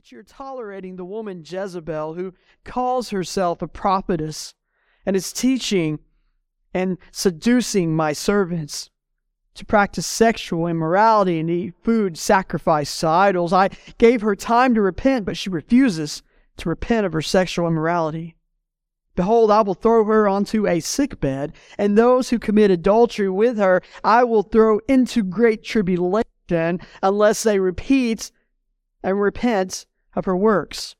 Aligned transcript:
that 0.00 0.10
you're 0.10 0.22
tolerating 0.22 0.96
the 0.96 1.04
woman 1.04 1.44
Jezebel 1.46 2.14
who 2.14 2.32
calls 2.64 3.10
herself 3.10 3.60
a 3.60 3.68
prophetess 3.68 4.54
and 5.04 5.14
is 5.14 5.30
teaching 5.30 5.98
and 6.72 6.96
seducing 7.12 7.94
my 7.94 8.14
servants 8.14 8.88
to 9.52 9.66
practice 9.66 10.06
sexual 10.06 10.66
immorality 10.66 11.38
and 11.38 11.50
eat 11.50 11.74
food 11.82 12.16
sacrificed 12.16 12.98
to 13.00 13.08
idols. 13.08 13.52
I 13.52 13.68
gave 13.98 14.22
her 14.22 14.34
time 14.34 14.74
to 14.74 14.80
repent, 14.80 15.26
but 15.26 15.36
she 15.36 15.50
refuses 15.50 16.22
to 16.56 16.70
repent 16.70 17.04
of 17.04 17.12
her 17.12 17.20
sexual 17.20 17.68
immorality. 17.68 18.36
Behold, 19.16 19.50
I 19.50 19.60
will 19.60 19.74
throw 19.74 20.02
her 20.06 20.26
onto 20.26 20.66
a 20.66 20.80
sick 20.80 21.20
bed, 21.20 21.52
and 21.76 21.98
those 21.98 22.30
who 22.30 22.38
commit 22.38 22.70
adultery 22.70 23.28
with 23.28 23.58
her 23.58 23.82
I 24.02 24.24
will 24.24 24.44
throw 24.44 24.80
into 24.88 25.22
great 25.22 25.62
tribulation 25.62 26.80
unless 27.02 27.42
they 27.42 27.58
repeat 27.58 28.30
and 29.02 29.20
repent 29.20 29.84
of 30.14 30.24
her 30.24 30.36
works. 30.36 30.96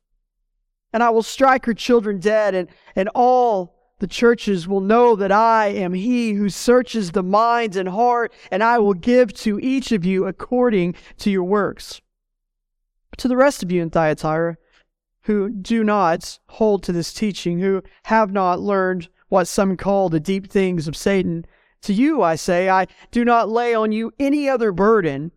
And 0.93 1.01
I 1.01 1.09
will 1.09 1.23
strike 1.23 1.65
her 1.65 1.73
children 1.73 2.19
dead, 2.19 2.53
and, 2.53 2.67
and 2.95 3.09
all 3.15 3.75
the 3.99 4.07
churches 4.07 4.67
will 4.67 4.81
know 4.81 5.15
that 5.15 5.31
I 5.31 5.67
am 5.67 5.93
he 5.93 6.33
who 6.33 6.49
searches 6.49 7.11
the 7.11 7.23
minds 7.23 7.77
and 7.77 7.89
heart, 7.89 8.33
and 8.49 8.63
I 8.63 8.79
will 8.79 8.93
give 8.93 9.33
to 9.35 9.59
each 9.59 9.91
of 9.91 10.03
you 10.03 10.25
according 10.25 10.95
to 11.19 11.29
your 11.29 11.43
works. 11.43 12.01
To 13.17 13.27
the 13.27 13.37
rest 13.37 13.63
of 13.63 13.71
you 13.71 13.81
in 13.81 13.89
Thyatira, 13.89 14.57
who 15.23 15.49
do 15.49 15.83
not 15.83 16.39
hold 16.49 16.83
to 16.83 16.91
this 16.91 17.13
teaching, 17.13 17.59
who 17.59 17.83
have 18.03 18.31
not 18.31 18.59
learned 18.59 19.07
what 19.29 19.47
some 19.47 19.77
call 19.77 20.09
the 20.09 20.19
deep 20.19 20.49
things 20.49 20.87
of 20.87 20.97
Satan, 20.97 21.45
to 21.83 21.93
you 21.93 22.21
I 22.21 22.35
say, 22.35 22.69
I 22.69 22.87
do 23.11 23.23
not 23.23 23.49
lay 23.49 23.73
on 23.73 23.91
you 23.91 24.11
any 24.19 24.49
other 24.49 24.71
burden, 24.71 25.31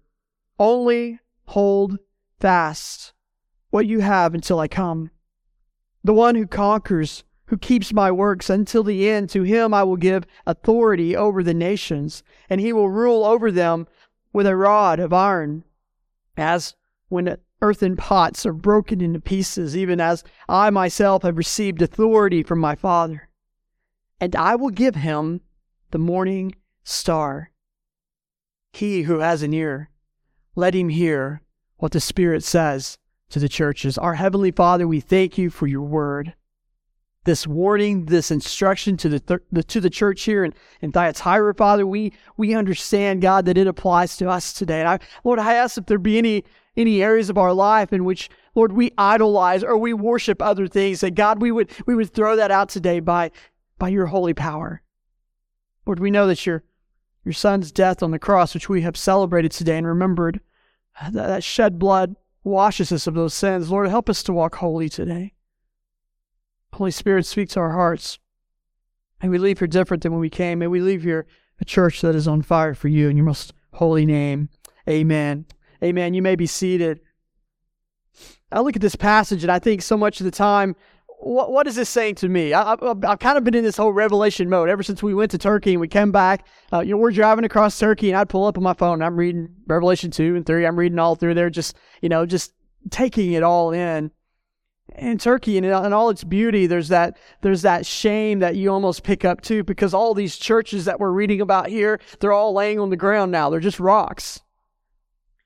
only 0.59 1.21
hold 1.47 1.99
fast 2.41 3.14
what 3.75 3.87
you 3.89 3.99
have 3.99 4.35
until 4.35 4.61
I 4.61 4.69
come. 4.69 5.11
The 6.05 6.15
one 6.15 6.37
who 6.37 6.47
conquers, 6.47 7.25
who 7.47 7.59
keeps 7.59 7.93
my 7.93 8.09
works 8.09 8.49
until 8.49 8.85
the 8.85 9.11
end, 9.11 9.31
to 9.31 9.43
him 9.43 9.75
I 9.75 9.83
will 9.83 9.97
give 9.97 10.29
authority 10.47 11.17
over 11.17 11.43
the 11.43 11.55
nations, 11.55 12.23
and 12.49 12.61
he 12.61 12.73
will 12.73 12.89
rule 12.89 13.25
over 13.25 13.51
them 13.51 13.89
with 14.33 14.47
a 14.47 14.55
rod 14.55 15.01
of 15.01 15.13
iron, 15.13 15.65
as 16.37 16.77
when 17.09 17.37
earthen 17.61 17.97
pots 17.97 18.47
are 18.47 18.53
broken 18.53 19.01
into 19.01 19.19
pieces, 19.19 19.77
even 19.77 20.01
as 20.01 20.23
I 20.49 20.71
myself 20.71 21.25
have 21.25 21.37
received 21.37 21.83
authority 21.83 22.45
from 22.45 22.61
my 22.61 22.77
Father. 22.77 23.29
And 24.21 24.37
I 24.37 24.55
will 24.55 24.71
give 24.71 24.95
him 24.95 25.41
the 25.91 25.99
morning 25.99 26.55
star. 26.85 27.51
He 28.73 29.03
who 29.03 29.19
has 29.19 29.43
an 29.43 29.53
ear, 29.53 29.91
let 30.55 30.77
him 30.77 30.91
hear 30.91 31.43
what 31.79 31.91
the 31.91 31.99
Spirit 31.99 32.45
says 32.45 32.99
to 33.35 33.41
the 33.41 33.49
churches. 33.49 33.99
Our 33.99 34.15
Heavenly 34.15 34.53
Father, 34.53 34.87
we 34.87 35.01
thank 35.01 35.37
you 35.37 35.51
for 35.51 35.67
your 35.67 35.83
word. 35.83 36.35
This 37.25 37.49
warning, 37.49 38.07
this 38.07 38.31
instruction 38.31 38.97
to 38.99 39.09
the, 39.09 39.19
th- 39.19 39.41
the 39.51 39.65
to 39.65 39.81
the 39.81 39.91
church 39.91 40.23
here 40.23 40.45
in, 40.45 40.55
in 40.81 40.93
Thyatira, 40.93 41.53
Father, 41.55 41.85
we 41.85 42.13
we 42.37 42.55
understand, 42.55 43.23
God, 43.23 43.47
that 43.47 43.59
it 43.59 43.67
applies 43.67 44.17
to 44.19 44.29
us 44.29 44.53
today. 44.53 44.79
And 44.79 44.89
I, 44.89 45.01
Lord, 45.25 45.41
I 45.41 45.55
ask 45.55 45.77
if 45.77 45.87
there 45.87 45.99
be 45.99 46.17
any 46.17 46.45
any 46.77 47.03
areas 47.03 47.29
of 47.29 47.37
our 47.37 47.53
life 47.53 47.93
in 47.93 48.05
which, 48.05 48.31
Lord, 48.55 48.71
we 48.71 48.93
idolize 48.97 49.65
or 49.65 49.77
we 49.77 49.95
worship 49.95 50.41
other 50.41 50.69
things, 50.69 51.01
that 51.01 51.17
God, 51.17 51.43
we 51.43 51.51
would 51.51 51.73
we 51.87 51.97
would 51.97 52.15
throw 52.15 52.37
that 52.37 52.53
out 52.53 52.69
today 52.69 53.01
by 53.01 53.33
by 53.81 53.89
your 53.89 54.07
holy 54.07 54.35
power. 54.35 54.81
Lord, 55.87 55.99
we 55.99 56.13
know 56.13 56.29
that 56.29 56.47
your 56.47 56.63
your 57.25 57.33
son's 57.33 57.73
death 57.73 58.01
on 58.01 58.13
the 58.13 58.21
cross, 58.21 58.55
which 58.55 58.69
we 58.69 58.83
have 58.83 58.97
celebrated 58.97 59.51
today 59.51 59.79
and 59.79 59.89
remembered, 59.89 60.41
that, 61.03 61.15
that 61.15 61.43
shed 61.43 61.81
blood 61.81 62.15
washes 62.45 62.93
us 62.93 63.07
of 63.07 63.15
those 63.15 63.35
sins. 63.35 63.71
Lord, 63.71 63.89
help 63.89 64.09
us 64.09 64.23
to 64.25 64.33
walk 64.33 64.57
holy 64.57 64.89
today. 64.89 65.33
Holy 66.75 66.91
Spirit, 66.91 67.27
speak 67.27 67.49
to 67.51 67.61
our 67.61 67.73
hearts. 67.73 68.19
May 69.23 69.29
we 69.29 69.39
leave 69.39 69.59
here 69.59 69.69
different 69.69 70.03
than 70.03 70.13
when 70.13 70.21
we 70.21 70.31
came. 70.31 70.59
May 70.59 70.67
we 70.67 70.81
leave 70.81 71.03
here 71.03 71.27
a 71.61 71.65
church 71.65 72.01
that 72.03 72.15
is 72.15 72.29
on 72.29 72.43
fire 72.43 72.75
for 72.75 72.89
you 72.89 73.09
in 73.09 73.17
your 73.17 73.27
most 73.27 73.55
holy 73.75 74.05
name. 74.05 74.51
Amen. 74.89 75.47
Amen. 75.83 76.15
You 76.15 76.23
may 76.23 76.37
be 76.37 76.47
seated. 76.47 77.01
I 78.53 78.61
look 78.61 78.77
at 78.77 78.83
this 78.83 78.97
passage 78.97 79.43
and 79.43 79.51
I 79.51 79.59
think 79.59 79.83
so 79.83 79.97
much 79.97 80.21
of 80.21 80.25
the 80.25 80.31
time 80.31 80.77
what, 81.25 81.51
what 81.51 81.67
is 81.67 81.75
this 81.75 81.89
saying 81.89 82.17
to 82.17 82.29
me? 82.29 82.53
I, 82.53 82.77
have 82.81 83.19
kind 83.19 83.39
of 83.39 83.45
been 83.45 83.55
in 83.55 83.65
this 83.65 83.77
whole 83.77 83.93
revelation 83.93 84.49
mode 84.51 84.69
ever 84.69 84.83
since 84.83 85.03
we 85.03 85.15
went 85.15 85.31
to 85.31 85.39
Turkey 85.39 85.73
and 85.73 85.81
we 85.81 85.89
came 85.89 86.13
back. 86.13 86.47
Uh, 86.73 86.81
you 86.81 86.91
know, 86.91 86.99
we're 86.99 87.13
driving 87.13 87.45
across 87.45 87.79
Turkey 87.79 88.11
and 88.11 88.19
I'd 88.19 88.29
pull 88.29 88.45
up 88.45 88.59
on 88.59 88.63
my 88.63 88.75
phone. 88.75 89.03
I'm 89.03 89.17
reading 89.17 89.49
Revelation 89.67 90.11
2 90.11 90.37
and 90.37 90.45
3. 90.45 90.67
I'm 90.67 90.79
reading 90.79 90.99
all 90.99 91.17
through 91.17 91.35
there, 91.35 91.49
just, 91.49 91.77
you 92.03 92.09
know, 92.09 92.27
just 92.27 92.53
taking 92.91 93.33
it 93.33 93.43
all 93.43 93.73
in. 93.73 94.11
In 94.97 95.17
Turkey 95.17 95.57
and 95.57 95.65
in 95.65 95.73
all 95.73 96.11
its 96.11 96.25
beauty, 96.25 96.67
there's 96.67 96.89
that, 96.89 97.17
there's 97.41 97.63
that 97.63 97.87
shame 97.87 98.41
that 98.41 98.55
you 98.55 98.71
almost 98.71 99.03
pick 99.03 99.25
up 99.25 99.41
too, 99.41 99.65
because 99.65 99.95
all 99.95 100.13
these 100.13 100.37
churches 100.37 100.85
that 100.85 101.01
we're 101.01 101.11
reading 101.11 101.41
about 101.41 101.69
here, 101.69 102.01
they're 102.21 102.33
all 102.33 102.53
laying 102.53 102.79
on 102.79 102.91
the 102.91 102.97
ground 102.97 103.33
now. 103.33 103.49
They're 103.49 103.61
just 103.61 103.81
rocks. 103.81 104.43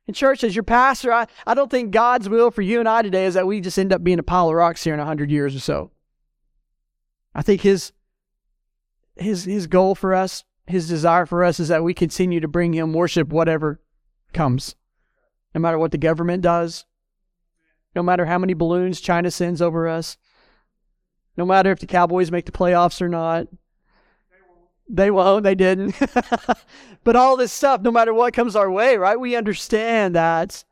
And 0.08 0.16
church, 0.16 0.42
as 0.42 0.56
your 0.56 0.62
pastor, 0.62 1.12
I, 1.12 1.26
I 1.46 1.52
don't 1.52 1.70
think 1.70 1.91
God's 1.91 2.30
will 2.30 2.50
for 2.50 2.62
you 2.62 2.80
and 2.80 2.88
I 2.88 3.02
today 3.02 3.26
is 3.26 3.34
that 3.34 3.46
we 3.46 3.60
just 3.60 3.78
end 3.78 3.92
up 3.92 4.02
being 4.02 4.19
a 4.19 4.22
pile 4.22 4.48
of 4.48 4.54
rocks 4.54 4.82
here 4.82 4.94
in 4.94 5.00
a 5.00 5.04
hundred 5.04 5.30
years 5.30 5.54
or 5.54 5.60
so. 5.60 5.91
I 7.34 7.42
think 7.42 7.60
his 7.60 7.92
his 9.16 9.44
his 9.44 9.66
goal 9.66 9.94
for 9.94 10.14
us, 10.14 10.44
his 10.66 10.88
desire 10.88 11.26
for 11.26 11.44
us 11.44 11.60
is 11.60 11.69
that 11.69 11.84
we 11.84 11.92
continue 11.92 12.41
to 12.41 12.48
bring 12.48 12.72
him 12.72 12.94
worship 12.94 13.28
whatever 13.28 13.82
comes. 14.32 14.74
No 15.54 15.60
matter 15.60 15.78
what 15.78 15.91
the 15.91 15.98
government 15.98 16.42
does, 16.42 16.86
no 17.94 18.02
matter 18.02 18.25
how 18.25 18.38
many 18.38 18.54
balloons 18.54 19.02
China 19.02 19.30
sends 19.30 19.60
over 19.60 19.86
us, 19.86 20.16
no 21.36 21.44
matter 21.44 21.70
if 21.70 21.80
the 21.80 21.86
Cowboys 21.86 22.32
make 22.32 22.46
the 22.46 22.52
playoffs 22.52 23.02
or 23.02 23.10
not, 23.10 23.46
they 24.88 25.10
won't. 25.10 25.44
They 25.44 25.54
didn't. 25.54 25.94
but 27.04 27.16
all 27.16 27.37
this 27.37 27.53
stuff, 27.53 27.82
no 27.82 27.91
matter 27.91 28.15
what 28.15 28.34
comes 28.34 28.56
our 28.56 28.71
way, 28.71 28.97
right? 28.97 29.19
We 29.19 29.37
understand 29.37 30.15
that 30.15 30.65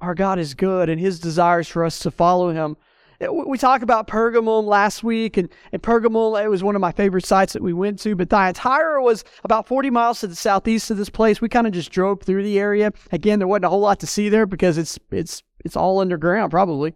our 0.00 0.14
God 0.14 0.38
is 0.38 0.54
good 0.54 0.88
and 0.88 1.00
his 1.00 1.20
desires 1.20 1.68
for 1.68 1.84
us 1.84 1.98
to 2.00 2.10
follow 2.10 2.50
him. 2.50 2.76
Eh, 3.20 3.28
we 3.28 3.56
talked 3.58 3.82
about 3.82 4.08
Pergamum 4.08 4.64
last 4.64 5.04
week, 5.04 5.36
and, 5.36 5.48
and 5.72 5.82
Pergamum, 5.82 6.42
it 6.42 6.48
was 6.48 6.64
one 6.64 6.74
of 6.74 6.80
my 6.80 6.92
favorite 6.92 7.24
sites 7.24 7.52
that 7.52 7.62
we 7.62 7.72
went 7.72 7.98
to. 8.00 8.14
But 8.14 8.30
Thyatira 8.30 9.02
was 9.02 9.24
about 9.44 9.66
40 9.66 9.90
miles 9.90 10.20
to 10.20 10.26
the 10.26 10.34
southeast 10.34 10.90
of 10.90 10.96
this 10.96 11.10
place. 11.10 11.40
We 11.40 11.48
kind 11.48 11.66
of 11.66 11.72
just 11.72 11.90
drove 11.90 12.22
through 12.22 12.42
the 12.42 12.58
area. 12.58 12.92
Again, 13.12 13.38
there 13.38 13.48
wasn't 13.48 13.66
a 13.66 13.70
whole 13.70 13.80
lot 13.80 14.00
to 14.00 14.06
see 14.06 14.28
there 14.28 14.46
because 14.46 14.78
it's 14.78 14.98
it's 15.10 15.42
it's 15.64 15.76
all 15.76 16.00
underground, 16.00 16.50
probably. 16.50 16.94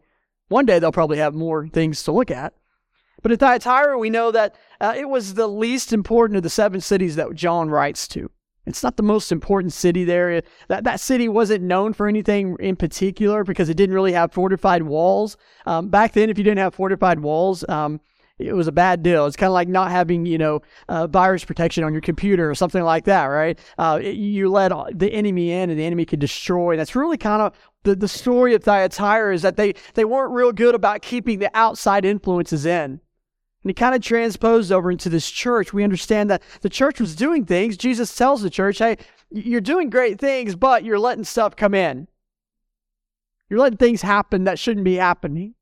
One 0.49 0.67
day 0.67 0.79
they'll 0.79 0.93
probably 0.93 1.19
have 1.19 1.35
more 1.35 1.69
things 1.69 2.03
to 2.05 2.13
look 2.13 2.31
at. 2.31 2.55
But 3.23 3.33
at 3.33 3.41
Thyatira, 3.41 3.99
we 3.99 4.11
know 4.11 4.31
that 4.31 4.55
uh, 4.81 4.95
it 4.97 5.09
was 5.09 5.35
the 5.35 5.49
least 5.49 5.93
important 5.93 6.37
of 6.37 6.43
the 6.43 6.51
seven 6.51 6.81
cities 6.81 7.17
that 7.17 7.35
John 7.35 7.71
writes 7.71 8.07
to. 8.09 8.31
It's 8.67 8.83
not 8.83 8.97
the 8.97 9.03
most 9.03 9.33
important 9.33 9.73
city 9.73 10.05
there. 10.05 10.43
That, 10.69 10.85
that 10.85 11.01
city 11.01 11.29
wasn't 11.29 11.65
known 11.65 11.95
for 11.95 12.07
anything 12.07 12.57
in 12.61 12.77
particular 12.77 13.43
because 13.43 13.71
it 13.71 13.77
didn't 13.77 13.95
really 13.95 14.13
have 14.13 14.33
fortified 14.33 14.83
walls. 14.83 15.37
Um, 15.65 15.89
back 15.89 16.13
then, 16.13 16.29
if 16.29 16.37
you 16.37 16.45
didn't 16.45 16.59
have 16.59 16.75
fortified 16.75 17.21
walls, 17.21 17.65
um, 17.69 18.01
it 18.39 18.53
was 18.53 18.69
a 18.69 18.73
bad 18.73 19.03
deal. 19.03 19.27
It's 19.27 19.37
kind 19.37 19.49
of 19.49 19.55
like 19.55 19.69
not 19.69 19.91
having, 19.91 20.25
you 20.27 20.39
know, 20.39 20.61
uh, 20.89 21.07
virus 21.07 21.45
protection 21.45 21.83
on 21.83 21.93
your 21.93 22.03
computer 22.03 22.49
or 22.49 22.55
something 22.55 22.83
like 22.83 23.05
that, 23.07 23.25
right? 23.25 23.59
Uh, 23.79 23.99
it, 24.01 24.17
you 24.17 24.51
let 24.51 24.71
the 24.97 25.13
enemy 25.13 25.51
in 25.51 25.71
and 25.71 25.79
the 25.79 25.85
enemy 25.85 26.05
could 26.05 26.21
destroy. 26.21 26.77
That's 26.77 26.95
really 26.95 27.17
kind 27.17 27.43
of 27.43 27.55
the, 27.83 27.97
the 27.97 28.07
story 28.07 28.55
of 28.55 28.63
Thyatira 28.63 29.35
is 29.35 29.43
that 29.43 29.57
they, 29.57 29.75
they 29.95 30.05
weren't 30.05 30.33
real 30.33 30.53
good 30.53 30.75
about 30.75 31.03
keeping 31.03 31.39
the 31.39 31.51
outside 31.55 32.05
influences 32.05 32.65
in. 32.67 33.01
And 33.63 33.71
he 33.71 33.75
kind 33.75 33.95
of 33.95 34.03
transposed 34.03 34.71
over 34.71 34.91
into 34.91 35.09
this 35.09 35.29
church. 35.31 35.73
We 35.73 35.85
understand 35.85 36.31
that 36.31 36.43
the 36.61 36.69
church 36.69 37.01
was 37.01 37.17
doing 37.17 37.45
things. 37.45 37.77
Jesus 37.77 38.15
tells 38.15 38.43
the 38.43 38.51
church, 38.51 38.79
hey, 38.79 38.99
you're 39.31 39.61
doing 39.61 39.91
great 39.91 40.21
things, 40.21 40.55
but 40.55 40.85
you're 40.85 40.99
letting 40.99 41.25
stuff 41.25 41.57
come 41.57 41.75
in. 41.75 42.07
You're 43.51 43.59
letting 43.59 43.79
things 43.79 44.03
happen 44.03 44.45
that 44.45 44.59
shouldn't 44.59 44.85
be 44.85 44.97
happening. 44.97 45.55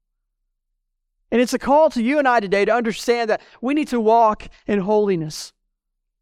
And 1.31 1.40
it's 1.40 1.54
a 1.54 1.58
call 1.58 1.90
to 1.90 2.02
you 2.02 2.19
and 2.19 2.28
I 2.28 2.40
today 2.40 2.64
to 2.64 2.75
understand 2.75 3.31
that 3.31 3.40
we 3.60 3.75
need 3.75 3.88
to 3.88 4.00
walk 4.00 4.48
in 4.66 4.81
holiness. 4.81 5.52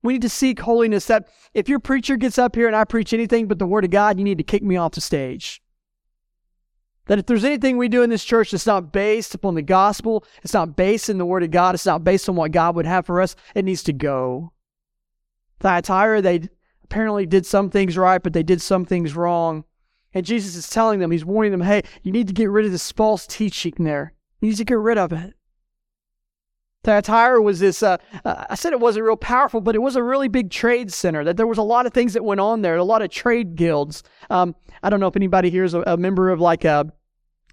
We 0.03 0.15
need 0.15 0.23
to 0.23 0.29
seek 0.29 0.61
holiness. 0.61 1.07
That 1.07 1.29
if 1.55 1.69
your 1.69 1.81
preacher 1.81 2.17
gets 2.17 2.39
up 2.39 2.55
here 2.55 2.67
and 2.67 2.77
I 2.77 2.85
preach 2.85 3.13
anything 3.13 3.49
but 3.49 3.59
the 3.59 3.67
Word 3.67 3.85
of 3.85 3.91
God, 3.91 4.19
you 4.19 4.25
need 4.25 4.39
to 4.39 4.45
kick 4.45 4.63
me 4.63 4.77
off 4.77 4.93
the 4.93 5.01
stage. 5.01 5.63
That 7.07 7.19
if 7.19 7.27
there's 7.27 7.45
anything 7.45 7.77
we 7.77 7.89
do 7.89 8.03
in 8.03 8.11
this 8.11 8.25
church 8.25 8.51
that's 8.51 8.67
not 8.67 8.93
based 8.93 9.35
upon 9.35 9.55
the 9.55 9.63
gospel, 9.63 10.25
it's 10.43 10.55
not 10.55 10.77
based 10.77 11.11
in 11.11 11.19
the 11.19 11.27
word 11.27 11.43
of 11.43 11.51
God, 11.51 11.75
it's 11.75 11.87
not 11.87 12.05
based 12.05 12.29
on 12.29 12.37
what 12.37 12.53
God 12.53 12.77
would 12.77 12.87
have 12.87 13.05
for 13.05 13.21
us, 13.21 13.37
it 13.55 13.65
needs 13.65 13.83
to 13.85 13.93
go. 13.93 14.53
Thyatira, 15.61 16.23
they 16.23 16.49
apparently 16.83 17.27
did 17.27 17.45
some 17.45 17.71
things 17.71 17.99
right, 17.99 18.23
but 18.23 18.33
they 18.33 18.43
did 18.43 18.63
some 18.63 18.85
things 18.85 19.15
wrong. 19.15 19.65
And 20.15 20.25
Jesus 20.25 20.55
is 20.55 20.71
telling 20.71 21.01
them, 21.01 21.11
he's 21.11 21.25
warning 21.25 21.53
them, 21.53 21.61
hey, 21.61 21.83
you 22.03 22.13
need 22.13 22.29
to 22.29 22.35
get 22.35 22.51
rid 22.51 22.67
of 22.67 22.73
this 22.73 22.93
false 22.93 23.27
teaching 23.27 23.75
there. 23.79 24.15
You 24.41 24.49
need 24.49 24.57
to 24.57 24.65
get 24.65 24.79
rid 24.79 24.97
of 24.97 25.13
it. 25.13 25.35
Thyatira 26.85 27.43
was 27.43 27.59
this, 27.61 27.83
uh, 27.83 27.97
uh, 28.25 28.45
I 28.51 28.55
said 28.55 28.73
it 28.73 28.81
wasn't 28.81 29.07
real 29.07 29.17
powerful, 29.17 29.61
but 29.61 29.75
it 29.75 29.81
was 29.81 29.97
a 29.97 30.03
really 30.03 30.29
big 30.29 30.51
trade 30.51 30.93
center, 30.93 31.25
that 31.25 31.37
there 31.37 31.47
was 31.47 31.59
a 31.59 31.63
lot 31.63 31.87
of 31.87 31.93
things 31.93 32.13
that 32.13 32.25
went 32.25 32.41
on 32.41 32.63
there, 32.63 32.77
a 32.77 32.85
lot 32.85 33.03
of 33.03 33.11
trade 33.11 33.57
guilds. 33.57 34.03
Um, 34.31 34.55
I 34.83 34.91
don't 34.91 35.01
know 35.01 35.09
if 35.09 35.17
anybody 35.17 35.51
here 35.51 35.65
is 35.65 35.75
a, 35.75 35.83
a 35.87 35.97
member 35.97 36.31
of 36.31 36.41
like 36.41 36.65
a, 36.65 36.93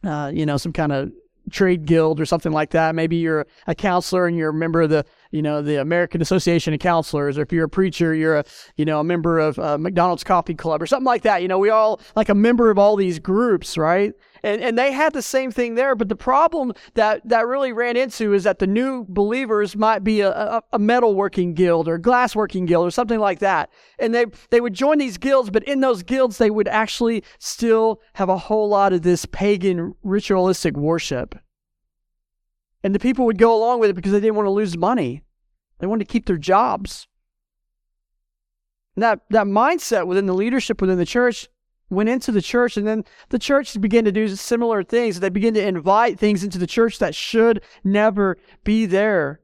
uh, 0.04 0.31
you 0.33 0.45
know, 0.45 0.57
some 0.57 0.74
kind 0.74 0.92
of 0.92 1.12
trade 1.50 1.86
guild 1.86 2.19
or 2.19 2.25
something 2.25 2.51
like 2.51 2.69
that. 2.72 2.94
Maybe 2.94 3.16
you're 3.16 3.48
a 3.68 3.75
counselor 3.75 4.28
and 4.28 4.38
you're 4.38 4.50
a 4.50 4.54
member 4.54 4.81
of 4.81 4.89
the, 4.89 5.06
you 5.31 5.42
know, 5.42 5.62
the 5.62 5.81
American 5.81 6.22
Association 6.22 6.74
of 6.74 6.80
Counselors, 6.80 7.38
or 7.38 7.42
if 7.42 7.51
you're 7.51 7.66
a 7.66 7.69
preacher, 7.69 8.13
you're 8.13 8.38
a, 8.38 8.45
you 8.75 8.86
know, 8.86 9.00
a 9.00 9.04
member 9.04 9.39
of 9.39 9.57
uh, 9.60 9.78
McDonald's 9.78 10.24
Coffee 10.24 10.54
Club 10.56 10.81
or 10.81 10.86
something 10.86 11.06
like 11.06 11.24
that. 11.24 11.42
You 11.42 11.48
know, 11.48 11.57
we 11.57 11.69
all 11.69 12.00
like 12.16 12.30
a 12.30 12.36
member 12.36 12.69
of 12.69 12.78
all 12.78 12.95
these 12.95 13.19
groups, 13.19 13.78
right? 13.78 14.13
And, 14.43 14.61
and 14.61 14.77
they 14.77 14.91
had 14.91 15.13
the 15.13 15.21
same 15.21 15.51
thing 15.51 15.75
there, 15.75 15.93
but 15.95 16.09
the 16.09 16.15
problem 16.15 16.73
that, 16.95 17.21
that 17.29 17.45
really 17.45 17.71
ran 17.71 17.95
into 17.95 18.33
is 18.33 18.43
that 18.43 18.57
the 18.57 18.65
new 18.65 19.05
believers 19.07 19.75
might 19.75 20.03
be 20.03 20.21
a, 20.21 20.31
a, 20.31 20.63
a 20.73 20.79
metalworking 20.79 21.53
guild 21.53 21.88
or 21.88 21.99
glassworking 21.99 22.65
guild 22.65 22.88
or 22.88 22.91
something 22.91 23.19
like 23.19 23.39
that. 23.39 23.69
And 23.99 24.15
they, 24.15 24.25
they 24.49 24.59
would 24.59 24.73
join 24.73 24.97
these 24.97 25.19
guilds, 25.19 25.51
but 25.51 25.63
in 25.65 25.81
those 25.81 26.01
guilds, 26.01 26.39
they 26.39 26.49
would 26.49 26.67
actually 26.67 27.23
still 27.38 28.01
have 28.13 28.29
a 28.29 28.38
whole 28.38 28.67
lot 28.67 28.93
of 28.93 29.03
this 29.03 29.25
pagan 29.25 29.93
ritualistic 30.01 30.75
worship. 30.75 31.35
And 32.83 32.95
the 32.95 32.99
people 32.99 33.25
would 33.25 33.37
go 33.37 33.55
along 33.55 33.79
with 33.79 33.91
it 33.91 33.95
because 33.95 34.11
they 34.11 34.19
didn't 34.19 34.35
want 34.35 34.47
to 34.47 34.51
lose 34.51 34.75
money. 34.75 35.21
They 35.77 35.87
wanted 35.87 36.07
to 36.07 36.11
keep 36.11 36.25
their 36.25 36.37
jobs. 36.37 37.07
And 38.95 39.03
that, 39.03 39.21
that 39.29 39.45
mindset 39.45 40.07
within 40.07 40.25
the 40.25 40.33
leadership 40.33 40.81
within 40.81 40.97
the 40.97 41.05
church 41.05 41.47
went 41.91 42.09
into 42.09 42.31
the 42.31 42.41
church 42.41 42.77
and 42.77 42.88
then 42.88 43.03
the 43.29 43.38
church 43.38 43.79
began 43.79 44.05
to 44.05 44.11
do 44.11 44.27
similar 44.29 44.81
things. 44.81 45.19
They 45.19 45.29
began 45.29 45.53
to 45.55 45.67
invite 45.67 46.17
things 46.17 46.43
into 46.43 46.57
the 46.57 46.65
church 46.65 46.97
that 46.99 47.13
should 47.13 47.61
never 47.83 48.38
be 48.63 48.85
there. 48.85 49.41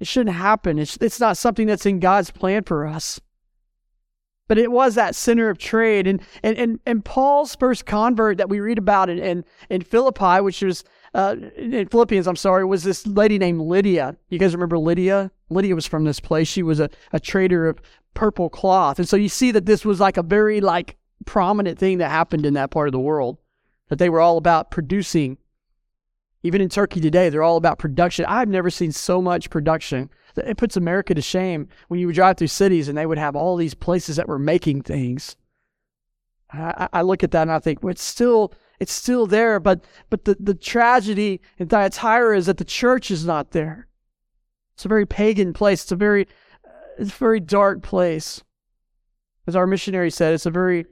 It 0.00 0.06
shouldn't 0.06 0.36
happen. 0.36 0.78
It's, 0.78 0.96
it's 1.00 1.20
not 1.20 1.36
something 1.36 1.66
that's 1.66 1.86
in 1.86 2.00
God's 2.00 2.30
plan 2.30 2.64
for 2.64 2.86
us. 2.86 3.20
But 4.48 4.58
it 4.58 4.70
was 4.70 4.94
that 4.94 5.14
center 5.14 5.50
of 5.50 5.58
trade. 5.58 6.06
And, 6.06 6.20
and, 6.42 6.56
and, 6.56 6.80
and 6.86 7.04
Paul's 7.04 7.56
first 7.56 7.84
convert 7.84 8.38
that 8.38 8.48
we 8.48 8.60
read 8.60 8.78
about 8.78 9.10
in, 9.10 9.18
in, 9.18 9.44
in 9.68 9.82
Philippi, 9.82 10.40
which 10.40 10.62
was 10.62 10.84
uh, 11.14 11.36
in 11.56 11.88
Philippians, 11.88 12.26
I'm 12.26 12.36
sorry, 12.36 12.64
was 12.64 12.84
this 12.84 13.06
lady 13.06 13.38
named 13.38 13.60
Lydia. 13.60 14.16
You 14.28 14.38
guys 14.38 14.54
remember 14.54 14.78
Lydia? 14.78 15.30
Lydia 15.50 15.74
was 15.74 15.86
from 15.86 16.04
this 16.04 16.20
place. 16.20 16.48
She 16.48 16.62
was 16.62 16.78
a, 16.78 16.90
a 17.12 17.18
trader 17.18 17.68
of 17.68 17.80
purple 18.14 18.48
cloth. 18.48 18.98
And 18.98 19.08
so 19.08 19.16
you 19.16 19.28
see 19.28 19.50
that 19.50 19.66
this 19.66 19.84
was 19.84 20.00
like 20.00 20.16
a 20.16 20.22
very 20.22 20.60
like 20.60 20.96
prominent 21.26 21.78
thing 21.78 21.98
that 21.98 22.10
happened 22.10 22.46
in 22.46 22.54
that 22.54 22.70
part 22.70 22.88
of 22.88 22.92
the 22.92 22.98
world. 22.98 23.38
That 23.88 23.98
they 23.98 24.08
were 24.08 24.20
all 24.20 24.38
about 24.38 24.70
producing. 24.70 25.36
Even 26.42 26.60
in 26.60 26.68
Turkey 26.68 27.00
today, 27.00 27.28
they're 27.28 27.42
all 27.42 27.56
about 27.56 27.78
production. 27.78 28.24
I've 28.26 28.48
never 28.48 28.70
seen 28.70 28.92
so 28.92 29.20
much 29.20 29.50
production. 29.50 30.10
It 30.36 30.56
puts 30.56 30.76
America 30.76 31.14
to 31.14 31.22
shame 31.22 31.68
when 31.88 32.00
you 32.00 32.06
would 32.06 32.14
drive 32.14 32.36
through 32.36 32.48
cities 32.48 32.88
and 32.88 32.96
they 32.96 33.06
would 33.06 33.18
have 33.18 33.36
all 33.36 33.56
these 33.56 33.74
places 33.74 34.16
that 34.16 34.28
were 34.28 34.38
making 34.38 34.82
things. 34.82 35.36
I, 36.52 36.88
I 36.92 37.02
look 37.02 37.22
at 37.24 37.30
that 37.32 37.42
and 37.42 37.52
I 37.52 37.58
think, 37.58 37.82
well, 37.82 37.90
it's 37.90 38.02
still 38.02 38.52
it's 38.78 38.92
still 38.92 39.26
there, 39.26 39.58
but 39.58 39.84
but 40.10 40.24
the, 40.24 40.36
the 40.38 40.54
tragedy 40.54 41.40
in 41.58 41.68
Thyatira 41.68 42.36
is 42.36 42.46
that 42.46 42.58
the 42.58 42.64
church 42.64 43.10
is 43.10 43.24
not 43.24 43.52
there. 43.52 43.88
It's 44.74 44.84
a 44.84 44.88
very 44.88 45.06
pagan 45.06 45.52
place. 45.52 45.82
It's 45.82 45.92
a 45.92 45.96
very 45.96 46.28
uh, 46.64 46.70
it's 46.98 47.10
a 47.10 47.14
very 47.14 47.40
dark 47.40 47.82
place. 47.82 48.42
As 49.46 49.56
our 49.56 49.66
missionary 49.66 50.10
said, 50.10 50.34
it's 50.34 50.46
a 50.46 50.50
very 50.50 50.86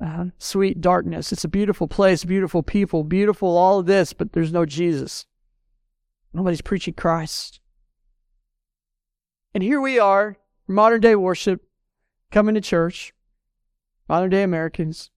uh, 0.00 0.26
sweet 0.38 0.80
darkness. 0.80 1.32
It's 1.32 1.44
a 1.44 1.48
beautiful 1.48 1.88
place, 1.88 2.24
beautiful 2.24 2.62
people, 2.62 3.04
beautiful 3.04 3.56
all 3.56 3.78
of 3.78 3.86
this, 3.86 4.12
but 4.12 4.32
there's 4.32 4.52
no 4.52 4.66
Jesus. 4.66 5.26
Nobody's 6.32 6.62
preaching 6.62 6.94
Christ. 6.94 7.60
And 9.54 9.62
here 9.62 9.80
we 9.80 9.98
are, 9.98 10.36
modern 10.66 11.00
day 11.00 11.14
worship, 11.14 11.62
coming 12.32 12.56
to 12.56 12.60
church, 12.60 13.14
modern 14.08 14.30
day 14.30 14.42
Americans. 14.42 15.10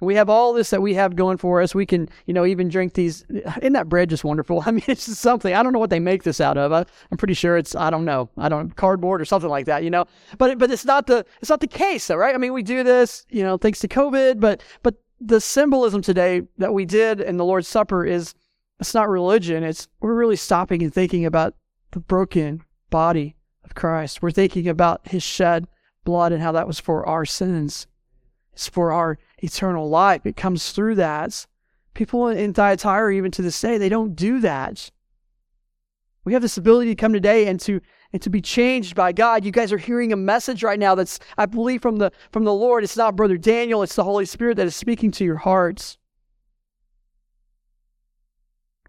We 0.00 0.14
have 0.16 0.28
all 0.28 0.52
this 0.52 0.70
that 0.70 0.82
we 0.82 0.92
have 0.94 1.16
going 1.16 1.38
for 1.38 1.62
us. 1.62 1.74
We 1.74 1.86
can, 1.86 2.08
you 2.26 2.34
know, 2.34 2.44
even 2.44 2.68
drink 2.68 2.92
these. 2.92 3.24
Isn't 3.30 3.72
that 3.72 3.88
bread 3.88 4.10
just 4.10 4.24
wonderful? 4.24 4.62
I 4.66 4.70
mean, 4.70 4.84
it's 4.88 5.06
just 5.06 5.20
something. 5.20 5.54
I 5.54 5.62
don't 5.62 5.72
know 5.72 5.78
what 5.78 5.90
they 5.90 6.00
make 6.00 6.22
this 6.22 6.40
out 6.40 6.58
of. 6.58 6.72
I, 6.72 6.84
am 7.10 7.16
pretty 7.18 7.34
sure 7.34 7.56
it's, 7.56 7.74
I 7.74 7.88
don't 7.88 8.04
know, 8.04 8.28
I 8.36 8.48
don't 8.50 8.76
cardboard 8.76 9.22
or 9.22 9.24
something 9.24 9.48
like 9.48 9.66
that, 9.66 9.84
you 9.84 9.90
know. 9.90 10.04
But 10.36 10.58
but 10.58 10.70
it's 10.70 10.84
not 10.84 11.06
the 11.06 11.24
it's 11.40 11.50
not 11.50 11.60
the 11.60 11.66
case, 11.66 12.06
though, 12.06 12.16
right? 12.16 12.34
I 12.34 12.38
mean, 12.38 12.52
we 12.52 12.62
do 12.62 12.82
this, 12.82 13.24
you 13.30 13.42
know, 13.42 13.56
thanks 13.56 13.80
to 13.80 13.88
COVID. 13.88 14.38
But 14.38 14.62
but 14.82 14.96
the 15.18 15.40
symbolism 15.40 16.02
today 16.02 16.42
that 16.58 16.74
we 16.74 16.84
did 16.84 17.20
in 17.20 17.38
the 17.38 17.44
Lord's 17.44 17.68
Supper 17.68 18.04
is 18.04 18.34
it's 18.80 18.94
not 18.94 19.08
religion. 19.08 19.62
It's 19.62 19.88
we're 20.00 20.14
really 20.14 20.36
stopping 20.36 20.82
and 20.82 20.92
thinking 20.92 21.24
about 21.24 21.54
the 21.92 22.00
broken 22.00 22.62
body 22.90 23.36
of 23.64 23.74
Christ. 23.74 24.20
We're 24.20 24.30
thinking 24.30 24.68
about 24.68 25.08
His 25.08 25.22
shed 25.22 25.66
blood 26.04 26.32
and 26.32 26.42
how 26.42 26.52
that 26.52 26.66
was 26.66 26.78
for 26.78 27.06
our 27.08 27.24
sins. 27.24 27.86
It's 28.52 28.68
for 28.68 28.92
our 28.92 29.18
eternal 29.38 29.88
life. 29.88 30.26
It 30.26 30.36
comes 30.36 30.72
through 30.72 30.96
that. 30.96 31.46
People 31.94 32.28
in 32.28 32.52
Thyatira, 32.52 33.14
even 33.14 33.30
to 33.32 33.42
this 33.42 33.60
day, 33.60 33.78
they 33.78 33.88
don't 33.88 34.14
do 34.14 34.40
that. 34.40 34.90
We 36.24 36.32
have 36.32 36.42
this 36.42 36.56
ability 36.58 36.90
to 36.90 37.00
come 37.00 37.12
today 37.12 37.46
and 37.46 37.60
to 37.60 37.80
and 38.12 38.20
to 38.22 38.30
be 38.30 38.40
changed 38.40 38.94
by 38.94 39.12
God. 39.12 39.44
You 39.44 39.52
guys 39.52 39.72
are 39.72 39.78
hearing 39.78 40.12
a 40.12 40.16
message 40.16 40.62
right 40.62 40.78
now 40.78 40.94
that's, 40.94 41.18
I 41.38 41.46
believe, 41.46 41.82
from 41.82 41.96
the 41.96 42.10
from 42.32 42.44
the 42.44 42.52
Lord. 42.52 42.82
It's 42.82 42.96
not 42.96 43.16
Brother 43.16 43.36
Daniel, 43.36 43.82
it's 43.82 43.94
the 43.94 44.04
Holy 44.04 44.24
Spirit 44.24 44.56
that 44.56 44.66
is 44.66 44.74
speaking 44.74 45.10
to 45.12 45.24
your 45.24 45.36
hearts. 45.36 45.98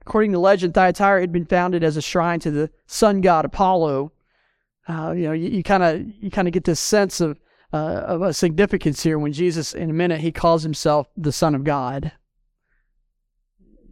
According 0.02 0.32
to 0.32 0.40
legend, 0.40 0.74
Thyatira 0.74 1.20
had 1.22 1.32
been 1.32 1.46
founded 1.46 1.84
as 1.84 1.98
a 1.98 2.02
shrine 2.02 2.40
to 2.40 2.50
the 2.50 2.72
sun 2.88 3.22
god 3.22 3.46
Apollo. 3.46 4.14
Uh, 4.88 5.12
you 5.12 5.24
know, 5.24 5.34
you 5.34 5.64
kind 5.64 5.84
of 5.84 6.02
you 6.20 6.32
kind 6.32 6.48
of 6.48 6.54
get 6.54 6.64
this 6.64 6.80
sense 6.80 7.22
of 7.22 7.40
uh, 7.74 7.78
of 7.78 8.22
a 8.22 8.34
significance 8.34 9.04
here 9.04 9.20
when 9.20 9.34
Jesus, 9.34 9.74
in 9.74 9.90
a 9.90 9.94
minute, 9.94 10.22
he 10.22 10.32
calls 10.32 10.64
himself 10.64 11.08
the 11.18 11.32
Son 11.32 11.56
of 11.56 11.64
God. 11.64 12.12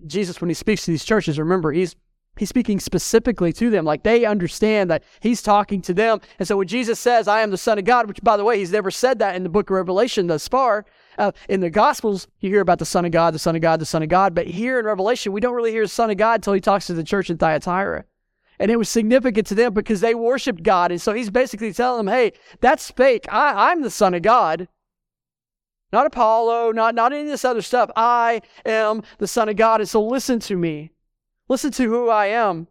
Jesus, 0.07 0.39
when 0.39 0.50
he 0.50 0.54
speaks 0.54 0.86
to 0.86 0.92
these 0.92 1.06
churches, 1.06 1.39
remember, 1.39 1.72
he's 1.72 1.95
He's 2.38 2.50
speaking 2.50 2.80
specifically 2.80 3.54
to 3.54 3.69
them, 3.69 3.86
like 3.86 4.04
they 4.04 4.25
understand 4.25 4.89
that 4.89 5.04
he's 5.22 5.42
talking 5.42 5.81
to 5.83 5.94
them. 5.94 6.19
And 6.38 6.48
so 6.48 6.57
when 6.57 6.68
Jesus 6.68 7.00
says, 7.00 7.27
I 7.27 7.42
am 7.42 7.50
the 7.50 7.57
Son 7.57 7.80
of 7.80 7.86
God, 7.86 8.07
which 8.07 8.22
by 8.22 8.36
the 8.36 8.44
way, 8.44 8.60
he's 8.60 8.72
never 8.72 8.92
said 8.92 9.19
that 9.19 9.36
in 9.36 9.44
the 9.44 9.50
book 9.50 9.69
of 9.69 9.75
Revelation 9.75 10.28
thus 10.28 10.48
far. 10.48 10.86
Uh, 11.18 11.31
in 11.48 11.62
the 11.62 11.69
Gospels, 11.69 12.28
you 12.42 12.50
hear 12.50 12.60
about 12.60 12.80
the 12.80 12.86
Son 12.86 13.06
of 13.06 13.12
God, 13.12 13.33
the 13.33 13.39
Son 13.39 13.56
of 13.56 13.62
God, 13.62 13.80
the 13.80 13.86
Son 13.86 14.04
of 14.04 14.10
God. 14.10 14.36
But 14.36 14.48
here 14.48 14.80
in 14.80 14.86
Revelation, 14.86 15.31
we 15.31 15.39
don't 15.39 15.56
really 15.56 15.71
hear 15.71 15.83
the 15.83 15.88
Son 15.88 16.10
of 16.10 16.18
God 16.18 16.36
until 16.36 16.54
he 16.54 16.60
talks 16.60 16.88
to 16.88 16.94
the 16.94 17.06
church 17.06 17.30
in 17.30 17.38
Thyatira. 17.38 18.04
And 18.60 18.72
it 18.72 18.78
was 18.78 18.90
significant 18.90 19.48
to 19.48 19.56
them 19.56 19.74
because 19.74 20.02
they 20.02 20.16
worshiped 20.16 20.63
God. 20.63 20.92
And 20.92 21.02
so 21.02 21.13
he's 21.13 21.30
basically 21.30 21.74
telling 21.74 22.06
them, 22.06 22.13
hey, 22.13 22.34
that's 22.62 22.92
fake. 22.92 23.25
I, 23.31 23.72
I'm 23.72 23.81
the 23.81 23.90
Son 23.90 24.13
of 24.13 24.22
God. 24.22 24.68
Not 25.92 26.07
Apollo, 26.07 26.72
not, 26.72 26.96
not 26.96 27.13
any 27.13 27.24
of 27.24 27.28
this 27.28 27.46
other 27.46 27.62
stuff. 27.62 27.90
I 27.96 28.42
am 28.66 29.04
the 29.18 29.28
Son 29.28 29.50
of 29.50 29.56
God. 29.56 29.81
And 29.81 29.90
so 29.90 30.04
listen 30.04 30.40
to 30.42 30.57
me. 30.57 30.92
Listen 31.48 31.72
to 31.72 31.84
who 31.84 32.09
I 32.09 32.28
am. 32.28 32.68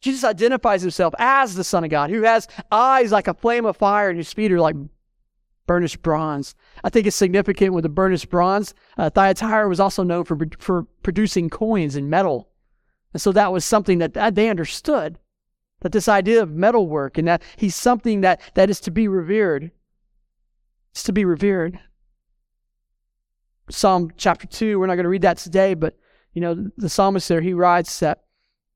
Jesus 0.00 0.24
identifies 0.24 0.80
himself 0.80 1.14
as 1.18 1.54
the 1.54 1.64
Son 1.64 1.84
of 1.84 1.90
God, 1.90 2.10
who 2.10 2.22
has 2.22 2.48
eyes 2.70 3.12
like 3.12 3.28
a 3.28 3.34
flame 3.34 3.66
of 3.66 3.76
fire 3.76 4.08
and 4.08 4.18
his 4.18 4.32
feet 4.32 4.52
are 4.52 4.60
like 4.60 4.76
burnished 5.66 6.02
bronze. 6.02 6.54
I 6.82 6.90
think 6.90 7.06
it's 7.06 7.16
significant 7.16 7.74
with 7.74 7.82
the 7.82 7.90
burnished 7.90 8.30
bronze. 8.30 8.74
Uh, 8.96 9.10
Thyatira 9.10 9.68
was 9.68 9.80
also 9.80 10.02
known 10.02 10.24
for, 10.24 10.38
for 10.58 10.84
producing 11.02 11.50
coins 11.50 11.96
and 11.96 12.08
metal. 12.08 12.49
And 13.12 13.20
so 13.20 13.32
that 13.32 13.52
was 13.52 13.64
something 13.64 13.98
that, 13.98 14.34
they 14.34 14.48
understood. 14.48 15.18
That 15.80 15.92
this 15.92 16.08
idea 16.08 16.42
of 16.42 16.50
metalwork 16.50 17.16
and 17.16 17.26
that 17.26 17.42
he's 17.56 17.74
something 17.74 18.20
that, 18.20 18.40
that 18.54 18.68
is 18.68 18.80
to 18.80 18.90
be 18.90 19.08
revered. 19.08 19.70
It's 20.92 21.02
to 21.04 21.12
be 21.12 21.24
revered. 21.24 21.80
Psalm 23.70 24.12
chapter 24.16 24.46
2, 24.46 24.78
we're 24.78 24.86
not 24.86 24.96
going 24.96 25.04
to 25.04 25.10
read 25.10 25.22
that 25.22 25.38
today, 25.38 25.74
but 25.74 25.96
you 26.34 26.40
know, 26.40 26.70
the 26.76 26.88
psalmist 26.88 27.28
there, 27.28 27.40
he 27.40 27.54
writes 27.54 28.00
that 28.00 28.24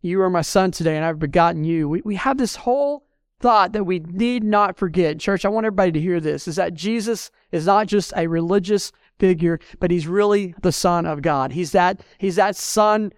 you 0.00 0.20
are 0.22 0.30
my 0.30 0.42
son 0.42 0.70
today 0.70 0.96
and 0.96 1.04
I've 1.04 1.18
begotten 1.18 1.64
you. 1.64 1.88
We, 1.88 2.02
we 2.04 2.14
have 2.16 2.38
this 2.38 2.56
whole 2.56 3.06
thought 3.40 3.72
that 3.72 3.84
we 3.84 3.98
need 3.98 4.42
not 4.42 4.76
forget. 4.76 5.18
Church, 5.18 5.44
I 5.44 5.48
want 5.48 5.66
everybody 5.66 5.92
to 5.92 6.00
hear 6.00 6.20
this 6.20 6.48
is 6.48 6.56
that 6.56 6.74
Jesus 6.74 7.30
is 7.52 7.66
not 7.66 7.86
just 7.86 8.12
a 8.16 8.26
religious 8.26 8.92
figure, 9.18 9.60
but 9.80 9.90
he's 9.90 10.06
really 10.06 10.54
the 10.62 10.72
son 10.72 11.06
of 11.06 11.22
God. 11.22 11.52
He's 11.52 11.72
that, 11.72 12.00
he's 12.18 12.36
that 12.36 12.56
son 12.56 13.12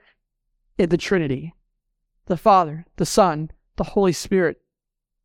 in 0.78 0.88
the 0.88 0.96
Trinity 0.96 1.54
the 2.26 2.36
Father, 2.36 2.84
the 2.96 3.06
Son, 3.06 3.50
the 3.76 3.84
Holy 3.84 4.12
Spirit. 4.12 4.60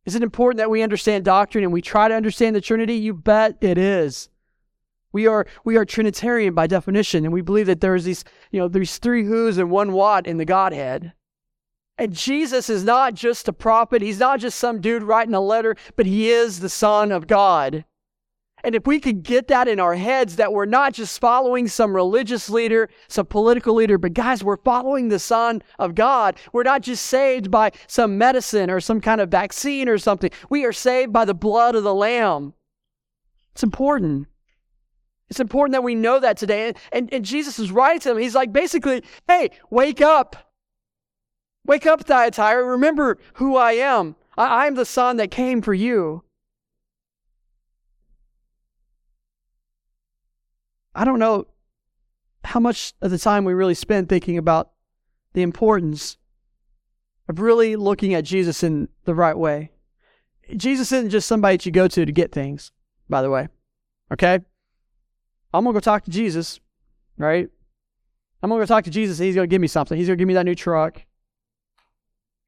Is 0.04 0.14
it 0.14 0.22
important 0.22 0.58
that 0.58 0.70
we 0.70 0.82
understand 0.82 1.24
doctrine 1.24 1.64
and 1.64 1.72
we 1.72 1.82
try 1.82 2.08
to 2.08 2.14
understand 2.14 2.56
the 2.56 2.60
Trinity? 2.60 2.94
You 2.94 3.14
bet 3.14 3.56
it 3.60 3.78
is. 3.78 4.28
We 5.12 5.26
are 5.26 5.46
we 5.64 5.76
are 5.76 5.84
Trinitarian 5.84 6.54
by 6.54 6.66
definition, 6.66 7.24
and 7.24 7.34
we 7.34 7.42
believe 7.42 7.66
that 7.66 7.80
there's 7.80 8.04
these, 8.04 8.24
you 8.50 8.58
know, 8.58 8.68
there's 8.68 8.98
three 8.98 9.24
who's 9.24 9.58
and 9.58 9.70
one 9.70 9.92
what 9.92 10.26
in 10.26 10.38
the 10.38 10.44
Godhead. 10.44 11.12
And 11.98 12.14
Jesus 12.14 12.70
is 12.70 12.84
not 12.84 13.14
just 13.14 13.46
a 13.46 13.52
prophet, 13.52 14.00
he's 14.00 14.18
not 14.18 14.40
just 14.40 14.58
some 14.58 14.80
dude 14.80 15.02
writing 15.02 15.34
a 15.34 15.40
letter, 15.40 15.76
but 15.94 16.06
he 16.06 16.30
is 16.30 16.60
the 16.60 16.70
Son 16.70 17.12
of 17.12 17.26
God. 17.26 17.84
And 18.64 18.74
if 18.74 18.86
we 18.86 19.00
could 19.00 19.22
get 19.22 19.48
that 19.48 19.66
in 19.66 19.80
our 19.80 19.94
heads 19.94 20.36
that 20.36 20.52
we're 20.52 20.66
not 20.66 20.92
just 20.92 21.20
following 21.20 21.66
some 21.66 21.94
religious 21.94 22.48
leader, 22.48 22.88
some 23.08 23.26
political 23.26 23.74
leader, 23.74 23.98
but 23.98 24.14
guys, 24.14 24.44
we're 24.44 24.56
following 24.58 25.08
the 25.08 25.18
Son 25.18 25.62
of 25.78 25.94
God. 25.94 26.36
We're 26.52 26.62
not 26.62 26.82
just 26.82 27.06
saved 27.06 27.50
by 27.50 27.72
some 27.88 28.18
medicine 28.18 28.70
or 28.70 28.80
some 28.80 29.00
kind 29.00 29.20
of 29.20 29.30
vaccine 29.30 29.88
or 29.88 29.98
something. 29.98 30.30
We 30.48 30.64
are 30.64 30.72
saved 30.72 31.12
by 31.12 31.24
the 31.24 31.34
blood 31.34 31.74
of 31.74 31.82
the 31.82 31.94
Lamb. 31.94 32.54
It's 33.52 33.62
important. 33.64 34.28
It's 35.28 35.40
important 35.40 35.72
that 35.72 35.82
we 35.82 35.94
know 35.94 36.20
that 36.20 36.36
today. 36.36 36.68
And, 36.68 36.76
and, 36.92 37.14
and 37.14 37.24
Jesus 37.24 37.58
is 37.58 37.72
writing 37.72 38.00
to 38.00 38.10
them. 38.10 38.18
He's 38.18 38.34
like, 38.34 38.52
basically, 38.52 39.02
hey, 39.26 39.50
wake 39.70 40.00
up. 40.00 40.36
Wake 41.64 41.86
up, 41.86 42.04
Thyatira. 42.04 42.64
Remember 42.64 43.18
who 43.34 43.56
I 43.56 43.72
am. 43.72 44.16
I, 44.36 44.66
am 44.66 44.74
the 44.74 44.84
Son 44.84 45.16
that 45.16 45.30
came 45.30 45.62
for 45.62 45.74
you. 45.74 46.22
I 50.94 51.04
don't 51.04 51.18
know 51.18 51.46
how 52.44 52.60
much 52.60 52.92
of 53.00 53.10
the 53.10 53.18
time 53.18 53.44
we 53.44 53.54
really 53.54 53.74
spend 53.74 54.08
thinking 54.08 54.36
about 54.36 54.70
the 55.32 55.42
importance 55.42 56.18
of 57.28 57.40
really 57.40 57.76
looking 57.76 58.14
at 58.14 58.24
Jesus 58.24 58.62
in 58.62 58.88
the 59.04 59.14
right 59.14 59.36
way. 59.36 59.70
Jesus 60.56 60.92
isn't 60.92 61.10
just 61.10 61.28
somebody 61.28 61.56
that 61.56 61.66
you 61.66 61.72
go 61.72 61.88
to 61.88 62.04
to 62.04 62.12
get 62.12 62.32
things, 62.32 62.72
by 63.08 63.22
the 63.22 63.30
way. 63.30 63.48
Okay? 64.12 64.40
I'm 65.54 65.64
going 65.64 65.74
to 65.74 65.76
go 65.76 65.80
talk 65.80 66.04
to 66.04 66.10
Jesus, 66.10 66.60
right? 67.16 67.48
I'm 68.42 68.50
going 68.50 68.60
to 68.60 68.66
go 68.66 68.74
talk 68.74 68.84
to 68.84 68.90
Jesus 68.90 69.18
and 69.18 69.26
he's 69.26 69.34
going 69.34 69.48
to 69.48 69.50
give 69.50 69.60
me 69.60 69.68
something. 69.68 69.96
He's 69.96 70.08
going 70.08 70.18
to 70.18 70.20
give 70.20 70.28
me 70.28 70.34
that 70.34 70.44
new 70.44 70.54
truck. 70.54 71.02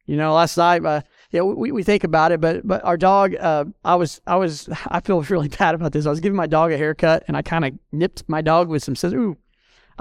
You 0.07 0.17
know, 0.17 0.35
last 0.35 0.57
night, 0.57 0.85
uh, 0.85 1.03
yeah, 1.35 1.43
we, 1.43 1.73
we 1.73 1.83
think 1.83 2.05
about 2.05 2.31
it, 2.31 2.41
but 2.41 2.65
but 2.65 2.85
our 2.85 2.97
dog, 2.97 3.35
uh, 3.35 3.65
I 3.85 3.97
was 3.97 4.21
I 4.25 4.37
was 4.37 4.69
I 4.87 5.01
feel 5.01 5.21
really 5.23 5.49
bad 5.59 5.75
about 5.75 5.91
this. 5.91 6.07
I 6.07 6.11
was 6.11 6.21
giving 6.21 6.37
my 6.37 6.47
dog 6.47 6.71
a 6.71 6.77
haircut, 6.77 7.25
and 7.27 7.37
I 7.37 7.43
kind 7.43 7.65
of 7.65 7.73
nipped 7.91 8.23
my 8.29 8.41
dog 8.41 8.69
with 8.69 8.85
some 8.85 8.95
scissors. 8.95 9.19
Ooh, 9.19 9.37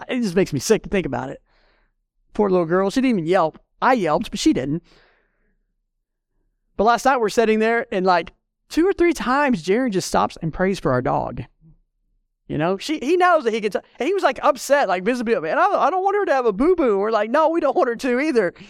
it 0.08 0.22
just 0.22 0.36
makes 0.36 0.54
me 0.54 0.60
sick 0.60 0.84
to 0.84 0.90
think 0.90 1.08
about 1.08 1.32
it. 1.32 1.42
Poor 2.36 2.52
little 2.52 2.68
girl. 2.68 2.92
She 2.92 3.02
didn't 3.02 3.18
even 3.18 3.25
yelp. 3.25 3.58
I 3.82 3.94
yelped, 3.94 4.30
but 4.30 4.40
she 4.40 4.54
didn't. 4.54 4.84
But 6.78 6.84
last 6.84 7.04
night 7.04 7.20
we're 7.20 7.30
sitting 7.30 7.58
there, 7.58 7.88
and 7.92 8.06
like 8.06 8.34
two 8.70 8.88
or 8.88 8.94
three 8.94 9.13
times, 9.13 9.63
Jaron 9.63 9.90
just 9.90 10.10
stops 10.10 10.38
and 10.40 10.54
prays 10.54 10.80
for 10.80 10.92
our 10.92 11.02
dog. 11.02 11.46
You 12.48 12.60
know, 12.60 12.78
she 12.78 13.00
he 13.00 13.18
knows 13.18 13.44
that 13.46 13.56
he 13.56 13.62
can. 13.62 13.72
And 13.98 14.08
he 14.08 14.13
was 14.13 14.22
like 14.22 14.38
upset, 14.44 14.88
like 14.88 15.04
visibly, 15.04 15.40
man. 15.40 15.58
I, 15.58 15.63
I 15.63 15.90
don't 15.90 16.04
want 16.04 16.16
her 16.16 16.25
to 16.25 16.34
have 16.34 16.46
a 16.46 16.54
boo 16.54 16.75
boo. 16.75 17.00
We're 17.00 17.10
like, 17.10 17.32
no, 17.32 17.50
we 17.50 17.60
don't 17.60 17.75
want 17.75 17.90
her 17.90 17.96
to 17.96 18.20
either. 18.20 18.54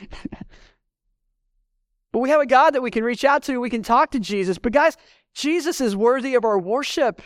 But 2.14 2.20
we 2.20 2.30
have 2.30 2.40
a 2.40 2.46
God 2.46 2.76
that 2.76 2.82
we 2.82 2.92
can 2.92 3.04
reach 3.04 3.26
out 3.26 3.44
to. 3.44 3.60
We 3.60 3.72
can 3.72 3.84
talk 3.84 4.12
to 4.12 4.20
Jesus. 4.20 4.60
But 4.60 4.72
guys, 4.72 4.96
Jesus 5.34 5.82
is 5.82 5.96
worthy 5.96 6.36
of 6.36 6.46
our 6.46 6.60
worship. 6.60 7.22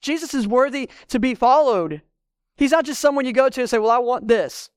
Jesus 0.00 0.32
is 0.32 0.46
worthy 0.46 0.88
to 1.08 1.18
be 1.18 1.34
followed. 1.34 2.00
He's 2.56 2.70
not 2.70 2.84
just 2.84 3.00
someone 3.00 3.26
you 3.26 3.32
go 3.32 3.48
to 3.48 3.60
and 3.60 3.68
say, 3.68 3.78
Well, 3.78 3.90
I 3.90 3.98
want 3.98 4.28
this. 4.28 4.70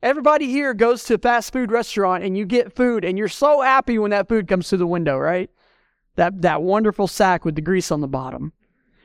Everybody 0.00 0.46
here 0.46 0.74
goes 0.74 1.04
to 1.04 1.14
a 1.14 1.18
fast 1.18 1.52
food 1.52 1.70
restaurant 1.70 2.24
and 2.24 2.38
you 2.38 2.44
get 2.44 2.74
food 2.74 3.04
and 3.04 3.18
you're 3.18 3.28
so 3.28 3.60
happy 3.60 3.98
when 3.98 4.10
that 4.12 4.28
food 4.28 4.48
comes 4.48 4.68
through 4.68 4.78
the 4.78 4.86
window, 4.86 5.18
right? 5.18 5.50
That, 6.16 6.42
that 6.42 6.62
wonderful 6.62 7.06
sack 7.08 7.44
with 7.44 7.54
the 7.56 7.60
grease 7.60 7.90
on 7.90 8.00
the 8.00 8.08
bottom. 8.08 8.52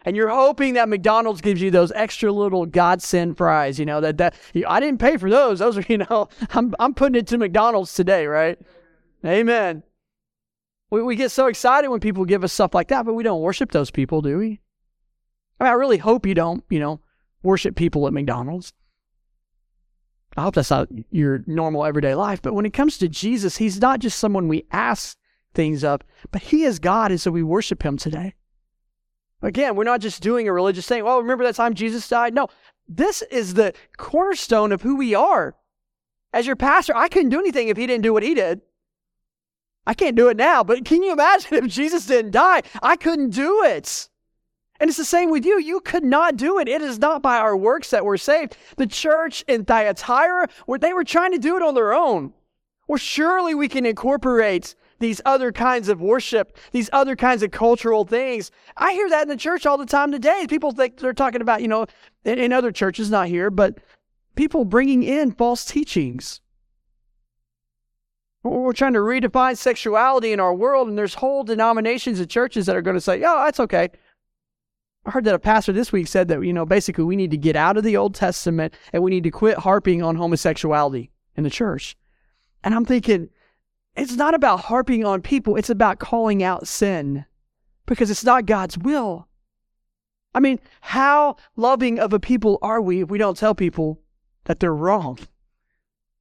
And 0.05 0.15
you're 0.15 0.29
hoping 0.29 0.73
that 0.73 0.89
McDonald's 0.89 1.41
gives 1.41 1.61
you 1.61 1.69
those 1.69 1.91
extra 1.91 2.31
little 2.31 2.65
godsend 2.65 3.37
fries, 3.37 3.77
you 3.77 3.85
know, 3.85 4.01
that, 4.01 4.17
that 4.17 4.35
I 4.67 4.79
didn't 4.79 4.99
pay 4.99 5.17
for 5.17 5.29
those. 5.29 5.59
Those 5.59 5.77
are, 5.77 5.85
you 5.89 5.99
know, 5.99 6.29
I'm, 6.51 6.73
I'm 6.79 6.93
putting 6.93 7.15
it 7.15 7.27
to 7.27 7.37
McDonald's 7.37 7.93
today, 7.93 8.25
right? 8.25 8.59
Amen. 9.25 9.83
We, 10.89 11.01
we 11.01 11.15
get 11.15 11.31
so 11.31 11.47
excited 11.47 11.89
when 11.89 11.99
people 11.99 12.25
give 12.25 12.43
us 12.43 12.53
stuff 12.53 12.73
like 12.73 12.87
that, 12.89 13.05
but 13.05 13.13
we 13.13 13.23
don't 13.23 13.41
worship 13.41 13.71
those 13.71 13.91
people, 13.91 14.21
do 14.21 14.37
we? 14.37 14.61
I 15.59 15.65
mean, 15.65 15.71
I 15.71 15.75
really 15.75 15.97
hope 15.97 16.25
you 16.25 16.33
don't, 16.33 16.63
you 16.69 16.79
know, 16.79 17.01
worship 17.43 17.75
people 17.75 18.07
at 18.07 18.13
McDonald's. 18.13 18.73
I 20.37 20.43
hope 20.43 20.53
that's 20.55 20.69
not 20.69 20.87
your 21.09 21.43
normal 21.47 21.83
everyday 21.83 22.13
life. 22.13 22.41
But 22.41 22.53
when 22.53 22.65
it 22.65 22.73
comes 22.73 22.99
to 22.99 23.09
Jesus, 23.09 23.57
he's 23.57 23.81
not 23.81 23.99
just 23.99 24.19
someone 24.19 24.47
we 24.47 24.65
ask 24.71 25.17
things 25.53 25.83
of, 25.83 26.01
but 26.31 26.43
he 26.43 26.63
is 26.63 26.77
God, 26.77 27.09
and 27.11 27.19
so 27.19 27.31
we 27.31 27.41
worship 27.41 27.83
him 27.83 27.97
today. 27.97 28.35
Again, 29.41 29.75
we're 29.75 29.83
not 29.83 30.01
just 30.01 30.21
doing 30.21 30.47
a 30.47 30.53
religious 30.53 30.87
thing. 30.87 31.03
Well, 31.03 31.19
remember 31.19 31.43
that 31.43 31.55
time 31.55 31.73
Jesus 31.73 32.07
died? 32.07 32.33
No, 32.33 32.47
this 32.87 33.23
is 33.23 33.55
the 33.55 33.73
cornerstone 33.97 34.71
of 34.71 34.83
who 34.83 34.95
we 34.95 35.15
are. 35.15 35.55
As 36.33 36.45
your 36.45 36.55
pastor, 36.55 36.95
I 36.95 37.07
couldn't 37.07 37.29
do 37.29 37.39
anything 37.39 37.69
if 37.69 37.77
he 37.77 37.87
didn't 37.87 38.03
do 38.03 38.13
what 38.13 38.23
he 38.23 38.33
did. 38.33 38.61
I 39.87 39.93
can't 39.93 40.17
do 40.17 40.27
it 40.27 40.35
now, 40.35 40.65
but 40.65 40.83
can 40.83 41.01
you 41.01 41.13
imagine 41.13 41.53
if 41.53 41.67
Jesus 41.67 42.05
didn't 42.05 42.31
die? 42.31 42.61
I 42.83 42.97
couldn't 42.97 43.29
do 43.29 43.63
it. 43.63 44.09
And 44.81 44.89
it's 44.89 44.97
the 44.97 45.05
same 45.05 45.31
with 45.31 45.45
you. 45.45 45.59
You 45.59 45.79
could 45.79 46.03
not 46.03 46.35
do 46.35 46.59
it. 46.59 46.67
It 46.67 46.81
is 46.81 46.99
not 46.99 47.21
by 47.21 47.37
our 47.37 47.55
works 47.55 47.89
that 47.91 48.03
we're 48.03 48.17
saved. 48.17 48.57
The 48.75 48.85
church 48.85 49.45
in 49.47 49.63
Thyatira, 49.63 50.49
where 50.65 50.77
they 50.77 50.91
were 50.91 51.05
trying 51.05 51.31
to 51.31 51.39
do 51.39 51.55
it 51.55 51.63
on 51.63 51.73
their 51.73 51.93
own. 51.93 52.33
Well, 52.89 52.97
surely 52.97 53.55
we 53.55 53.69
can 53.69 53.85
incorporate 53.85 54.75
these 54.99 55.21
other 55.25 55.53
kinds 55.53 55.87
of 55.87 56.01
worship, 56.01 56.57
these 56.73 56.89
other 56.91 57.15
kinds 57.15 57.41
of 57.41 57.51
cultural 57.51 58.03
things. 58.03 58.51
I 58.75 58.91
hear 58.91 59.09
that 59.09 59.23
in 59.23 59.29
the 59.29 59.37
church 59.37 59.65
all 59.65 59.77
the 59.77 59.85
time 59.85 60.11
today. 60.11 60.47
People 60.49 60.73
think 60.73 60.97
they're 60.97 61.13
talking 61.13 61.41
about, 61.41 61.61
you 61.61 61.69
know, 61.69 61.85
in, 62.25 62.39
in 62.39 62.51
other 62.51 62.73
churches, 62.73 63.09
not 63.09 63.29
here, 63.29 63.49
but 63.49 63.77
people 64.35 64.65
bringing 64.65 65.03
in 65.03 65.31
false 65.31 65.63
teachings. 65.63 66.41
We're 68.47 68.73
trying 68.73 68.93
to 68.93 68.99
redefine 68.99 69.57
sexuality 69.57 70.31
in 70.31 70.39
our 70.39 70.53
world, 70.53 70.87
and 70.87 70.97
there's 70.97 71.15
whole 71.15 71.43
denominations 71.43 72.19
of 72.19 72.29
churches 72.29 72.65
that 72.65 72.75
are 72.75 72.81
going 72.81 72.95
to 72.97 73.01
say, 73.01 73.23
"Oh, 73.23 73.43
that's 73.45 73.59
okay." 73.59 73.89
I 75.05 75.11
heard 75.11 75.23
that 75.25 75.35
a 75.35 75.39
pastor 75.39 75.71
this 75.71 75.91
week 75.91 76.07
said 76.07 76.27
that 76.27 76.41
you 76.41 76.53
know 76.53 76.65
basically 76.65 77.03
we 77.03 77.15
need 77.15 77.31
to 77.31 77.37
get 77.37 77.55
out 77.55 77.77
of 77.77 77.83
the 77.83 77.97
Old 77.97 78.15
Testament 78.15 78.73
and 78.91 79.03
we 79.03 79.11
need 79.11 79.23
to 79.23 79.31
quit 79.31 79.57
harping 79.59 80.03
on 80.03 80.15
homosexuality 80.15 81.11
in 81.35 81.43
the 81.43 81.49
church. 81.49 81.95
And 82.63 82.73
I'm 82.73 82.85
thinking, 82.85 83.29
it's 83.95 84.15
not 84.15 84.33
about 84.33 84.61
harping 84.61 85.05
on 85.05 85.21
people; 85.21 85.55
it's 85.55 85.69
about 85.69 85.99
calling 85.99 86.43
out 86.43 86.67
sin, 86.67 87.25
because 87.85 88.11
it's 88.11 88.25
not 88.25 88.45
God's 88.45 88.77
will. 88.77 89.27
I 90.35 90.39
mean, 90.39 90.59
how 90.81 91.37
loving 91.55 91.99
of 91.99 92.13
a 92.13 92.19
people 92.19 92.59
are 92.61 92.81
we 92.81 93.01
if 93.01 93.09
we 93.09 93.17
don't 93.17 93.37
tell 93.37 93.55
people 93.55 93.99
that 94.43 94.59
they're 94.59 94.75
wrong, 94.75 95.17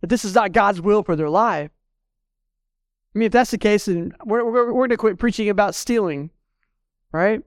that 0.01 0.07
this 0.09 0.25
is 0.25 0.35
not 0.35 0.53
God's 0.53 0.81
will 0.81 1.03
for 1.03 1.17
their 1.17 1.29
life? 1.29 1.71
I 3.17 3.19
mean, 3.19 3.27
if 3.27 3.33
that's 3.33 3.51
the 3.51 3.57
case, 3.57 3.87
then 3.87 4.13
we're, 4.27 4.45
we're, 4.45 4.67
we're 4.67 4.83
going 4.83 4.91
to 4.91 4.99
quit 4.99 5.19
preaching 5.19 5.49
about 5.49 5.75
stealing, 5.75 6.29
right? 7.13 7.41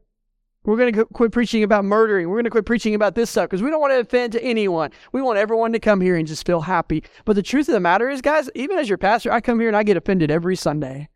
We're 0.63 0.77
going 0.77 0.91
to 0.91 1.05
quit 1.05 1.31
preaching 1.31 1.61
about 1.61 1.85
murdering. 1.85 2.27
We're 2.27 2.37
going 2.37 2.45
to 2.45 2.49
quit 2.49 2.65
preaching 2.65 2.95
about 2.95 3.13
this 3.13 3.29
stuff 3.29 3.47
because 3.47 3.61
we 3.61 3.69
don't 3.69 3.79
want 3.79 3.93
to 3.93 3.99
offend 3.99 4.33
to 4.33 4.43
anyone. 4.43 4.89
We 5.11 5.21
want 5.21 5.37
everyone 5.37 5.71
to 5.73 5.79
come 5.79 6.01
here 6.01 6.15
and 6.15 6.27
just 6.27 6.43
feel 6.43 6.61
happy. 6.61 7.03
But 7.23 7.35
the 7.35 7.43
truth 7.43 7.69
of 7.69 7.73
the 7.73 7.79
matter 7.79 8.09
is, 8.09 8.19
guys, 8.19 8.49
even 8.55 8.79
as 8.79 8.89
your 8.89 8.97
pastor, 8.97 9.31
I 9.31 9.41
come 9.41 9.59
here 9.59 9.67
and 9.67 9.77
I 9.77 9.83
get 9.83 9.95
offended 9.95 10.31
every 10.31 10.55
Sunday. 10.55 11.07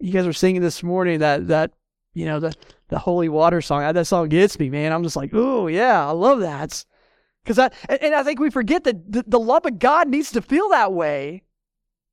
You 0.00 0.12
guys 0.12 0.26
were 0.26 0.32
singing 0.32 0.60
this 0.60 0.82
morning 0.82 1.20
that 1.20 1.46
that 1.46 1.70
you 2.12 2.24
know 2.24 2.40
the 2.40 2.56
the 2.88 2.98
holy 2.98 3.28
water 3.28 3.60
song. 3.60 3.92
That 3.92 4.06
song 4.08 4.30
gets 4.30 4.58
me, 4.58 4.68
man. 4.68 4.92
I'm 4.92 5.04
just 5.04 5.16
like, 5.16 5.30
oh 5.32 5.68
yeah, 5.68 6.08
I 6.08 6.10
love 6.10 6.40
that. 6.40 6.84
Because 7.44 7.60
I 7.60 7.70
and 7.88 8.16
I 8.16 8.24
think 8.24 8.40
we 8.40 8.50
forget 8.50 8.82
that 8.82 9.12
the, 9.12 9.24
the 9.28 9.38
love 9.38 9.64
of 9.64 9.78
God 9.78 10.08
needs 10.08 10.32
to 10.32 10.42
feel 10.42 10.70
that 10.70 10.92
way. 10.92 11.44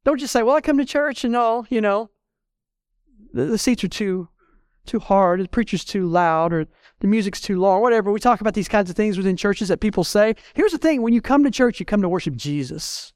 Don't 0.07 0.19
just 0.19 0.31
say, 0.31 0.41
well, 0.41 0.55
I 0.55 0.61
come 0.61 0.77
to 0.77 0.85
church 0.85 1.25
and 1.25 1.35
all, 1.35 1.67
you 1.69 1.81
know, 1.81 2.09
the, 3.33 3.43
the 3.43 3.57
seats 3.57 3.83
are 3.83 3.89
too 3.89 4.29
too 4.85 4.99
hard, 4.99 5.41
the 5.41 5.49
preacher's 5.49 5.83
too 5.83 6.07
loud, 6.07 6.53
or 6.53 6.65
the 7.01 7.07
music's 7.07 7.41
too 7.41 7.59
long, 7.59 7.81
whatever. 7.81 8.09
We 8.09 8.21
talk 8.21 8.39
about 8.39 8.53
these 8.53 8.69
kinds 8.69 8.89
of 8.89 8.95
things 8.95 9.17
within 9.17 9.35
churches 9.35 9.67
that 9.67 9.81
people 9.81 10.05
say. 10.05 10.35
Here's 10.53 10.71
the 10.71 10.77
thing 10.77 11.01
when 11.01 11.11
you 11.11 11.19
come 11.19 11.43
to 11.43 11.51
church, 11.51 11.81
you 11.81 11.85
come 11.85 12.01
to 12.01 12.07
worship 12.07 12.37
Jesus. 12.37 13.11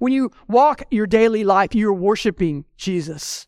When 0.00 0.12
you 0.12 0.30
walk 0.48 0.82
your 0.90 1.06
daily 1.06 1.44
life, 1.44 1.74
you're 1.74 1.94
worshiping 1.94 2.66
Jesus. 2.76 3.46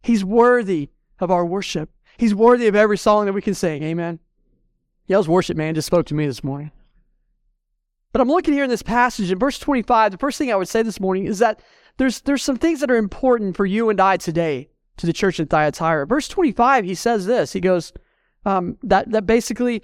He's 0.00 0.24
worthy 0.24 0.90
of 1.18 1.32
our 1.32 1.44
worship. 1.44 1.90
He's 2.16 2.32
worthy 2.32 2.68
of 2.68 2.76
every 2.76 2.96
song 2.96 3.26
that 3.26 3.32
we 3.32 3.42
can 3.42 3.54
sing. 3.54 3.82
Amen. 3.82 4.20
Yell's 5.08 5.26
worship 5.26 5.56
man 5.56 5.74
just 5.74 5.86
spoke 5.86 6.06
to 6.06 6.14
me 6.14 6.26
this 6.26 6.44
morning. 6.44 6.70
But 8.12 8.20
I'm 8.20 8.28
looking 8.28 8.54
here 8.54 8.64
in 8.64 8.70
this 8.70 8.82
passage 8.82 9.32
in 9.32 9.38
verse 9.40 9.58
25. 9.58 10.12
The 10.12 10.18
first 10.18 10.38
thing 10.38 10.52
I 10.52 10.56
would 10.56 10.68
say 10.68 10.82
this 10.82 11.00
morning 11.00 11.26
is 11.26 11.40
that 11.40 11.60
there's, 11.98 12.20
there's 12.22 12.42
some 12.42 12.56
things 12.56 12.80
that 12.80 12.90
are 12.90 12.96
important 12.96 13.56
for 13.56 13.66
you 13.66 13.90
and 13.90 14.00
I 14.00 14.16
today 14.16 14.70
to 14.96 15.06
the 15.06 15.12
church 15.12 15.38
in 15.38 15.46
Thyatira. 15.46 16.06
Verse 16.06 16.28
25, 16.28 16.84
he 16.84 16.94
says 16.94 17.26
this. 17.26 17.52
He 17.52 17.60
goes, 17.60 17.92
um, 18.44 18.78
that, 18.82 19.10
that 19.10 19.26
basically 19.26 19.82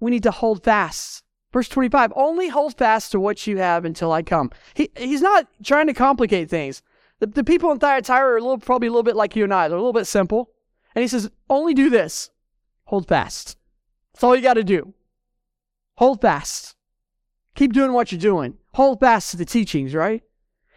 we 0.00 0.10
need 0.10 0.22
to 0.22 0.30
hold 0.30 0.64
fast. 0.64 1.22
Verse 1.52 1.68
25, 1.68 2.12
only 2.16 2.48
hold 2.48 2.76
fast 2.76 3.12
to 3.12 3.20
what 3.20 3.46
you 3.46 3.58
have 3.58 3.84
until 3.84 4.12
I 4.12 4.22
come. 4.22 4.50
He, 4.74 4.90
he's 4.96 5.22
not 5.22 5.46
trying 5.62 5.86
to 5.86 5.94
complicate 5.94 6.50
things. 6.50 6.82
The, 7.18 7.26
the 7.26 7.44
people 7.44 7.70
in 7.72 7.78
Thyatira 7.78 8.32
are 8.32 8.36
a 8.36 8.40
little, 8.40 8.58
probably 8.58 8.88
a 8.88 8.90
little 8.90 9.02
bit 9.02 9.16
like 9.16 9.36
you 9.36 9.44
and 9.44 9.54
I. 9.54 9.68
They're 9.68 9.78
a 9.78 9.80
little 9.80 9.92
bit 9.92 10.06
simple. 10.06 10.50
And 10.94 11.02
he 11.02 11.08
says, 11.08 11.30
only 11.48 11.74
do 11.74 11.90
this. 11.90 12.30
Hold 12.84 13.08
fast. 13.08 13.56
That's 14.12 14.24
all 14.24 14.36
you 14.36 14.42
got 14.42 14.54
to 14.54 14.64
do. 14.64 14.94
Hold 15.96 16.20
fast. 16.20 16.76
Keep 17.54 17.72
doing 17.72 17.92
what 17.92 18.12
you're 18.12 18.20
doing. 18.20 18.58
Hold 18.74 19.00
fast 19.00 19.30
to 19.30 19.36
the 19.36 19.44
teachings, 19.44 19.94
right? 19.94 20.22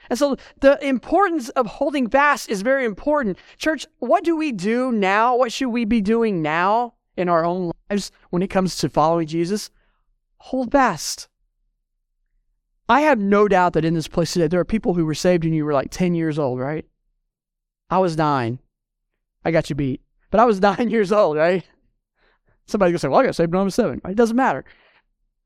And 0.10 0.18
so 0.18 0.38
the 0.60 0.84
importance 0.86 1.50
of 1.50 1.68
holding 1.68 2.10
fast 2.10 2.50
is 2.50 2.62
very 2.62 2.86
important. 2.86 3.38
Church, 3.58 3.86
what 4.00 4.24
do 4.24 4.36
we 4.36 4.52
do 4.52 4.92
now? 4.92 5.36
What 5.36 5.52
should 5.52 5.70
we 5.70 5.86
be 5.86 6.02
doing 6.02 6.42
now 6.42 6.96
in 7.16 7.30
our 7.30 7.46
own 7.46 7.72
lives 7.90 8.12
when 8.32 8.42
it 8.42 8.50
comes 8.50 8.78
to 8.78 8.90
following 8.90 9.28
Jesus? 9.28 9.70
Hold 10.38 10.72
fast. 10.72 11.28
I 12.88 13.02
have 13.02 13.20
no 13.20 13.48
doubt 13.48 13.74
that 13.74 13.86
in 13.86 13.94
this 13.94 14.08
place 14.08 14.34
today, 14.34 14.48
there 14.48 14.60
are 14.60 14.66
people 14.66 14.96
who 14.96 15.06
were 15.06 15.14
saved 15.14 15.44
when 15.44 15.54
you 15.54 15.64
were 15.64 15.74
like 15.74 15.92
10 15.92 16.16
years 16.16 16.40
old, 16.40 16.60
right? 16.60 16.86
I 17.90 18.00
was 18.00 18.18
nine. 18.18 18.60
I 19.46 19.52
got 19.52 19.70
you 19.70 19.76
beat. 19.76 20.02
But 20.32 20.40
I 20.40 20.46
was 20.46 20.60
nine 20.62 20.90
years 20.90 21.12
old, 21.12 21.38
right? 21.38 21.64
Somebody 22.66 22.92
gonna 22.92 23.00
say, 23.00 23.08
"Well, 23.08 23.20
I 23.20 23.26
got 23.26 23.36
saved 23.36 23.52
when 23.52 23.62
I 23.62 23.64
was 23.64 23.76
seven. 23.76 24.00
It 24.08 24.16
doesn't 24.16 24.36
matter. 24.36 24.64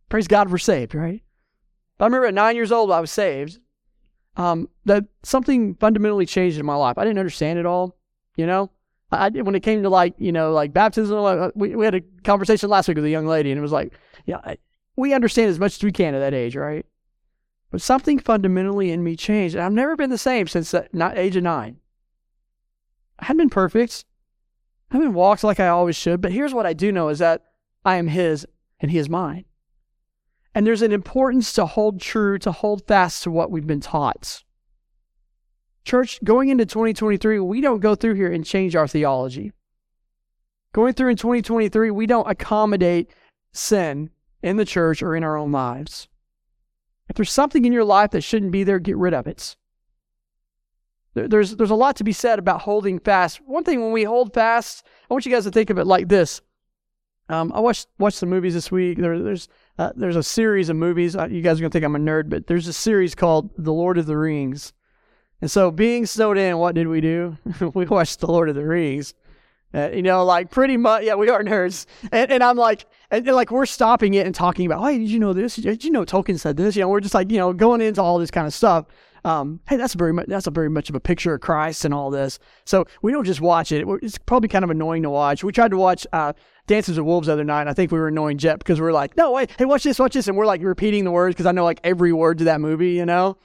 Praise 0.09 0.27
God, 0.27 0.51
we're 0.51 0.57
saved, 0.57 0.93
right? 0.93 1.23
But 1.97 2.05
I 2.05 2.07
remember 2.07 2.27
at 2.27 2.33
nine 2.33 2.55
years 2.55 2.71
old, 2.71 2.91
I 2.91 2.99
was 2.99 3.11
saved. 3.11 3.59
Um, 4.35 4.67
that 4.85 5.05
something 5.21 5.75
fundamentally 5.75 6.25
changed 6.25 6.57
in 6.59 6.65
my 6.65 6.75
life. 6.75 6.97
I 6.97 7.03
didn't 7.03 7.19
understand 7.19 7.59
it 7.59 7.65
all, 7.65 7.95
you 8.35 8.47
know. 8.47 8.71
I, 9.11 9.29
when 9.29 9.53
it 9.53 9.61
came 9.61 9.83
to 9.83 9.89
like 9.89 10.15
you 10.17 10.31
know 10.31 10.53
like 10.53 10.73
baptism, 10.73 11.51
we 11.55 11.75
we 11.75 11.85
had 11.85 11.95
a 11.95 12.01
conversation 12.23 12.69
last 12.69 12.87
week 12.87 12.95
with 12.95 13.05
a 13.05 13.09
young 13.09 13.27
lady, 13.27 13.51
and 13.51 13.59
it 13.59 13.61
was 13.61 13.71
like, 13.71 13.93
yeah, 14.25 14.55
we 14.95 15.13
understand 15.13 15.49
as 15.49 15.59
much 15.59 15.75
as 15.75 15.83
we 15.83 15.91
can 15.91 16.15
at 16.15 16.19
that 16.19 16.33
age, 16.33 16.55
right? 16.55 16.85
But 17.69 17.81
something 17.81 18.19
fundamentally 18.19 18.91
in 18.91 19.03
me 19.03 19.15
changed, 19.15 19.55
and 19.55 19.63
I've 19.63 19.71
never 19.71 19.95
been 19.95 20.09
the 20.09 20.17
same 20.17 20.47
since 20.47 20.71
the 20.71 20.87
age 21.15 21.35
of 21.35 21.43
nine. 21.43 21.77
I 23.19 23.25
haven't 23.25 23.37
been 23.37 23.49
perfect. 23.49 24.05
I 24.91 24.97
haven't 24.97 25.13
walked 25.13 25.43
like 25.43 25.59
I 25.59 25.69
always 25.69 25.95
should, 25.95 26.21
but 26.21 26.31
here's 26.31 26.53
what 26.53 26.65
I 26.65 26.73
do 26.73 26.91
know 26.91 27.09
is 27.09 27.19
that 27.19 27.43
I 27.83 27.95
am 27.95 28.07
His 28.07 28.45
and 28.79 28.91
He 28.91 28.97
is 28.97 29.09
mine. 29.09 29.45
And 30.55 30.67
there's 30.67 30.81
an 30.81 30.91
importance 30.91 31.51
to 31.53 31.65
hold 31.65 31.99
true, 31.99 32.37
to 32.39 32.51
hold 32.51 32.87
fast 32.87 33.23
to 33.23 33.31
what 33.31 33.49
we've 33.49 33.65
been 33.65 33.79
taught. 33.79 34.43
Church, 35.83 36.23
going 36.23 36.49
into 36.49 36.65
2023, 36.65 37.39
we 37.39 37.59
don't 37.59 37.79
go 37.79 37.95
through 37.95 38.13
here 38.13 38.31
and 38.31 38.45
change 38.45 38.75
our 38.75 38.87
theology. 38.87 39.51
Going 40.71 40.93
through 40.93 41.09
in 41.09 41.17
2023, 41.17 41.91
we 41.91 42.05
don't 42.05 42.29
accommodate 42.29 43.11
sin 43.51 44.09
in 44.41 44.57
the 44.57 44.65
church 44.65 45.01
or 45.01 45.15
in 45.15 45.23
our 45.23 45.37
own 45.37 45.51
lives. 45.51 46.07
If 47.09 47.15
there's 47.15 47.31
something 47.31 47.65
in 47.65 47.73
your 47.73 47.83
life 47.83 48.11
that 48.11 48.21
shouldn't 48.21 48.51
be 48.51 48.63
there, 48.63 48.79
get 48.79 48.97
rid 48.97 49.13
of 49.13 49.27
it. 49.27 49.55
There's, 51.15 51.55
there's 51.55 51.69
a 51.69 51.75
lot 51.75 51.97
to 51.97 52.03
be 52.03 52.13
said 52.13 52.39
about 52.39 52.61
holding 52.61 52.97
fast. 52.99 53.39
One 53.45 53.63
thing 53.63 53.81
when 53.81 53.91
we 53.91 54.03
hold 54.03 54.33
fast, 54.33 54.85
I 55.09 55.13
want 55.13 55.25
you 55.25 55.31
guys 55.31 55.43
to 55.43 55.51
think 55.51 55.69
of 55.69 55.77
it 55.77 55.85
like 55.85 56.07
this. 56.07 56.41
Um, 57.29 57.51
I 57.53 57.59
watched 57.59 57.87
watched 57.99 58.17
some 58.17 58.29
movies 58.29 58.53
this 58.53 58.71
week. 58.71 58.97
There, 58.97 59.21
there's 59.21 59.47
uh, 59.77 59.91
there's 59.95 60.15
a 60.15 60.23
series 60.23 60.69
of 60.69 60.75
movies. 60.75 61.15
Uh, 61.15 61.27
you 61.27 61.41
guys 61.41 61.57
are 61.57 61.61
gonna 61.61 61.71
think 61.71 61.85
I'm 61.85 61.95
a 61.95 61.99
nerd, 61.99 62.29
but 62.29 62.47
there's 62.47 62.67
a 62.67 62.73
series 62.73 63.15
called 63.15 63.49
The 63.57 63.73
Lord 63.73 63.97
of 63.97 64.05
the 64.05 64.17
Rings. 64.17 64.73
And 65.41 65.49
so, 65.51 65.71
being 65.71 66.05
snowed 66.05 66.37
in, 66.37 66.57
what 66.57 66.75
did 66.75 66.87
we 66.87 67.01
do? 67.01 67.37
we 67.73 67.85
watched 67.85 68.19
The 68.19 68.27
Lord 68.27 68.49
of 68.49 68.55
the 68.55 68.65
Rings. 68.65 69.13
Uh, 69.73 69.89
you 69.89 70.03
know, 70.03 70.23
like 70.23 70.51
pretty 70.51 70.77
much, 70.77 71.03
yeah, 71.03 71.15
we 71.15 71.29
are 71.29 71.43
nerds. 71.43 71.87
And, 72.11 72.31
and 72.31 72.43
I'm 72.43 72.57
like, 72.57 72.85
and, 73.09 73.25
and, 73.27 73.35
like 73.35 73.49
we're 73.49 73.65
stopping 73.65 74.13
it 74.13 74.25
and 74.27 74.35
talking 74.35 74.67
about, 74.67 74.83
hey, 74.85 74.99
did 74.99 75.09
you 75.09 75.19
know 75.19 75.33
this? 75.33 75.55
Did 75.55 75.83
you 75.83 75.89
know 75.89 76.05
Tolkien 76.05 76.39
said 76.39 76.57
this? 76.57 76.75
You 76.75 76.83
know, 76.83 76.89
we're 76.89 76.99
just 76.99 77.15
like, 77.15 77.31
you 77.31 77.39
know, 77.39 77.53
going 77.53 77.81
into 77.81 78.01
all 78.01 78.19
this 78.19 78.29
kind 78.29 78.45
of 78.45 78.53
stuff. 78.53 78.85
Um, 79.25 79.61
hey, 79.67 79.77
that's 79.77 79.93
very 79.93 80.13
much 80.13 80.27
that's 80.27 80.47
a 80.47 80.51
very 80.51 80.69
much 80.69 80.89
of 80.89 80.95
a 80.95 80.99
picture 80.99 81.33
of 81.33 81.41
Christ 81.41 81.85
and 81.85 81.93
all 81.93 82.11
this. 82.11 82.39
So 82.65 82.85
we 83.01 83.11
don't 83.11 83.23
just 83.23 83.41
watch 83.41 83.71
it. 83.71 83.87
It's 84.01 84.17
probably 84.17 84.49
kind 84.49 84.63
of 84.63 84.69
annoying 84.69 85.03
to 85.03 85.09
watch. 85.09 85.43
We 85.43 85.51
tried 85.51 85.71
to 85.71 85.77
watch 85.77 86.05
uh, 86.13 86.33
Dances 86.67 86.97
with 86.97 87.05
Wolves 87.05 87.27
the 87.27 87.33
other 87.33 87.43
night. 87.43 87.61
And 87.61 87.69
I 87.69 87.73
think 87.73 87.91
we 87.91 87.99
were 87.99 88.07
annoying 88.07 88.37
Jet 88.37 88.59
because 88.59 88.79
we 88.79 88.87
are 88.87 88.93
like, 88.93 89.17
no, 89.17 89.31
wait, 89.31 89.51
hey, 89.57 89.65
watch 89.65 89.83
this, 89.83 89.99
watch 89.99 90.13
this, 90.13 90.27
and 90.27 90.37
we're 90.37 90.45
like 90.45 90.61
repeating 90.61 91.03
the 91.03 91.11
words 91.11 91.35
because 91.35 91.45
I 91.45 91.51
know 91.51 91.63
like 91.63 91.79
every 91.83 92.13
word 92.13 92.37
to 92.39 92.43
that 92.45 92.61
movie, 92.61 92.91
you 92.91 93.05
know. 93.05 93.37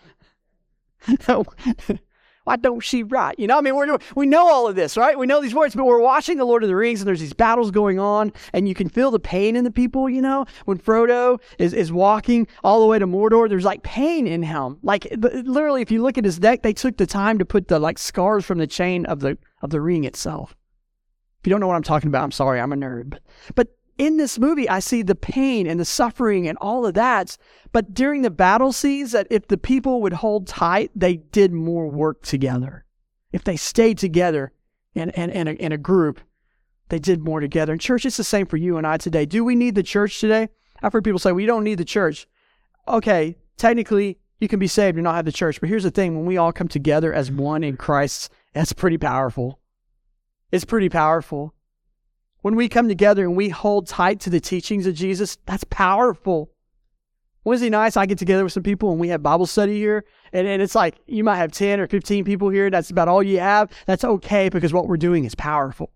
why 2.49 2.57
don't 2.57 2.81
she 2.81 3.03
write? 3.03 3.39
You 3.39 3.47
know, 3.47 3.59
I 3.59 3.61
mean, 3.61 3.77
we're, 3.77 3.99
we 4.17 4.25
know 4.25 4.49
all 4.49 4.67
of 4.67 4.75
this, 4.75 4.97
right? 4.97 5.19
We 5.19 5.27
know 5.27 5.43
these 5.43 5.55
words, 5.55 5.75
but 5.75 5.85
we're 5.85 6.01
watching 6.01 6.39
The 6.39 6.47
Lord 6.47 6.63
of 6.63 6.71
the 6.71 6.77
Rings 6.77 7.03
and 7.03 7.07
there's 7.07 7.21
these 7.21 7.35
battles 7.35 7.71
going 7.71 7.99
on 7.99 8.33
and 8.55 8.67
you 8.67 8.75
can 8.75 8.89
feel 8.89 9.11
the 9.11 9.19
pain 9.19 9.55
in 9.55 9.65
the 9.65 9.71
people, 9.71 10.09
you 10.09 10.23
know? 10.23 10.47
When 10.65 10.79
Frodo 10.79 11.41
is, 11.59 11.75
is 11.75 11.93
walking 11.93 12.49
all 12.65 12.81
the 12.81 12.87
way 12.87 12.99
to 12.99 13.07
Mordor, 13.07 13.51
there's 13.51 13.67
like 13.67 13.83
pain 13.83 14.27
in 14.27 14.43
him. 14.43 14.79
Like 14.83 15.07
literally, 15.19 15.83
if 15.83 15.91
you 15.91 16.03
look 16.03 16.17
at 16.17 16.25
his 16.25 16.41
neck, 16.41 16.63
they 16.63 16.73
took 16.73 16.97
the 16.97 17.05
time 17.05 17.39
to 17.39 17.45
put 17.45 17.69
the 17.69 17.79
like 17.79 17.99
scars 17.99 18.47
from 18.47 18.57
the 18.57 18.67
chain 18.67 19.05
of 19.05 19.21
the, 19.21 19.37
of 19.61 19.69
the 19.69 19.83
ring 19.83 20.05
itself. 20.05 20.57
You 21.49 21.55
don't 21.55 21.61
know 21.61 21.67
what 21.67 21.77
I'm 21.77 21.83
talking 21.83 22.09
about, 22.09 22.25
I'm 22.25 22.31
sorry, 22.31 22.61
I'm 22.61 22.75
a 22.75 22.77
nerd. 22.77 23.09
But, 23.09 23.23
but 23.55 23.69
in 23.97 24.19
this 24.19 24.39
movie, 24.39 24.69
I 24.69 24.81
see 24.81 25.01
the 25.01 25.15
pain 25.15 25.67
and 25.67 25.81
the 25.81 25.85
suffering 25.87 26.47
and 26.47 26.59
all 26.59 26.85
of 26.85 26.93
that. 26.93 27.39
But 27.73 27.95
during 27.95 28.21
the 28.21 28.29
battle 28.29 28.71
scenes, 28.71 29.13
that 29.13 29.27
if 29.31 29.49
the 29.49 29.57
people 29.57 30.03
would 30.03 30.13
hold 30.13 30.47
tight, 30.47 30.91
they 30.95 31.17
did 31.17 31.55
more 31.55 31.89
work 31.89 32.21
together. 32.23 32.85
If 33.33 33.45
they 33.45 33.57
stayed 33.57 33.97
together 33.97 34.53
in, 34.95 35.09
in, 35.13 35.31
in, 35.31 35.49
a, 35.49 35.53
in 35.53 35.73
a 35.73 35.79
group, 35.79 36.21
they 36.91 36.99
did 36.99 37.25
more 37.25 37.41
together. 37.41 37.73
And 37.73 37.81
church, 37.81 38.05
it's 38.05 38.19
the 38.19 38.25
same 38.25 38.45
for 38.45 38.59
you 38.59 38.77
and 38.77 38.87
I 38.87 38.99
today. 38.99 39.25
Do 39.25 39.43
we 39.43 39.57
need 39.57 39.75
the 39.75 39.83
church 39.83 40.21
today? 40.21 40.51
I've 40.83 40.93
heard 40.93 41.03
people 41.03 41.19
say, 41.19 41.33
we 41.33 41.47
don't 41.47 41.65
need 41.65 41.79
the 41.79 41.85
church. 41.87 42.29
Okay, 42.87 43.39
technically, 43.57 44.19
you 44.39 44.49
can 44.49 44.59
be 44.59 44.67
saved 44.67 44.99
and 44.99 45.05
not 45.05 45.15
have 45.15 45.25
the 45.25 45.33
church. 45.33 45.61
But 45.61 45.71
here's 45.71 45.85
the 45.85 45.91
thing 45.91 46.15
when 46.15 46.27
we 46.27 46.37
all 46.37 46.53
come 46.53 46.69
together 46.69 47.15
as 47.15 47.31
one 47.31 47.65
in 47.65 47.79
Christ, 47.79 48.31
that's 48.53 48.75
pretty 48.75 48.99
powerful. 48.99 49.58
It's 50.51 50.65
pretty 50.65 50.89
powerful. 50.89 51.55
When 52.41 52.57
we 52.57 52.69
come 52.69 52.89
together 52.89 53.25
and 53.25 53.37
we 53.37 53.49
hold 53.49 53.87
tight 53.87 54.21
to 54.21 54.31
the 54.31 54.41
teachings 54.41 54.87
of 54.87 54.95
Jesus, 54.95 55.39
that's 55.47 55.65
powerful. 55.65 56.51
It 57.45 57.71
nice? 57.71 57.97
I 57.97 58.05
get 58.05 58.19
together 58.19 58.45
with 58.45 58.53
some 58.53 58.63
people 58.63 58.91
and 58.91 59.01
we 59.01 59.09
have 59.09 59.23
Bible 59.23 59.47
study 59.47 59.79
here. 59.79 60.05
And, 60.33 60.47
and 60.47 60.61
it's 60.61 60.75
like 60.75 60.97
you 61.07 61.25
might 61.25 61.39
have 61.39 61.51
10 61.51 61.81
or 61.81 61.87
15 61.87 62.25
people 62.25 62.51
here. 62.51 62.69
That's 62.69 62.91
about 62.91 63.09
all 63.09 63.23
you 63.23 63.41
have. 63.41 63.71
That's 63.87 64.05
okay 64.05 64.51
because 64.51 64.73
what 64.73 64.87
we're 64.87 64.99
doing 64.99 65.25
is 65.25 65.35
powerful. 65.35 65.91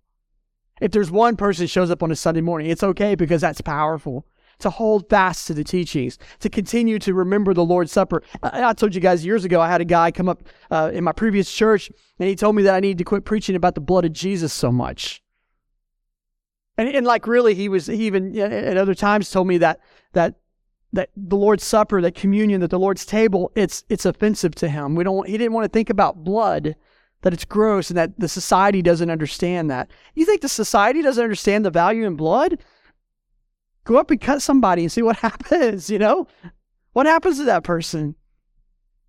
If 0.80 0.92
there's 0.92 1.10
one 1.10 1.36
person 1.36 1.66
shows 1.66 1.90
up 1.90 2.02
on 2.02 2.10
a 2.10 2.16
Sunday 2.16 2.40
morning, 2.40 2.70
it's 2.70 2.82
okay 2.82 3.14
because 3.14 3.42
that's 3.42 3.60
powerful. 3.60 4.26
To 4.62 4.70
hold 4.70 5.09
fast 5.09 5.46
to 5.48 5.55
the 5.55 5.64
teachings, 5.64 6.18
to 6.38 6.48
continue 6.48 6.98
to 7.01 7.14
remember 7.14 7.53
the 7.53 7.64
Lord's 7.64 7.92
Supper. 7.92 8.22
I, 8.42 8.64
I 8.64 8.72
told 8.72 8.94
you 8.94 9.01
guys 9.01 9.25
years 9.25 9.44
ago, 9.44 9.61
I 9.61 9.68
had 9.68 9.81
a 9.81 9.85
guy 9.85 10.11
come 10.12 10.29
up 10.29 10.44
uh, 10.70 10.90
in 10.94 11.03
my 11.03 11.12
previous 11.12 11.53
church 11.53 11.90
and 12.18 12.29
he 12.29 12.37
told 12.37 12.55
me 12.55 12.62
that 12.62 12.75
I 12.75 12.81
needed 12.81 12.98
to 12.98 13.05
quit 13.05 13.25
preaching 13.25 13.57
about 13.57 13.75
the 13.75 13.81
blood 13.81 14.05
of 14.05 14.12
Jesus 14.12 14.53
so 14.53 14.70
much. 14.70 15.20
And, 16.79 16.88
and 16.88 17.05
like 17.05 17.27
really, 17.27 17.55
he 17.55 17.68
was 17.68 17.87
he 17.87 18.07
even 18.07 18.38
at 18.38 18.77
other 18.77 18.94
times 18.94 19.31
told 19.31 19.48
me 19.48 19.59
that 19.59 19.81
that 20.12 20.37
that 20.92 21.11
the 21.16 21.37
Lord's 21.37 21.64
Supper, 21.64 22.01
that 22.01 22.14
communion, 22.14 22.61
that 22.61 22.70
the 22.70 22.79
Lord's 22.79 23.05
table, 23.05 23.51
it's 23.55 23.85
it's 23.88 24.07
offensive 24.07 24.55
to 24.57 24.68
him. 24.68 24.94
We 24.94 25.05
don't 25.05 25.27
he 25.29 25.37
didn't 25.37 25.53
want 25.53 25.64
to 25.64 25.77
think 25.77 25.90
about 25.90 26.25
blood, 26.25 26.77
that 27.22 27.33
it's 27.33 27.44
gross 27.44 27.90
and 27.90 27.96
that 27.96 28.18
the 28.18 28.29
society 28.29 28.83
doesn't 28.83 29.11
understand 29.11 29.70
that. 29.70 29.90
You 30.14 30.25
think 30.25 30.40
the 30.40 30.48
society 30.48 31.03
doesn't 31.03 31.22
understand 31.22 31.64
the 31.64 31.70
value 31.70 32.07
in 32.07 32.16
blood? 32.16 32.59
Go 33.85 33.97
up 33.97 34.11
and 34.11 34.21
cut 34.21 34.42
somebody 34.42 34.83
and 34.83 34.92
see 34.92 35.03
what 35.03 35.16
happens, 35.29 35.90
you 35.90 35.99
know? 35.99 36.27
What 36.92 37.07
happens 37.07 37.38
to 37.38 37.45
that 37.45 37.64
person? 37.64 38.14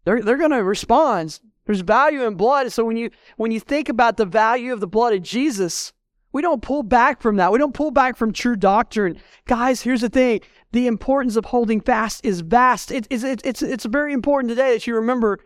They're 0.05 0.21
they're 0.21 0.37
gonna 0.37 0.63
respond. 0.63 1.39
There's 1.65 1.81
value 1.81 2.25
in 2.25 2.35
blood. 2.35 2.71
So 2.71 2.83
when 2.83 2.97
you 2.97 3.09
when 3.37 3.51
you 3.51 3.59
think 3.59 3.89
about 3.89 4.17
the 4.17 4.25
value 4.25 4.73
of 4.73 4.79
the 4.79 4.87
blood 4.87 5.13
of 5.13 5.21
Jesus, 5.21 5.93
we 6.33 6.41
don't 6.41 6.61
pull 6.61 6.83
back 6.83 7.21
from 7.21 7.37
that. 7.37 7.51
We 7.51 7.59
don't 7.59 7.73
pull 7.73 7.91
back 7.91 8.17
from 8.17 8.33
true 8.33 8.55
doctrine. 8.55 9.19
Guys, 9.45 9.81
here's 9.81 10.01
the 10.01 10.09
thing. 10.09 10.41
The 10.71 10.87
importance 10.87 11.35
of 11.35 11.45
holding 11.45 11.79
fast 11.79 12.25
is 12.25 12.41
vast. 12.41 12.91
It, 12.91 13.07
it's, 13.11 13.23
it's, 13.23 13.43
it's, 13.45 13.61
it's 13.61 13.85
very 13.85 14.13
important 14.13 14.49
today 14.49 14.73
that 14.73 14.87
you 14.87 14.95
remember 14.95 15.39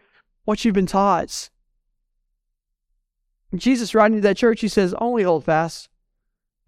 what 0.45 0.63
you've 0.63 0.73
been 0.73 0.85
taught. 0.85 1.49
Jesus 3.53 3.93
writing 3.93 4.17
to 4.17 4.21
that 4.21 4.37
church, 4.37 4.61
he 4.61 4.69
says, 4.69 4.93
only 4.99 5.23
hold 5.23 5.43
fast. 5.43 5.89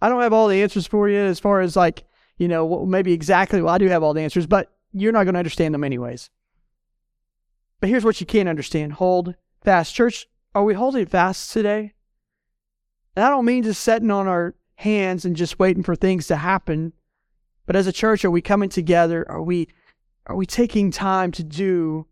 I 0.02 0.10
don't 0.10 0.22
have 0.22 0.34
all 0.34 0.50
the 0.50 0.62
answers 0.62 0.86
for 0.86 1.08
you 1.08 1.17
as 1.17 1.39
far 1.39 1.62
as 1.62 1.78
like, 1.78 2.04
you 2.39 2.47
know, 2.47 2.86
maybe 2.86 3.13
exactly, 3.13 3.62
well, 3.62 3.75
I 3.75 3.78
do 3.78 3.89
have 3.89 4.02
all 4.02 4.13
the 4.13 4.21
answers, 4.21 4.47
but 4.47 4.71
you're 4.93 5.12
not 5.12 5.25
going 5.25 5.34
to 5.34 5.39
understand 5.39 5.73
them 5.73 5.84
anyways. 5.84 6.32
But 7.80 7.89
here's 7.89 8.06
what 8.06 8.19
you 8.19 8.25
can 8.25 8.47
understand 8.47 8.93
hold 8.93 9.36
fast. 9.62 9.93
Church, 9.93 10.28
are 10.56 10.63
we 10.63 10.73
holding 10.73 11.06
fast 11.06 11.52
today? 11.52 11.93
And 13.15 13.25
I 13.25 13.30
don't 13.30 13.45
mean 13.45 13.63
just 13.63 13.84
sitting 13.84 14.10
on 14.10 14.28
our 14.28 14.56
hands 14.75 15.25
and 15.25 15.36
just 15.36 15.60
waiting 15.60 15.84
for 15.84 15.95
things 15.95 16.28
to 16.28 16.38
happen. 16.38 16.93
But 17.65 17.75
as 17.75 17.88
a 17.88 17.93
church, 17.93 18.23
are 18.23 18.32
we 18.32 18.41
coming 18.41 18.69
together? 18.69 19.30
Are 19.30 19.41
we 19.41 19.67
are 20.25 20.36
we 20.36 20.45
taking 20.45 20.91
time 20.91 21.32
to 21.34 21.43
do 21.43 22.08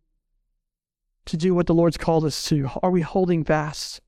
to 1.26 1.38
do 1.38 1.56
what 1.56 1.68
the 1.68 1.74
Lord's 1.74 1.98
called 1.98 2.26
us 2.26 2.46
to? 2.50 2.70
Are 2.84 2.92
we 2.92 3.02
holding 3.02 3.44
fast? 3.44 4.02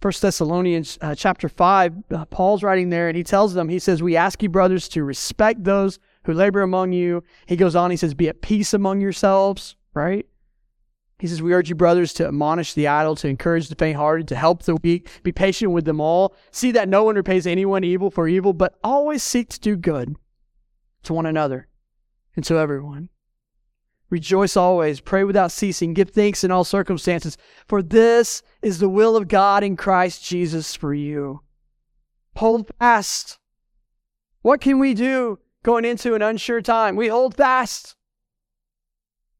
First 0.00 0.20
Thessalonians 0.20 0.98
uh, 1.00 1.14
chapter 1.14 1.48
5, 1.48 1.94
uh, 2.10 2.24
Paul's 2.26 2.62
writing 2.62 2.90
there 2.90 3.08
and 3.08 3.16
he 3.16 3.24
tells 3.24 3.54
them, 3.54 3.68
he 3.68 3.78
says, 3.78 4.02
We 4.02 4.16
ask 4.16 4.42
you, 4.42 4.48
brothers, 4.48 4.88
to 4.88 5.02
respect 5.02 5.64
those 5.64 5.98
who 6.24 6.34
labor 6.34 6.62
among 6.62 6.92
you. 6.92 7.22
He 7.46 7.56
goes 7.56 7.74
on, 7.74 7.90
he 7.90 7.96
says, 7.96 8.12
Be 8.12 8.28
at 8.28 8.42
peace 8.42 8.74
among 8.74 9.00
yourselves, 9.00 9.76
right? 9.94 10.26
He 11.18 11.26
says, 11.26 11.40
We 11.40 11.54
urge 11.54 11.70
you, 11.70 11.74
brothers, 11.74 12.12
to 12.14 12.26
admonish 12.26 12.74
the 12.74 12.88
idle, 12.88 13.16
to 13.16 13.28
encourage 13.28 13.68
the 13.68 13.76
faint 13.76 13.96
hearted, 13.96 14.28
to 14.28 14.36
help 14.36 14.64
the 14.64 14.76
weak, 14.76 15.08
be 15.22 15.32
patient 15.32 15.72
with 15.72 15.84
them 15.84 16.00
all. 16.00 16.34
See 16.50 16.72
that 16.72 16.88
no 16.88 17.04
one 17.04 17.16
repays 17.16 17.46
anyone 17.46 17.84
evil 17.84 18.10
for 18.10 18.28
evil, 18.28 18.52
but 18.52 18.78
always 18.84 19.22
seek 19.22 19.48
to 19.50 19.60
do 19.60 19.76
good 19.76 20.16
to 21.04 21.14
one 21.14 21.26
another 21.26 21.68
and 22.36 22.44
to 22.44 22.58
everyone. 22.58 23.08
Rejoice 24.10 24.56
always, 24.56 25.00
pray 25.00 25.24
without 25.24 25.50
ceasing, 25.50 25.94
give 25.94 26.10
thanks 26.10 26.44
in 26.44 26.50
all 26.50 26.64
circumstances, 26.64 27.36
for 27.66 27.82
this 27.82 28.42
is 28.62 28.78
the 28.78 28.88
will 28.88 29.16
of 29.16 29.28
God 29.28 29.64
in 29.64 29.76
Christ 29.76 30.24
Jesus 30.24 30.76
for 30.76 30.94
you. 30.94 31.40
Hold 32.36 32.70
fast. 32.78 33.38
What 34.42 34.60
can 34.60 34.78
we 34.78 34.94
do 34.94 35.38
going 35.62 35.84
into 35.84 36.14
an 36.14 36.22
unsure 36.22 36.60
time? 36.60 36.96
We 36.96 37.08
hold 37.08 37.34
fast. 37.34 37.96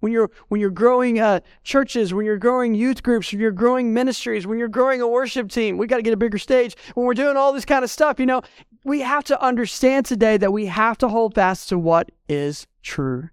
when 0.05 0.13
you're 0.13 0.31
when 0.49 0.61
you're 0.61 0.71
growing 0.71 1.19
uh, 1.19 1.41
churches, 1.63 2.13
when 2.13 2.27
you're 2.27 2.37
growing 2.37 2.75
youth 2.75 3.03
groups, 3.03 3.33
when 3.33 3.41
you're 3.41 3.51
growing 3.51 3.95
ministries, 3.95 4.47
when 4.47 4.59
you're 4.59 4.69
growing 4.69 5.01
a 5.01 5.09
worship 5.09 5.51
team, 5.51 5.79
we 5.79 5.87
got 5.87 5.97
to 5.97 6.03
get 6.03 6.13
a 6.13 6.17
bigger 6.19 6.37
stage. 6.37 6.77
When 6.95 7.07
we're 7.07 7.15
doing 7.15 7.39
all 7.39 7.55
this 7.55 7.65
kind 7.65 7.83
of 7.83 7.91
stuff, 7.91 8.21
you 8.21 8.27
know, 8.27 8.43
we 8.85 9.01
have 9.01 9.25
to 9.25 9.43
understand 9.43 10.05
today 10.05 10.37
that 10.37 10.53
we 10.53 10.67
have 10.67 10.99
to 10.99 11.09
hold 11.09 11.35
fast 11.35 11.71
to 11.71 11.79
what 11.79 12.11
is 12.29 12.67
true. 12.83 13.31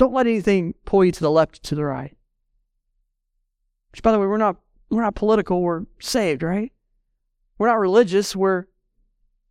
Don't 0.00 0.14
let 0.14 0.26
anything 0.26 0.72
pull 0.86 1.04
you 1.04 1.12
to 1.12 1.20
the 1.20 1.30
left 1.30 1.62
to 1.64 1.74
the 1.74 1.84
right. 1.84 2.16
Which, 3.92 4.02
by 4.02 4.12
the 4.12 4.18
way, 4.18 4.26
we're 4.26 4.38
not 4.38 4.56
we're 4.88 5.02
not 5.02 5.14
political. 5.14 5.60
We're 5.60 5.84
saved, 6.00 6.42
right? 6.42 6.72
We're 7.58 7.66
not 7.66 7.78
religious. 7.78 8.34
We're 8.34 8.64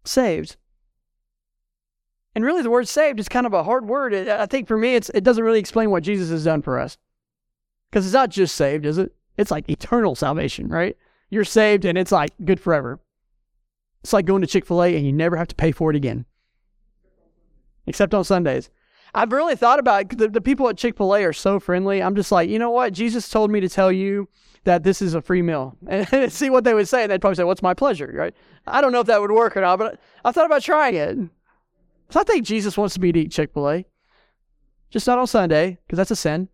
saved. 0.05 0.57
And 2.33 2.43
really, 2.43 2.63
the 2.63 2.71
word 2.71 2.87
saved 2.87 3.19
is 3.19 3.29
kind 3.29 3.45
of 3.45 3.53
a 3.53 3.61
hard 3.61 3.87
word. 3.87 4.15
I 4.15 4.47
think 4.47 4.67
for 4.67 4.75
me, 4.75 4.95
it's, 4.95 5.11
it 5.11 5.23
doesn't 5.23 5.43
really 5.43 5.59
explain 5.59 5.91
what 5.91 6.01
Jesus 6.01 6.31
has 6.31 6.45
done 6.45 6.63
for 6.63 6.79
us. 6.79 6.97
Because 7.91 8.07
it's 8.07 8.15
not 8.15 8.31
just 8.31 8.55
saved, 8.55 8.87
is 8.87 8.97
it? 8.97 9.13
It's 9.37 9.51
like 9.51 9.69
eternal 9.69 10.15
salvation, 10.15 10.67
right? 10.67 10.97
You're 11.29 11.45
saved 11.45 11.85
and 11.85 11.95
it's 11.95 12.11
like 12.11 12.31
good 12.43 12.59
forever. 12.59 12.99
It's 14.01 14.13
like 14.13 14.25
going 14.25 14.41
to 14.41 14.47
Chick 14.47 14.65
fil 14.65 14.81
A 14.81 14.95
and 14.95 15.05
you 15.05 15.13
never 15.13 15.37
have 15.37 15.49
to 15.49 15.55
pay 15.55 15.71
for 15.71 15.91
it 15.91 15.95
again, 15.95 16.25
except 17.85 18.15
on 18.15 18.23
Sundays. 18.23 18.71
I've 19.13 19.31
really 19.31 19.55
thought 19.55 19.79
about 19.79 20.01
it. 20.01 20.17
The, 20.17 20.27
the 20.27 20.41
people 20.41 20.69
at 20.69 20.77
Chick 20.77 20.97
fil 20.97 21.15
A 21.15 21.23
are 21.23 21.33
so 21.33 21.59
friendly. 21.59 22.01
I'm 22.01 22.15
just 22.15 22.31
like, 22.31 22.49
you 22.49 22.59
know 22.59 22.69
what? 22.69 22.93
Jesus 22.93 23.29
told 23.29 23.51
me 23.51 23.59
to 23.59 23.69
tell 23.69 23.91
you 23.91 24.27
that 24.65 24.83
this 24.83 25.01
is 25.01 25.13
a 25.13 25.21
free 25.21 25.41
meal 25.41 25.75
and 25.87 26.31
see 26.31 26.49
what 26.49 26.63
they 26.63 26.73
would 26.73 26.87
say. 26.87 27.03
And 27.03 27.11
they'd 27.11 27.21
probably 27.21 27.35
say, 27.35 27.43
What's 27.43 27.61
my 27.61 27.73
pleasure, 27.73 28.11
right? 28.13 28.33
I 28.67 28.81
don't 28.81 28.91
know 28.91 28.99
if 28.99 29.07
that 29.07 29.21
would 29.21 29.31
work 29.31 29.57
or 29.57 29.61
not, 29.61 29.79
but 29.79 29.99
I 30.23 30.31
thought 30.31 30.45
about 30.45 30.61
trying 30.61 30.95
it. 30.95 31.17
So 32.09 32.19
I 32.19 32.23
think 32.23 32.45
Jesus 32.45 32.77
wants 32.77 32.97
me 32.97 33.11
to 33.11 33.19
eat 33.19 33.31
Chick 33.31 33.53
fil 33.53 33.69
A. 33.69 33.85
Just 34.89 35.05
not 35.05 35.19
on 35.19 35.27
Sunday, 35.27 35.77
because 35.85 35.97
that's 35.97 36.11
a 36.11 36.15
sin. 36.15 36.49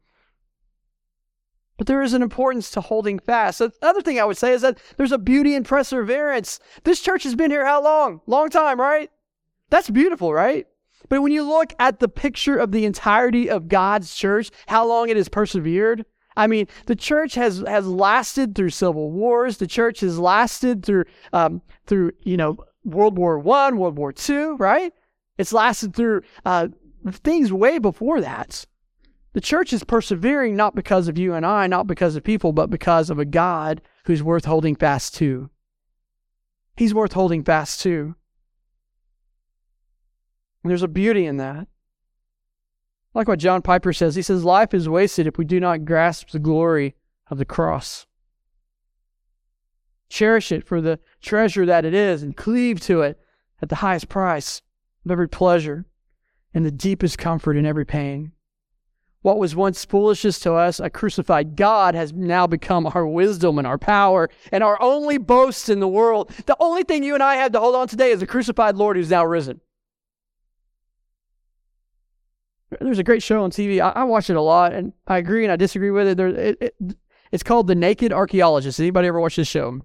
But 1.78 1.88
there 1.88 2.02
is 2.02 2.14
an 2.14 2.22
importance 2.22 2.72
to 2.72 2.82
holding 2.82 3.20
fast. 3.20 3.60
The 3.60 3.72
other 3.82 4.02
thing 4.02 4.20
I 4.20 4.26
would 4.26 4.38
say 4.38 4.54
is 4.54 4.62
that 4.62 4.78
there's 4.98 5.12
a 5.12 5.18
beauty 5.18 5.56
in 5.56 5.64
perseverance. 5.64 6.60
This 6.84 7.02
church 7.02 7.24
has 7.24 7.36
been 7.36 7.52
here 7.52 7.66
how 7.66 7.84
long? 7.84 8.22
Long 8.28 8.50
time, 8.50 8.80
right? 8.80 9.10
That's 9.70 9.90
beautiful, 9.90 10.34
right? 10.34 10.68
But 11.10 11.22
when 11.22 11.32
you 11.32 11.44
look 11.44 11.74
at 11.80 12.00
the 12.00 12.08
picture 12.08 12.58
of 12.58 12.72
the 12.72 12.86
entirety 12.86 13.50
of 13.50 13.68
God's 13.68 14.16
church, 14.16 14.52
how 14.68 14.88
long 14.88 15.10
it 15.10 15.18
has 15.18 15.30
persevered, 15.30 16.06
I 16.38 16.48
mean, 16.48 16.68
the 16.86 16.96
church 16.96 17.36
has 17.36 17.64
has 17.68 17.88
lasted 17.88 18.56
through 18.56 18.72
civil 18.72 19.12
wars. 19.12 19.58
The 19.58 19.68
church 19.68 20.02
has 20.02 20.20
lasted 20.20 20.86
through 20.86 21.06
um, 21.32 21.62
through 21.86 22.12
you 22.22 22.38
know 22.38 22.58
World 22.84 23.18
War 23.18 23.40
One, 23.40 23.78
World 23.78 23.98
War 23.98 24.12
Two, 24.12 24.56
right? 24.58 24.94
It's 25.38 25.54
lasted 25.54 25.96
through 25.96 26.22
uh, 26.46 26.70
things 27.12 27.54
way 27.54 27.80
before 27.80 28.22
that. 28.22 28.66
The 29.34 29.42
church 29.42 29.74
is 29.74 29.84
persevering 29.84 30.56
not 30.56 30.76
because 30.76 31.10
of 31.10 31.18
you 31.18 31.34
and 31.34 31.46
I, 31.46 31.68
not 31.68 31.88
because 31.88 32.16
of 32.16 32.24
people, 32.24 32.54
but 32.54 32.70
because 32.70 33.10
of 33.10 33.20
a 33.20 33.26
God 33.26 33.82
who's 34.06 34.24
worth 34.24 34.46
holding 34.46 34.76
fast 34.76 35.16
to. 35.16 35.50
He's 36.78 36.94
worth 36.94 37.14
holding 37.14 37.44
fast 37.44 37.82
to. 37.82 38.16
There's 40.66 40.84
a 40.84 40.88
beauty 40.88 41.26
in 41.26 41.38
that. 41.38 41.68
Like 43.14 43.28
what 43.28 43.40
John 43.40 43.62
Piper 43.62 43.94
says, 43.94 44.16
he 44.16 44.22
says, 44.22 44.44
Life 44.44 44.74
is 44.74 44.90
wasted 44.90 45.28
if 45.28 45.38
we 45.38 45.46
do 45.46 45.60
not 45.60 45.86
grasp 45.86 46.32
the 46.32 46.40
glory 46.40 46.96
of 47.30 47.38
the 47.38 47.46
cross. 47.46 48.06
Cherish 50.10 50.52
it 50.52 50.66
for 50.68 50.82
the 50.82 51.00
treasure 51.22 51.66
that 51.66 51.86
it 51.86 51.94
is 51.94 52.24
and 52.24 52.36
cleave 52.36 52.80
to 52.82 53.02
it 53.02 53.20
at 53.62 53.70
the 53.70 53.76
highest 53.76 54.10
price 54.10 54.62
of 55.06 55.12
every 55.12 55.30
pleasure 55.30 55.86
and 56.54 56.66
the 56.66 56.72
deepest 56.72 57.18
comfort 57.18 57.58
in 57.58 57.66
every 57.66 57.86
pain. 57.86 58.32
What 59.22 59.40
was 59.40 59.56
once 59.56 59.86
foolishness 59.86 60.40
to 60.42 60.54
us, 60.54 60.80
a 60.80 60.90
crucified 60.90 61.56
God, 61.56 61.96
has 61.96 62.14
now 62.14 62.46
become 62.46 62.86
our 62.94 63.08
wisdom 63.08 63.58
and 63.58 63.66
our 63.66 63.80
power 63.80 64.30
and 64.52 64.64
our 64.64 64.80
only 64.82 65.18
boast 65.18 65.70
in 65.70 65.80
the 65.80 65.88
world. 65.88 66.32
The 66.46 66.58
only 66.60 66.84
thing 66.84 67.04
you 67.04 67.16
and 67.16 67.24
I 67.24 67.36
have 67.38 67.52
to 67.54 67.60
hold 67.60 67.76
on 67.76 67.88
today 67.88 68.12
is 68.12 68.22
a 68.22 68.28
crucified 68.28 68.76
Lord 68.76 68.98
who's 68.98 69.10
now 69.10 69.26
risen. 69.26 69.62
There's 72.80 73.00
a 73.00 73.04
great 73.04 73.24
show 73.24 73.44
on 73.44 73.52
TV. 73.52 73.80
I, 73.80 74.02
I 74.02 74.04
watch 74.04 74.30
it 74.30 74.36
a 74.36 74.42
lot, 74.42 74.74
and 74.74 74.94
I 75.08 75.18
agree 75.18 75.44
and 75.44 75.52
I 75.52 75.56
disagree 75.56 75.92
with 75.92 76.08
it. 76.08 76.18
There, 76.18 76.28
it, 76.28 76.58
it 76.62 76.76
it's 77.32 77.44
called 77.44 77.68
The 77.68 77.76
Naked 77.76 78.14
Archaeologist. 78.14 78.80
Anybody 78.80 79.08
ever 79.08 79.20
watch 79.20 79.36
this 79.36 79.48
show? 79.48 79.82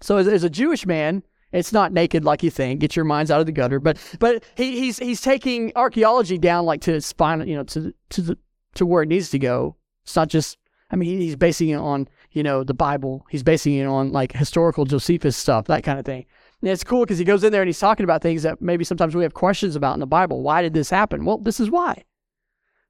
So, 0.00 0.16
as, 0.16 0.42
a 0.42 0.50
Jewish 0.50 0.84
man, 0.84 1.22
it's 1.52 1.72
not 1.72 1.92
naked 1.92 2.24
like 2.24 2.42
you 2.42 2.50
think. 2.50 2.80
Get 2.80 2.96
your 2.96 3.04
minds 3.04 3.30
out 3.30 3.40
of 3.40 3.46
the 3.46 3.52
gutter. 3.52 3.78
But 3.78 3.98
but 4.18 4.42
he, 4.56 4.78
he's 4.80 4.98
he's 4.98 5.20
taking 5.20 5.72
archaeology 5.76 6.38
down 6.38 6.64
like 6.64 6.80
to 6.82 6.94
its 6.94 7.12
final, 7.12 7.46
you 7.46 7.54
know, 7.54 7.64
to 7.64 7.94
to 8.10 8.22
the 8.22 8.38
to 8.74 8.86
where 8.86 9.02
it 9.02 9.08
needs 9.08 9.30
to 9.30 9.38
go. 9.38 9.76
It's 10.04 10.16
not 10.16 10.28
just. 10.28 10.58
I 10.90 10.96
mean, 10.96 11.20
he's 11.20 11.36
basing 11.36 11.70
it 11.70 11.76
on 11.76 12.08
you 12.32 12.42
know 12.42 12.64
the 12.64 12.74
Bible. 12.74 13.24
He's 13.30 13.42
basing 13.42 13.74
it 13.74 13.86
on 13.86 14.12
like 14.12 14.32
historical 14.32 14.84
Josephus 14.84 15.36
stuff, 15.36 15.66
that 15.66 15.84
kind 15.84 15.98
of 15.98 16.04
thing. 16.04 16.26
And 16.60 16.70
it's 16.70 16.84
cool 16.84 17.00
because 17.00 17.18
he 17.18 17.24
goes 17.24 17.42
in 17.42 17.52
there 17.52 17.62
and 17.62 17.68
he's 17.68 17.78
talking 17.78 18.04
about 18.04 18.22
things 18.22 18.42
that 18.44 18.60
maybe 18.60 18.84
sometimes 18.84 19.14
we 19.14 19.22
have 19.24 19.34
questions 19.34 19.74
about 19.74 19.94
in 19.94 20.00
the 20.00 20.06
Bible. 20.06 20.42
Why 20.42 20.62
did 20.62 20.74
this 20.74 20.90
happen? 20.90 21.24
Well, 21.24 21.38
this 21.38 21.58
is 21.58 21.70
why. 21.70 22.04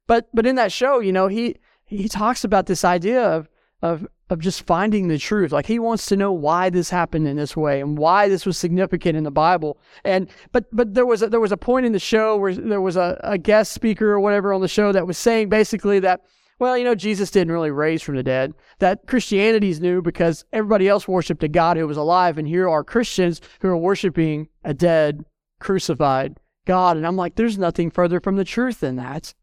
But 0.07 0.27
but 0.33 0.45
in 0.45 0.55
that 0.55 0.71
show, 0.71 0.99
you 0.99 1.11
know, 1.11 1.27
he 1.27 1.57
he 1.85 2.07
talks 2.07 2.43
about 2.43 2.65
this 2.65 2.83
idea 2.83 3.23
of 3.23 3.49
of 3.81 4.07
of 4.29 4.39
just 4.39 4.65
finding 4.65 5.07
the 5.07 5.17
truth. 5.17 5.51
Like 5.51 5.65
he 5.65 5.79
wants 5.79 6.05
to 6.07 6.17
know 6.17 6.31
why 6.31 6.69
this 6.69 6.89
happened 6.89 7.27
in 7.27 7.37
this 7.37 7.55
way 7.55 7.81
and 7.81 7.97
why 7.97 8.27
this 8.27 8.45
was 8.45 8.57
significant 8.57 9.17
in 9.17 9.23
the 9.23 9.31
Bible. 9.31 9.77
And 10.03 10.29
but 10.51 10.65
but 10.71 10.93
there 10.93 11.05
was 11.05 11.21
a, 11.21 11.29
there 11.29 11.39
was 11.39 11.51
a 11.51 11.57
point 11.57 11.85
in 11.85 11.91
the 11.91 11.99
show 11.99 12.37
where 12.37 12.53
there 12.53 12.81
was 12.81 12.97
a, 12.97 13.19
a 13.23 13.37
guest 13.37 13.73
speaker 13.73 14.11
or 14.11 14.19
whatever 14.19 14.53
on 14.53 14.61
the 14.61 14.67
show 14.67 14.91
that 14.91 15.07
was 15.07 15.17
saying 15.17 15.49
basically 15.49 15.99
that 15.99 16.21
well, 16.59 16.77
you 16.77 16.83
know, 16.83 16.95
Jesus 16.95 17.31
didn't 17.31 17.51
really 17.51 17.71
raise 17.71 18.01
from 18.01 18.15
the 18.15 18.23
dead. 18.23 18.53
That 18.79 19.07
Christianity's 19.07 19.81
new 19.81 20.01
because 20.01 20.45
everybody 20.53 20.87
else 20.87 21.07
worshiped 21.07 21.43
a 21.43 21.47
God 21.47 21.77
who 21.77 21.87
was 21.87 21.97
alive, 21.97 22.37
and 22.37 22.47
here 22.47 22.69
are 22.69 22.83
Christians 22.83 23.41
who 23.59 23.67
are 23.67 23.77
worshiping 23.77 24.47
a 24.63 24.73
dead, 24.73 25.25
crucified 25.59 26.39
God. 26.65 26.95
And 26.95 27.05
I'm 27.05 27.17
like, 27.17 27.35
there's 27.35 27.57
nothing 27.57 27.91
further 27.91 28.21
from 28.21 28.37
the 28.37 28.45
truth 28.45 28.79
than 28.79 28.95
that. 28.97 29.33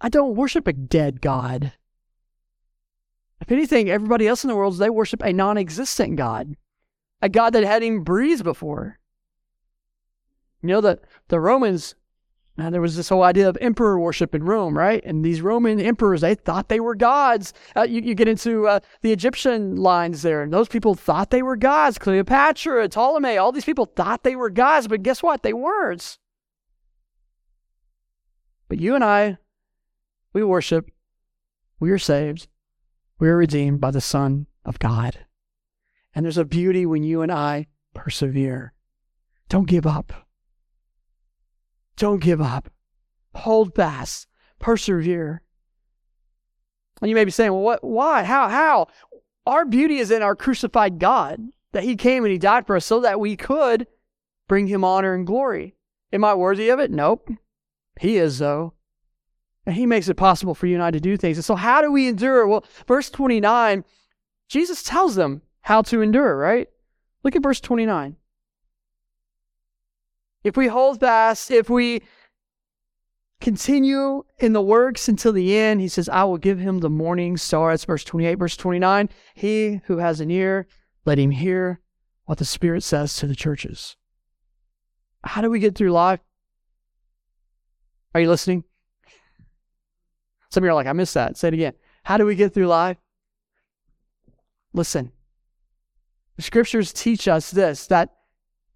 I 0.00 0.08
don't 0.08 0.36
worship 0.36 0.66
a 0.66 0.72
dead 0.72 1.20
God. 1.20 1.72
If 3.40 3.52
anything, 3.52 3.88
everybody 3.88 4.26
else 4.26 4.44
in 4.44 4.48
the 4.48 4.56
world, 4.56 4.78
they 4.78 4.90
worship 4.90 5.22
a 5.22 5.32
non 5.32 5.58
existent 5.58 6.16
God, 6.16 6.56
a 7.22 7.28
God 7.28 7.50
that 7.50 7.64
hadn't 7.64 7.86
even 7.86 8.04
breathed 8.04 8.44
before. 8.44 8.98
You 10.62 10.68
know, 10.68 10.80
the, 10.80 10.98
the 11.28 11.38
Romans, 11.38 11.94
now 12.56 12.70
there 12.70 12.80
was 12.80 12.96
this 12.96 13.10
whole 13.10 13.22
idea 13.22 13.48
of 13.48 13.58
emperor 13.60 14.00
worship 14.00 14.34
in 14.34 14.42
Rome, 14.42 14.76
right? 14.76 15.04
And 15.04 15.24
these 15.24 15.42
Roman 15.42 15.78
emperors, 15.78 16.22
they 16.22 16.34
thought 16.34 16.68
they 16.68 16.80
were 16.80 16.94
gods. 16.94 17.52
Uh, 17.76 17.82
you, 17.82 18.00
you, 18.00 18.14
get 18.14 18.28
into 18.28 18.66
uh, 18.66 18.80
the 19.02 19.12
Egyptian 19.12 19.76
lines 19.76 20.22
there, 20.22 20.42
and 20.42 20.52
those 20.52 20.68
people 20.68 20.94
thought 20.94 21.30
they 21.30 21.42
were 21.42 21.56
gods. 21.56 21.98
Cleopatra, 21.98 22.88
Ptolemy, 22.88 23.36
all 23.36 23.52
these 23.52 23.64
people 23.64 23.86
thought 23.86 24.24
they 24.24 24.34
were 24.34 24.50
gods, 24.50 24.88
but 24.88 25.02
guess 25.02 25.22
what? 25.22 25.42
They 25.42 25.52
weren't. 25.52 26.18
But 28.68 28.80
you 28.80 28.94
and 28.94 29.04
I, 29.04 29.38
we 30.36 30.44
worship, 30.44 30.90
we 31.80 31.90
are 31.90 31.98
saved, 31.98 32.46
we 33.18 33.26
are 33.26 33.38
redeemed 33.38 33.80
by 33.80 33.90
the 33.90 34.02
Son 34.02 34.46
of 34.66 34.78
God. 34.78 35.24
And 36.14 36.26
there's 36.26 36.36
a 36.36 36.44
beauty 36.44 36.84
when 36.84 37.02
you 37.02 37.22
and 37.22 37.32
I 37.32 37.68
persevere. 37.94 38.74
Don't 39.48 39.66
give 39.66 39.86
up. 39.86 40.26
Don't 41.96 42.20
give 42.20 42.42
up. 42.42 42.68
Hold 43.34 43.74
fast. 43.74 44.26
Persevere. 44.58 45.40
And 47.00 47.08
you 47.08 47.14
may 47.14 47.24
be 47.24 47.30
saying, 47.30 47.52
well, 47.52 47.62
what, 47.62 47.82
why? 47.82 48.22
How? 48.22 48.50
How? 48.50 48.88
Our 49.46 49.64
beauty 49.64 49.96
is 49.96 50.10
in 50.10 50.20
our 50.20 50.36
crucified 50.36 50.98
God, 50.98 51.40
that 51.72 51.84
He 51.84 51.96
came 51.96 52.24
and 52.24 52.32
He 52.32 52.36
died 52.36 52.66
for 52.66 52.76
us 52.76 52.84
so 52.84 53.00
that 53.00 53.20
we 53.20 53.36
could 53.36 53.86
bring 54.48 54.66
Him 54.66 54.84
honor 54.84 55.14
and 55.14 55.26
glory. 55.26 55.76
Am 56.12 56.26
I 56.26 56.34
worthy 56.34 56.68
of 56.68 56.78
it? 56.78 56.90
Nope. 56.90 57.30
He 57.98 58.18
is, 58.18 58.38
though. 58.38 58.74
And 59.66 59.74
he 59.74 59.84
makes 59.84 60.08
it 60.08 60.14
possible 60.14 60.54
for 60.54 60.66
you 60.66 60.74
and 60.74 60.82
I 60.82 60.92
to 60.92 61.00
do 61.00 61.16
things. 61.16 61.36
And 61.36 61.44
so, 61.44 61.56
how 61.56 61.82
do 61.82 61.90
we 61.90 62.08
endure? 62.08 62.46
Well, 62.46 62.64
verse 62.86 63.10
29, 63.10 63.84
Jesus 64.48 64.82
tells 64.82 65.16
them 65.16 65.42
how 65.62 65.82
to 65.82 66.00
endure, 66.00 66.36
right? 66.36 66.68
Look 67.24 67.34
at 67.34 67.42
verse 67.42 67.60
29. 67.60 68.16
If 70.44 70.56
we 70.56 70.68
hold 70.68 71.00
fast, 71.00 71.50
if 71.50 71.68
we 71.68 72.02
continue 73.40 74.22
in 74.38 74.52
the 74.52 74.62
works 74.62 75.08
until 75.08 75.32
the 75.32 75.56
end, 75.56 75.80
he 75.80 75.88
says, 75.88 76.08
I 76.08 76.22
will 76.22 76.38
give 76.38 76.60
him 76.60 76.78
the 76.78 76.88
morning 76.88 77.36
star. 77.36 77.72
That's 77.72 77.84
verse 77.84 78.04
28. 78.04 78.36
Verse 78.36 78.56
29, 78.56 79.08
he 79.34 79.80
who 79.86 79.98
has 79.98 80.20
an 80.20 80.30
ear, 80.30 80.68
let 81.04 81.18
him 81.18 81.32
hear 81.32 81.80
what 82.26 82.38
the 82.38 82.44
Spirit 82.44 82.84
says 82.84 83.16
to 83.16 83.26
the 83.26 83.34
churches. 83.34 83.96
How 85.24 85.40
do 85.40 85.50
we 85.50 85.58
get 85.58 85.74
through 85.74 85.90
life? 85.90 86.20
Are 88.14 88.20
you 88.20 88.28
listening? 88.28 88.62
Some 90.56 90.64
of 90.64 90.68
you 90.68 90.70
are 90.70 90.74
like, 90.74 90.86
I 90.86 90.94
missed 90.94 91.12
that. 91.12 91.36
Say 91.36 91.48
it 91.48 91.54
again. 91.54 91.74
How 92.04 92.16
do 92.16 92.24
we 92.24 92.34
get 92.34 92.54
through 92.54 92.68
life? 92.68 92.96
Listen. 94.72 95.12
The 96.36 96.42
scriptures 96.42 96.94
teach 96.94 97.28
us 97.28 97.50
this 97.50 97.86
that 97.88 98.14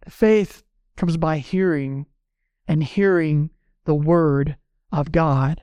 faith 0.06 0.62
comes 0.98 1.16
by 1.16 1.38
hearing 1.38 2.04
and 2.68 2.84
hearing 2.84 3.48
the 3.86 3.94
word 3.94 4.58
of 4.92 5.10
God. 5.10 5.62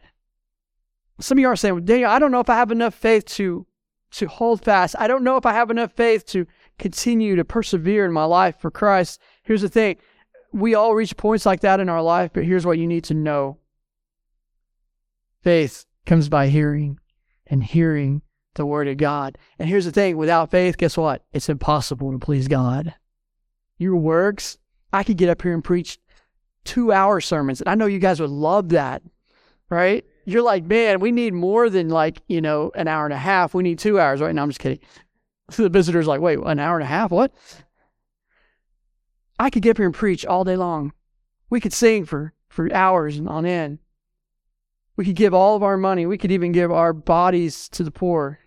Some 1.20 1.38
of 1.38 1.42
you 1.44 1.50
are 1.50 1.56
saying, 1.56 1.86
Daniel, 1.86 2.10
I 2.10 2.18
don't 2.18 2.32
know 2.32 2.40
if 2.40 2.50
I 2.50 2.56
have 2.56 2.72
enough 2.72 2.96
faith 2.96 3.26
to 3.36 3.68
to 4.14 4.26
hold 4.26 4.64
fast. 4.64 4.96
I 4.98 5.06
don't 5.06 5.24
know 5.24 5.38
if 5.38 5.46
I 5.46 5.54
have 5.54 5.70
enough 5.70 5.92
faith 5.92 6.26
to 6.30 6.48
continue 6.80 7.36
to 7.36 7.46
persevere 7.46 8.08
in 8.08 8.12
my 8.12 8.24
life 8.24 8.60
for 8.60 8.72
Christ. 8.72 9.22
Here's 9.44 9.62
the 9.62 9.70
thing. 9.70 9.98
We 10.52 10.74
all 10.74 10.96
reach 10.96 11.16
points 11.16 11.46
like 11.46 11.60
that 11.60 11.80
in 11.80 11.90
our 11.90 12.02
life, 12.02 12.32
but 12.34 12.44
here's 12.44 12.66
what 12.66 12.80
you 12.80 12.88
need 12.88 13.04
to 13.04 13.14
know. 13.14 13.60
Faith 15.44 15.86
comes 16.08 16.30
by 16.30 16.48
hearing 16.48 17.00
and 17.46 17.64
hearing 17.64 18.24
the 18.56 18.66
word 18.66 18.88
of 18.88 18.98
God. 18.98 19.38
And 19.60 19.70
here's 19.70 19.86
the 19.86 19.92
thing, 19.92 20.18
without 20.18 20.50
faith, 20.50 20.78
guess 20.78 20.98
what? 20.98 21.24
It's 21.32 21.50
impossible 21.50 22.12
to 22.12 22.18
please 22.18 22.48
God. 22.48 22.96
Your 23.78 23.96
works, 23.96 24.58
I 24.92 25.04
could 25.04 25.18
get 25.18 25.30
up 25.30 25.44
here 25.44 25.54
and 25.54 25.64
preach 25.64 26.00
two 26.64 26.92
hour 26.92 27.22
sermons. 27.22 27.62
And 27.62 27.70
I 27.70 27.76
know 27.76 27.86
you 27.86 28.00
guys 28.00 28.20
would 28.20 28.32
love 28.32 28.70
that, 28.70 29.04
right? 29.70 30.04
You're 30.26 30.42
like, 30.42 30.66
man, 30.66 31.00
we 31.00 31.12
need 31.12 31.34
more 31.34 31.70
than 31.70 31.90
like, 31.90 32.22
you 32.28 32.42
know, 32.42 32.72
an 32.74 32.88
hour 32.88 33.06
and 33.06 33.14
a 33.14 33.18
half. 33.18 33.54
We 33.54 33.64
need 33.64 33.80
two 33.80 34.00
hours, 34.00 34.20
right? 34.20 34.34
now. 34.34 34.44
I'm 34.44 34.50
just 34.50 34.60
kidding. 34.60 34.80
So 35.52 35.64
the 35.64 35.70
visitor's 35.70 36.08
like, 36.08 36.22
wait, 36.22 36.40
an 36.40 36.60
hour 36.60 36.76
and 36.76 36.84
a 36.84 36.88
half? 36.88 37.12
What? 37.12 37.32
I 39.40 39.50
could 39.50 39.62
get 39.62 39.72
up 39.72 39.78
here 39.78 39.86
and 39.86 39.96
preach 39.96 40.26
all 40.26 40.44
day 40.44 40.56
long. 40.56 40.94
We 41.50 41.62
could 41.62 41.74
sing 41.74 42.06
for, 42.06 42.34
for 42.50 42.74
hours 42.74 43.18
and 43.18 43.30
on 43.30 43.46
end. 43.46 43.80
We 44.98 45.06
could 45.06 45.16
give 45.16 45.34
all 45.34 45.56
of 45.56 45.64
our 45.64 45.78
money. 45.78 46.06
We 46.06 46.18
could 46.18 46.32
even 46.32 46.52
give 46.52 46.72
our 46.72 46.92
bodies 46.92 47.70
to 47.70 47.84
the 47.84 47.92
poor. 47.92 48.40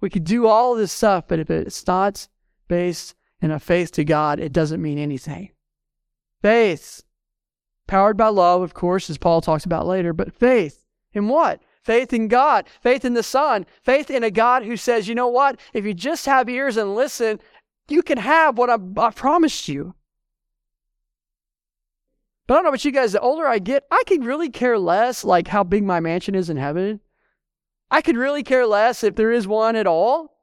We 0.00 0.10
could 0.10 0.24
do 0.24 0.46
all 0.46 0.74
this 0.74 0.92
stuff, 0.92 1.28
but 1.28 1.38
if 1.38 1.50
it's 1.50 1.86
not 1.86 2.26
based 2.66 3.14
in 3.40 3.50
a 3.50 3.60
faith 3.60 3.92
to 3.92 4.04
God, 4.04 4.40
it 4.40 4.52
doesn't 4.52 4.82
mean 4.82 4.98
anything. 4.98 5.50
Faith 6.42 7.04
Powered 7.86 8.16
by 8.16 8.28
love, 8.28 8.62
of 8.62 8.72
course, 8.74 9.10
as 9.10 9.18
Paul 9.18 9.40
talks 9.40 9.64
about 9.64 9.86
later, 9.86 10.12
but 10.12 10.32
faith 10.32 10.86
in 11.12 11.28
what? 11.28 11.60
Faith 11.82 12.14
in 12.14 12.28
God, 12.28 12.66
faith 12.80 13.04
in 13.04 13.12
the 13.12 13.22
Son, 13.22 13.66
faith 13.82 14.10
in 14.10 14.24
a 14.24 14.30
God 14.30 14.64
who 14.64 14.76
says, 14.76 15.06
you 15.06 15.14
know 15.14 15.28
what? 15.28 15.60
If 15.74 15.84
you 15.84 15.92
just 15.92 16.24
have 16.24 16.48
ears 16.48 16.78
and 16.78 16.94
listen, 16.94 17.40
you 17.88 18.02
can 18.02 18.16
have 18.16 18.56
what 18.56 18.70
I, 18.70 18.78
I 18.96 19.10
promised 19.10 19.68
you. 19.68 19.94
But 22.46 22.54
I 22.54 22.56
don't 22.58 22.64
know 22.64 22.68
about 22.70 22.84
you 22.84 22.92
guys, 22.92 23.12
the 23.12 23.20
older 23.20 23.46
I 23.46 23.58
get, 23.58 23.84
I 23.90 24.02
could 24.06 24.24
really 24.24 24.50
care 24.50 24.78
less 24.78 25.24
like 25.24 25.48
how 25.48 25.64
big 25.64 25.82
my 25.82 26.00
mansion 26.00 26.34
is 26.34 26.50
in 26.50 26.56
heaven. 26.56 27.00
I 27.90 28.02
could 28.02 28.16
really 28.16 28.42
care 28.42 28.66
less 28.66 29.02
if 29.02 29.14
there 29.14 29.32
is 29.32 29.46
one 29.46 29.76
at 29.76 29.86
all. 29.86 30.34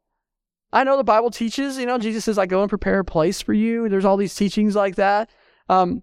I 0.74 0.84
know 0.84 0.98
the 0.98 1.04
Bible 1.04 1.32
teaches, 1.32 1.78
you 1.78 1.86
know, 1.86 1.98
Jesus 1.98 2.26
says, 2.26 2.38
I 2.38 2.46
go 2.46 2.62
and 2.62 2.70
prepare 2.70 3.00
a 3.00 3.06
place 3.06 3.42
for 3.42 3.54
you. 3.54 3.90
There's 3.90 4.06
all 4.06 4.18
these 4.18 4.34
teachings 4.34 4.76
like 4.76 4.96
that. 4.96 5.30
Um, 5.68 6.02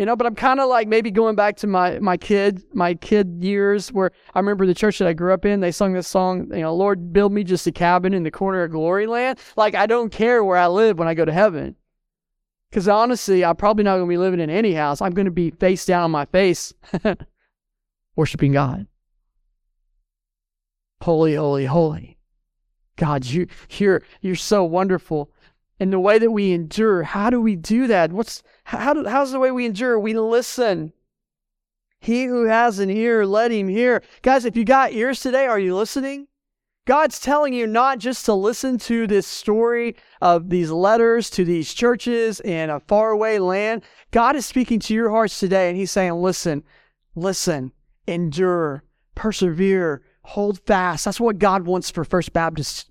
you 0.00 0.06
know, 0.06 0.16
but 0.16 0.26
I'm 0.26 0.34
kind 0.34 0.60
of 0.60 0.70
like 0.70 0.88
maybe 0.88 1.10
going 1.10 1.36
back 1.36 1.58
to 1.58 1.66
my 1.66 1.98
my 1.98 2.16
kid 2.16 2.62
my 2.72 2.94
kid 2.94 3.44
years 3.44 3.92
where 3.92 4.12
I 4.34 4.38
remember 4.38 4.66
the 4.66 4.74
church 4.74 4.96
that 4.98 5.06
I 5.06 5.12
grew 5.12 5.34
up 5.34 5.44
in. 5.44 5.60
They 5.60 5.72
sung 5.72 5.92
this 5.92 6.08
song, 6.08 6.48
you 6.52 6.62
know, 6.62 6.74
Lord, 6.74 7.12
build 7.12 7.34
me 7.34 7.44
just 7.44 7.66
a 7.66 7.72
cabin 7.72 8.14
in 8.14 8.22
the 8.22 8.30
corner 8.30 8.62
of 8.62 8.70
glory 8.70 9.06
land. 9.06 9.38
Like 9.56 9.74
I 9.74 9.84
don't 9.84 10.10
care 10.10 10.42
where 10.42 10.56
I 10.56 10.68
live 10.68 10.98
when 10.98 11.06
I 11.06 11.12
go 11.12 11.26
to 11.26 11.32
heaven, 11.32 11.76
because 12.70 12.88
honestly, 12.88 13.44
I'm 13.44 13.56
probably 13.56 13.84
not 13.84 13.96
going 13.96 14.06
to 14.06 14.12
be 14.12 14.18
living 14.18 14.40
in 14.40 14.50
any 14.50 14.72
house. 14.72 15.00
I'm 15.00 15.12
going 15.12 15.26
to 15.26 15.30
be 15.30 15.50
face 15.50 15.84
down 15.84 16.04
on 16.04 16.10
my 16.10 16.24
face, 16.26 16.72
worshiping 18.16 18.52
God. 18.52 18.86
Holy, 21.02 21.34
holy, 21.34 21.66
holy. 21.66 22.18
God, 22.96 23.24
you, 23.24 23.46
you're, 23.70 24.02
you're 24.20 24.36
so 24.36 24.62
wonderful 24.62 25.30
and 25.80 25.92
the 25.92 25.98
way 25.98 26.18
that 26.18 26.30
we 26.30 26.52
endure. 26.52 27.02
How 27.02 27.30
do 27.30 27.40
we 27.40 27.56
do 27.56 27.86
that? 27.86 28.12
What's 28.12 28.42
how 28.64 28.92
do, 28.92 29.06
how's 29.06 29.32
the 29.32 29.40
way 29.40 29.50
we 29.50 29.64
endure? 29.64 29.98
We 29.98 30.12
listen. 30.12 30.92
He 31.98 32.24
who 32.24 32.44
has 32.44 32.78
an 32.78 32.90
ear, 32.90 33.26
let 33.26 33.50
him 33.50 33.68
hear. 33.68 34.02
Guys, 34.22 34.44
if 34.44 34.56
you 34.56 34.64
got 34.64 34.92
ears 34.92 35.20
today, 35.20 35.46
are 35.46 35.58
you 35.58 35.74
listening? 35.74 36.28
God's 36.90 37.20
telling 37.20 37.52
you 37.52 37.68
not 37.68 38.00
just 38.00 38.24
to 38.24 38.34
listen 38.34 38.76
to 38.78 39.06
this 39.06 39.24
story 39.24 39.94
of 40.20 40.50
these 40.50 40.72
letters 40.72 41.30
to 41.30 41.44
these 41.44 41.72
churches 41.72 42.40
in 42.40 42.68
a 42.68 42.80
faraway 42.80 43.38
land. 43.38 43.82
God 44.10 44.34
is 44.34 44.44
speaking 44.44 44.80
to 44.80 44.94
your 44.94 45.08
hearts 45.08 45.38
today, 45.38 45.68
and 45.68 45.78
He's 45.78 45.92
saying, 45.92 46.14
listen, 46.14 46.64
listen, 47.14 47.70
endure, 48.08 48.82
persevere, 49.14 50.02
hold 50.22 50.58
fast. 50.66 51.04
That's 51.04 51.20
what 51.20 51.38
God 51.38 51.64
wants 51.64 51.92
for 51.92 52.02
First 52.02 52.32
Baptist 52.32 52.90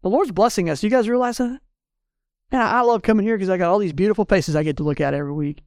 the 0.00 0.08
Lord's 0.08 0.32
blessing 0.32 0.70
us. 0.70 0.82
You 0.82 0.88
guys 0.88 1.06
realize 1.06 1.36
that? 1.36 1.60
And 2.50 2.62
I, 2.62 2.78
I 2.78 2.80
love 2.80 3.02
coming 3.02 3.26
here 3.26 3.36
because 3.36 3.50
I 3.50 3.58
got 3.58 3.68
all 3.68 3.78
these 3.78 3.92
beautiful 3.92 4.24
faces 4.24 4.56
I 4.56 4.62
get 4.62 4.78
to 4.78 4.84
look 4.84 5.02
at 5.02 5.12
every 5.12 5.34
week. 5.34 5.62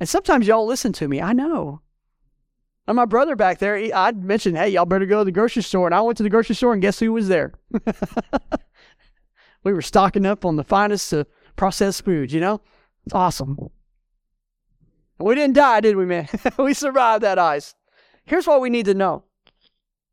And 0.00 0.08
sometimes 0.08 0.48
y'all 0.48 0.66
listen 0.66 0.92
to 0.94 1.06
me. 1.06 1.20
I 1.22 1.32
know. 1.32 1.81
And 2.86 2.96
my 2.96 3.04
brother 3.04 3.36
back 3.36 3.58
there, 3.58 3.76
he, 3.76 3.92
I 3.92 4.10
mentioned, 4.12 4.56
hey, 4.56 4.70
y'all 4.70 4.86
better 4.86 5.06
go 5.06 5.20
to 5.20 5.24
the 5.24 5.32
grocery 5.32 5.62
store. 5.62 5.86
And 5.86 5.94
I 5.94 6.00
went 6.00 6.16
to 6.16 6.22
the 6.22 6.30
grocery 6.30 6.56
store, 6.56 6.72
and 6.72 6.82
guess 6.82 6.98
who 6.98 7.12
was 7.12 7.28
there? 7.28 7.52
we 9.62 9.72
were 9.72 9.82
stocking 9.82 10.26
up 10.26 10.44
on 10.44 10.56
the 10.56 10.64
finest 10.64 11.14
uh, 11.14 11.24
processed 11.54 12.04
foods, 12.04 12.34
you 12.34 12.40
know? 12.40 12.60
It's 13.06 13.14
awesome. 13.14 13.56
We 15.18 15.34
didn't 15.36 15.54
die, 15.54 15.80
did 15.80 15.96
we, 15.96 16.06
man? 16.06 16.28
we 16.58 16.74
survived 16.74 17.22
that 17.22 17.38
ice. 17.38 17.74
Here's 18.24 18.46
what 18.46 18.60
we 18.60 18.70
need 18.70 18.86
to 18.86 18.94
know 18.94 19.24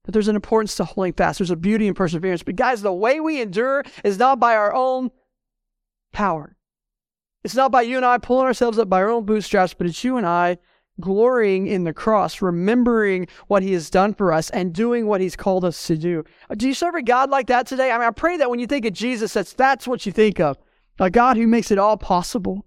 that 0.05 0.11
there's 0.11 0.27
an 0.27 0.35
importance 0.35 0.75
to 0.75 0.85
holding 0.85 1.13
fast. 1.13 1.39
There's 1.39 1.51
a 1.51 1.55
beauty 1.55 1.87
in 1.87 1.93
perseverance. 1.93 2.43
But 2.43 2.55
guys, 2.55 2.81
the 2.81 2.93
way 2.93 3.19
we 3.19 3.41
endure 3.41 3.83
is 4.03 4.17
not 4.17 4.39
by 4.39 4.55
our 4.55 4.73
own 4.73 5.11
power. 6.11 6.55
It's 7.43 7.55
not 7.55 7.71
by 7.71 7.83
you 7.83 7.97
and 7.97 8.05
I 8.05 8.17
pulling 8.17 8.45
ourselves 8.45 8.77
up 8.77 8.89
by 8.89 9.01
our 9.01 9.09
own 9.09 9.25
bootstraps, 9.25 9.73
but 9.73 9.87
it's 9.87 10.03
you 10.03 10.17
and 10.17 10.25
I 10.25 10.57
glorying 10.99 11.67
in 11.67 11.83
the 11.83 11.93
cross, 11.93 12.41
remembering 12.41 13.27
what 13.47 13.63
he 13.63 13.73
has 13.73 13.89
done 13.89 14.13
for 14.13 14.31
us 14.33 14.49
and 14.49 14.73
doing 14.73 15.07
what 15.07 15.21
he's 15.21 15.35
called 15.35 15.65
us 15.65 15.87
to 15.87 15.97
do. 15.97 16.23
Do 16.55 16.67
you 16.67 16.73
serve 16.73 16.95
a 16.95 17.01
God 17.01 17.29
like 17.29 17.47
that 17.47 17.67
today? 17.67 17.91
I 17.91 17.97
mean, 17.97 18.07
I 18.07 18.11
pray 18.11 18.37
that 18.37 18.49
when 18.49 18.59
you 18.59 18.67
think 18.67 18.85
of 18.85 18.93
Jesus, 18.93 19.33
that's, 19.33 19.53
that's 19.53 19.87
what 19.87 20.05
you 20.05 20.11
think 20.11 20.39
of. 20.39 20.57
A 20.99 21.09
God 21.09 21.37
who 21.37 21.47
makes 21.47 21.71
it 21.71 21.77
all 21.77 21.97
possible. 21.97 22.65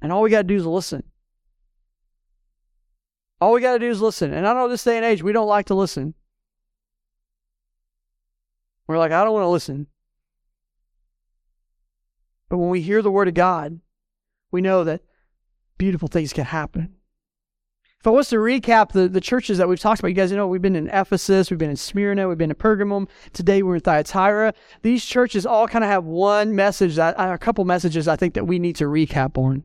And 0.00 0.12
all 0.12 0.22
we 0.22 0.30
got 0.30 0.42
to 0.42 0.44
do 0.44 0.56
is 0.56 0.66
listen. 0.66 1.02
All 3.40 3.52
we 3.52 3.60
got 3.60 3.72
to 3.72 3.78
do 3.78 3.90
is 3.90 4.00
listen. 4.00 4.32
And 4.32 4.46
I 4.46 4.54
know 4.54 4.68
this 4.68 4.84
day 4.84 4.96
and 4.96 5.04
age, 5.04 5.22
we 5.22 5.32
don't 5.32 5.48
like 5.48 5.66
to 5.66 5.74
listen. 5.74 6.14
We're 8.86 8.98
like, 8.98 9.12
I 9.12 9.24
don't 9.24 9.32
want 9.32 9.44
to 9.44 9.48
listen. 9.48 9.86
But 12.48 12.58
when 12.58 12.68
we 12.68 12.80
hear 12.80 13.02
the 13.02 13.10
word 13.10 13.28
of 13.28 13.34
God, 13.34 13.80
we 14.50 14.60
know 14.60 14.84
that 14.84 15.00
beautiful 15.78 16.08
things 16.08 16.32
can 16.32 16.44
happen. 16.44 16.94
If 18.00 18.08
I 18.08 18.10
was 18.10 18.28
to 18.28 18.36
recap 18.36 18.92
the, 18.92 19.08
the 19.08 19.20
churches 19.20 19.56
that 19.56 19.66
we've 19.66 19.80
talked 19.80 20.00
about, 20.00 20.08
you 20.08 20.14
guys 20.14 20.30
know 20.30 20.46
we've 20.46 20.60
been 20.60 20.76
in 20.76 20.88
Ephesus, 20.88 21.50
we've 21.50 21.58
been 21.58 21.70
in 21.70 21.76
Smyrna, 21.76 22.28
we've 22.28 22.36
been 22.36 22.50
in 22.50 22.56
Pergamum. 22.56 23.08
Today 23.32 23.62
we're 23.62 23.76
in 23.76 23.80
Thyatira. 23.80 24.52
These 24.82 25.06
churches 25.06 25.46
all 25.46 25.66
kind 25.66 25.82
of 25.82 25.88
have 25.88 26.04
one 26.04 26.54
message, 26.54 26.96
that, 26.96 27.14
a 27.18 27.38
couple 27.38 27.64
messages 27.64 28.06
I 28.06 28.16
think 28.16 28.34
that 28.34 28.46
we 28.46 28.58
need 28.58 28.76
to 28.76 28.84
recap 28.84 29.38
on. 29.38 29.64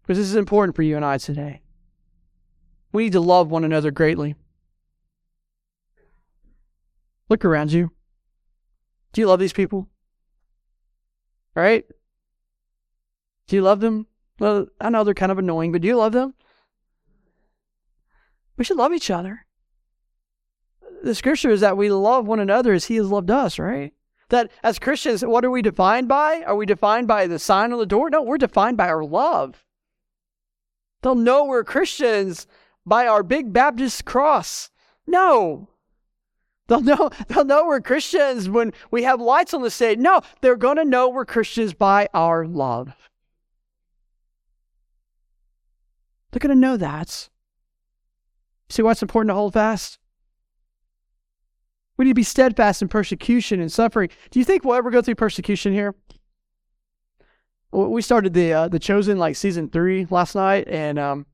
Because 0.00 0.16
this 0.16 0.26
is 0.26 0.36
important 0.36 0.74
for 0.74 0.82
you 0.82 0.96
and 0.96 1.04
I 1.04 1.18
today. 1.18 1.60
We 2.92 3.04
need 3.04 3.12
to 3.12 3.20
love 3.20 3.50
one 3.50 3.64
another 3.64 3.90
greatly. 3.90 4.34
Look 7.28 7.44
around 7.44 7.72
you. 7.72 7.90
Do 9.12 9.20
you 9.20 9.26
love 9.26 9.40
these 9.40 9.52
people? 9.52 9.88
Right? 11.54 11.84
Do 13.48 13.56
you 13.56 13.60
love 13.60 13.80
them? 13.80 14.06
Well, 14.38 14.66
I 14.80 14.90
know 14.90 15.04
they're 15.04 15.14
kind 15.14 15.32
of 15.32 15.38
annoying, 15.38 15.72
but 15.72 15.80
do 15.80 15.88
you 15.88 15.96
love 15.96 16.12
them? 16.12 16.34
We 18.56 18.64
should 18.64 18.76
love 18.76 18.92
each 18.92 19.10
other. 19.10 19.46
The 21.02 21.14
scripture 21.14 21.50
is 21.50 21.60
that 21.60 21.76
we 21.76 21.90
love 21.90 22.26
one 22.26 22.40
another 22.40 22.72
as 22.72 22.86
he 22.86 22.96
has 22.96 23.08
loved 23.08 23.30
us, 23.30 23.58
right? 23.58 23.92
That 24.30 24.50
as 24.62 24.78
Christians, 24.78 25.24
what 25.24 25.44
are 25.44 25.50
we 25.50 25.62
defined 25.62 26.08
by? 26.08 26.42
Are 26.42 26.56
we 26.56 26.66
defined 26.66 27.06
by 27.06 27.26
the 27.26 27.38
sign 27.38 27.72
on 27.72 27.78
the 27.78 27.86
door? 27.86 28.10
No, 28.10 28.22
we're 28.22 28.38
defined 28.38 28.76
by 28.76 28.88
our 28.88 29.04
love. 29.04 29.64
They'll 31.02 31.14
know 31.14 31.44
we're 31.44 31.64
Christians 31.64 32.46
by 32.84 33.06
our 33.06 33.22
big 33.22 33.52
Baptist 33.52 34.04
cross. 34.04 34.70
No. 35.06 35.68
They'll 36.66 36.80
know, 36.80 37.10
they'll 37.28 37.44
know 37.44 37.66
we're 37.66 37.80
Christians 37.80 38.48
when 38.48 38.72
we 38.90 39.04
have 39.04 39.20
lights 39.20 39.54
on 39.54 39.62
the 39.62 39.70
stage. 39.70 39.98
No, 39.98 40.22
they're 40.40 40.56
going 40.56 40.76
to 40.76 40.84
know 40.84 41.08
we're 41.08 41.24
Christians 41.24 41.74
by 41.74 42.08
our 42.12 42.46
love. 42.46 42.94
They're 46.36 46.48
going 46.48 46.60
to 46.60 46.66
know 46.68 46.76
that. 46.76 47.30
See 48.68 48.82
why 48.82 48.90
it's 48.90 49.00
important 49.00 49.30
to 49.30 49.34
hold 49.34 49.54
fast? 49.54 49.98
We 51.96 52.04
need 52.04 52.10
to 52.10 52.14
be 52.14 52.24
steadfast 52.24 52.82
in 52.82 52.88
persecution 52.88 53.58
and 53.58 53.72
suffering. 53.72 54.10
Do 54.30 54.38
you 54.38 54.44
think 54.44 54.62
we'll 54.62 54.74
ever 54.74 54.90
go 54.90 55.00
through 55.00 55.14
persecution 55.14 55.72
here? 55.72 55.94
We 57.72 58.02
started 58.02 58.34
the 58.34 58.52
uh, 58.52 58.68
the 58.68 58.78
chosen 58.78 59.16
like 59.16 59.34
season 59.34 59.70
three 59.70 60.06
last 60.10 60.34
night, 60.34 60.68
and 60.68 60.98
um, 60.98 61.24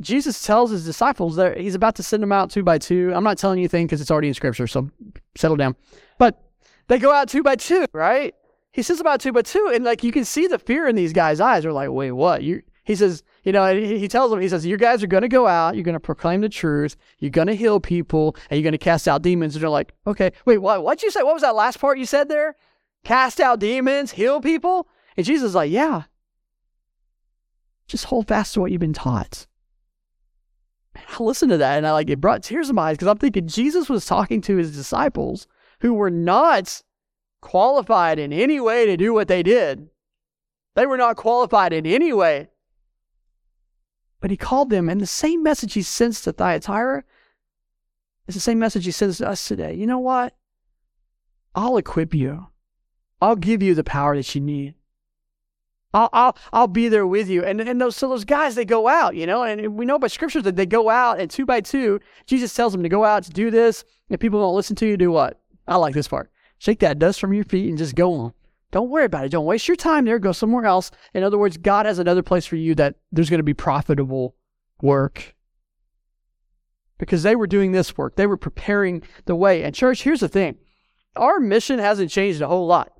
Jesus 0.00 0.42
tells 0.42 0.72
his 0.72 0.84
disciples 0.84 1.36
that 1.36 1.56
he's 1.56 1.76
about 1.76 1.94
to 1.94 2.02
send 2.02 2.20
them 2.20 2.32
out 2.32 2.50
two 2.50 2.64
by 2.64 2.78
two. 2.78 3.12
I'm 3.14 3.22
not 3.22 3.38
telling 3.38 3.58
you 3.58 3.62
anything 3.62 3.86
because 3.86 4.00
it's 4.00 4.10
already 4.10 4.26
in 4.26 4.34
scripture, 4.34 4.66
so 4.66 4.90
settle 5.36 5.56
down. 5.56 5.76
But 6.18 6.42
they 6.88 6.98
go 6.98 7.12
out 7.12 7.28
two 7.28 7.44
by 7.44 7.54
two, 7.54 7.86
right? 7.92 8.34
He 8.72 8.82
says 8.82 8.98
about 8.98 9.20
two 9.20 9.32
by 9.32 9.42
two, 9.42 9.70
and 9.72 9.84
like 9.84 10.02
you 10.02 10.10
can 10.10 10.24
see 10.24 10.48
the 10.48 10.58
fear 10.58 10.88
in 10.88 10.96
these 10.96 11.12
guys' 11.12 11.40
eyes. 11.40 11.62
They're 11.62 11.72
like, 11.72 11.90
wait, 11.90 12.10
what? 12.10 12.42
You 12.42 12.62
He 12.84 12.94
says, 12.94 13.22
you 13.44 13.52
know, 13.52 13.74
he 13.74 14.06
tells 14.08 14.30
them, 14.30 14.40
he 14.40 14.48
says, 14.48 14.66
you 14.66 14.76
guys 14.76 15.02
are 15.02 15.06
going 15.06 15.22
to 15.22 15.28
go 15.28 15.46
out, 15.46 15.74
you're 15.74 15.84
going 15.84 15.94
to 15.94 16.00
proclaim 16.00 16.42
the 16.42 16.50
truth, 16.50 16.96
you're 17.18 17.30
going 17.30 17.46
to 17.46 17.56
heal 17.56 17.80
people, 17.80 18.36
and 18.50 18.58
you're 18.58 18.64
going 18.64 18.72
to 18.72 18.78
cast 18.78 19.08
out 19.08 19.22
demons. 19.22 19.56
And 19.56 19.62
they're 19.62 19.70
like, 19.70 19.94
okay, 20.06 20.32
wait, 20.44 20.58
what? 20.58 20.84
What'd 20.84 21.02
you 21.02 21.10
say? 21.10 21.22
What 21.22 21.34
was 21.34 21.42
that 21.42 21.54
last 21.54 21.80
part 21.80 21.98
you 21.98 22.04
said 22.04 22.28
there? 22.28 22.56
Cast 23.02 23.40
out 23.40 23.58
demons, 23.58 24.12
heal 24.12 24.40
people? 24.40 24.86
And 25.16 25.24
Jesus 25.24 25.48
is 25.48 25.54
like, 25.54 25.70
yeah. 25.70 26.02
Just 27.86 28.06
hold 28.06 28.28
fast 28.28 28.54
to 28.54 28.60
what 28.60 28.70
you've 28.70 28.80
been 28.80 28.92
taught. 28.92 29.46
I 30.96 31.22
listened 31.22 31.50
to 31.50 31.58
that 31.58 31.76
and 31.76 31.86
I 31.86 31.92
like 31.92 32.10
it 32.10 32.20
brought 32.20 32.42
tears 32.42 32.68
to 32.68 32.72
my 32.72 32.90
eyes 32.90 32.96
because 32.96 33.08
I'm 33.08 33.18
thinking 33.18 33.48
Jesus 33.48 33.88
was 33.88 34.06
talking 34.06 34.40
to 34.42 34.56
his 34.56 34.76
disciples 34.76 35.46
who 35.80 35.94
were 35.94 36.10
not 36.10 36.82
qualified 37.40 38.18
in 38.18 38.32
any 38.32 38.60
way 38.60 38.86
to 38.86 38.96
do 38.96 39.12
what 39.12 39.28
they 39.28 39.42
did. 39.42 39.88
They 40.74 40.86
were 40.86 40.96
not 40.96 41.16
qualified 41.16 41.72
in 41.72 41.86
any 41.86 42.12
way. 42.12 42.48
But 44.24 44.30
he 44.30 44.38
called 44.38 44.70
them, 44.70 44.88
and 44.88 45.02
the 45.02 45.06
same 45.06 45.42
message 45.42 45.74
he 45.74 45.82
sends 45.82 46.22
to 46.22 46.32
Thyatira 46.32 47.04
is 48.26 48.34
the 48.34 48.40
same 48.40 48.58
message 48.58 48.86
he 48.86 48.90
sends 48.90 49.18
to 49.18 49.28
us 49.28 49.46
today. 49.46 49.74
You 49.74 49.86
know 49.86 49.98
what? 49.98 50.34
I'll 51.54 51.76
equip 51.76 52.14
you. 52.14 52.46
I'll 53.20 53.36
give 53.36 53.62
you 53.62 53.74
the 53.74 53.84
power 53.84 54.16
that 54.16 54.34
you 54.34 54.40
need. 54.40 54.76
I'll, 55.92 56.08
I'll, 56.14 56.38
I'll 56.54 56.68
be 56.68 56.88
there 56.88 57.06
with 57.06 57.28
you. 57.28 57.44
And, 57.44 57.60
and 57.60 57.78
those, 57.78 57.96
so 57.96 58.08
those 58.08 58.24
guys, 58.24 58.54
they 58.54 58.64
go 58.64 58.88
out, 58.88 59.14
you 59.14 59.26
know, 59.26 59.42
and 59.42 59.76
we 59.76 59.84
know 59.84 59.98
by 59.98 60.06
scriptures 60.06 60.44
that 60.44 60.56
they 60.56 60.64
go 60.64 60.88
out 60.88 61.20
and 61.20 61.30
two 61.30 61.44
by 61.44 61.60
two, 61.60 62.00
Jesus 62.24 62.54
tells 62.54 62.72
them 62.72 62.82
to 62.82 62.88
go 62.88 63.04
out 63.04 63.24
to 63.24 63.30
do 63.30 63.50
this. 63.50 63.84
If 64.08 64.20
people 64.20 64.40
don't 64.40 64.56
listen 64.56 64.74
to 64.76 64.86
you, 64.86 64.96
do 64.96 65.10
what? 65.10 65.38
I 65.68 65.76
like 65.76 65.92
this 65.92 66.08
part. 66.08 66.30
Shake 66.56 66.78
that 66.78 66.98
dust 66.98 67.20
from 67.20 67.34
your 67.34 67.44
feet 67.44 67.68
and 67.68 67.76
just 67.76 67.94
go 67.94 68.14
on. 68.14 68.32
Don't 68.70 68.90
worry 68.90 69.04
about 69.04 69.24
it. 69.24 69.30
Don't 69.30 69.44
waste 69.44 69.68
your 69.68 69.76
time 69.76 70.04
there. 70.04 70.18
Go 70.18 70.32
somewhere 70.32 70.64
else. 70.64 70.90
In 71.12 71.22
other 71.22 71.38
words, 71.38 71.56
God 71.56 71.86
has 71.86 71.98
another 71.98 72.22
place 72.22 72.46
for 72.46 72.56
you 72.56 72.74
that 72.74 72.96
there's 73.12 73.30
going 73.30 73.38
to 73.38 73.44
be 73.44 73.54
profitable 73.54 74.34
work. 74.82 75.34
Because 76.98 77.22
they 77.22 77.36
were 77.36 77.46
doing 77.46 77.72
this 77.72 77.96
work, 77.96 78.16
they 78.16 78.26
were 78.26 78.36
preparing 78.36 79.02
the 79.26 79.34
way. 79.34 79.62
And, 79.62 79.74
church, 79.74 80.02
here's 80.02 80.20
the 80.20 80.28
thing 80.28 80.56
our 81.16 81.38
mission 81.38 81.78
hasn't 81.78 82.10
changed 82.10 82.40
a 82.40 82.48
whole 82.48 82.66
lot. 82.66 82.92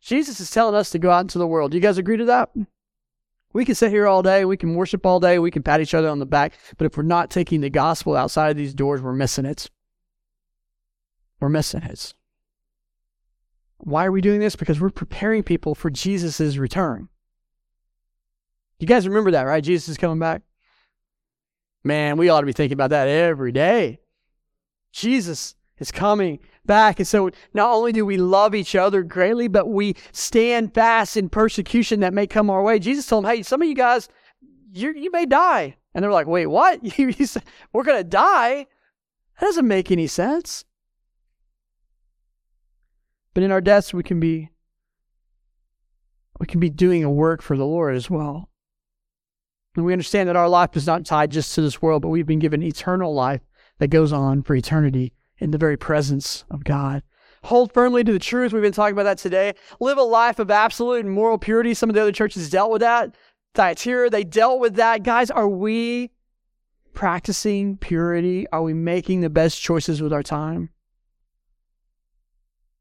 Jesus 0.00 0.40
is 0.40 0.50
telling 0.50 0.74
us 0.74 0.90
to 0.90 0.98
go 0.98 1.10
out 1.10 1.22
into 1.22 1.38
the 1.38 1.46
world. 1.46 1.70
Do 1.70 1.76
you 1.76 1.82
guys 1.82 1.98
agree 1.98 2.16
to 2.16 2.24
that? 2.26 2.50
We 3.52 3.64
can 3.64 3.74
sit 3.74 3.90
here 3.90 4.06
all 4.06 4.22
day, 4.22 4.44
we 4.44 4.56
can 4.56 4.74
worship 4.74 5.04
all 5.06 5.20
day, 5.20 5.38
we 5.38 5.50
can 5.50 5.62
pat 5.62 5.80
each 5.80 5.94
other 5.94 6.08
on 6.08 6.18
the 6.18 6.26
back, 6.26 6.52
but 6.76 6.84
if 6.84 6.96
we're 6.96 7.02
not 7.02 7.30
taking 7.30 7.60
the 7.60 7.70
gospel 7.70 8.14
outside 8.14 8.50
of 8.50 8.56
these 8.56 8.74
doors, 8.74 9.00
we're 9.00 9.14
missing 9.14 9.46
it. 9.46 9.70
We're 11.40 11.48
missing 11.48 11.82
it. 11.82 12.14
Why 13.78 14.04
are 14.04 14.12
we 14.12 14.20
doing 14.20 14.40
this? 14.40 14.56
Because 14.56 14.80
we're 14.80 14.90
preparing 14.90 15.42
people 15.42 15.74
for 15.74 15.90
Jesus' 15.90 16.56
return. 16.56 17.08
You 18.78 18.86
guys 18.86 19.08
remember 19.08 19.32
that, 19.32 19.42
right? 19.42 19.62
Jesus 19.62 19.88
is 19.88 19.96
coming 19.96 20.18
back. 20.18 20.42
Man, 21.84 22.16
we 22.16 22.28
ought 22.28 22.40
to 22.40 22.46
be 22.46 22.52
thinking 22.52 22.74
about 22.74 22.90
that 22.90 23.08
every 23.08 23.52
day. 23.52 24.00
Jesus 24.92 25.54
is 25.78 25.90
coming 25.90 26.40
back. 26.66 26.98
And 26.98 27.06
so 27.06 27.30
not 27.54 27.72
only 27.72 27.92
do 27.92 28.04
we 28.04 28.16
love 28.16 28.54
each 28.54 28.74
other 28.74 29.02
greatly, 29.02 29.48
but 29.48 29.68
we 29.68 29.94
stand 30.12 30.74
fast 30.74 31.16
in 31.16 31.28
persecution 31.28 32.00
that 32.00 32.14
may 32.14 32.26
come 32.26 32.50
our 32.50 32.62
way. 32.62 32.78
Jesus 32.78 33.06
told 33.06 33.24
them, 33.24 33.30
hey, 33.30 33.42
some 33.42 33.62
of 33.62 33.68
you 33.68 33.74
guys, 33.74 34.08
you 34.72 34.92
you 34.92 35.10
may 35.10 35.26
die. 35.26 35.76
And 35.94 36.02
they're 36.02 36.12
like, 36.12 36.26
wait, 36.26 36.46
what? 36.46 36.80
We're 37.72 37.84
going 37.84 37.98
to 37.98 38.04
die? 38.04 38.66
That 39.40 39.46
doesn't 39.46 39.66
make 39.66 39.90
any 39.90 40.06
sense. 40.06 40.64
But 43.38 43.44
in 43.44 43.52
our 43.52 43.60
deaths, 43.60 43.94
we 43.94 44.02
can 44.02 44.18
be 44.18 44.50
we 46.40 46.46
can 46.48 46.58
be 46.58 46.70
doing 46.70 47.04
a 47.04 47.10
work 47.10 47.40
for 47.40 47.56
the 47.56 47.64
Lord 47.64 47.94
as 47.94 48.10
well. 48.10 48.50
And 49.76 49.84
we 49.84 49.92
understand 49.92 50.28
that 50.28 50.34
our 50.34 50.48
life 50.48 50.76
is 50.76 50.88
not 50.88 51.04
tied 51.04 51.30
just 51.30 51.54
to 51.54 51.60
this 51.60 51.80
world, 51.80 52.02
but 52.02 52.08
we've 52.08 52.26
been 52.26 52.40
given 52.40 52.64
eternal 52.64 53.14
life 53.14 53.42
that 53.78 53.90
goes 53.90 54.12
on 54.12 54.42
for 54.42 54.56
eternity 54.56 55.12
in 55.38 55.52
the 55.52 55.56
very 55.56 55.76
presence 55.76 56.46
of 56.50 56.64
God. 56.64 57.04
Hold 57.44 57.72
firmly 57.72 58.02
to 58.02 58.12
the 58.12 58.18
truth. 58.18 58.52
We've 58.52 58.60
been 58.60 58.72
talking 58.72 58.94
about 58.94 59.04
that 59.04 59.18
today. 59.18 59.54
Live 59.78 59.98
a 59.98 60.02
life 60.02 60.40
of 60.40 60.50
absolute 60.50 61.04
and 61.04 61.14
moral 61.14 61.38
purity. 61.38 61.74
Some 61.74 61.88
of 61.88 61.94
the 61.94 62.02
other 62.02 62.10
churches 62.10 62.50
dealt 62.50 62.72
with 62.72 62.80
that. 62.80 63.14
Thyatira, 63.54 64.10
they 64.10 64.24
dealt 64.24 64.58
with 64.58 64.74
that. 64.74 65.04
Guys, 65.04 65.30
are 65.30 65.48
we 65.48 66.10
practicing 66.92 67.76
purity? 67.76 68.48
Are 68.48 68.64
we 68.64 68.74
making 68.74 69.20
the 69.20 69.30
best 69.30 69.62
choices 69.62 70.02
with 70.02 70.12
our 70.12 70.24
time? 70.24 70.70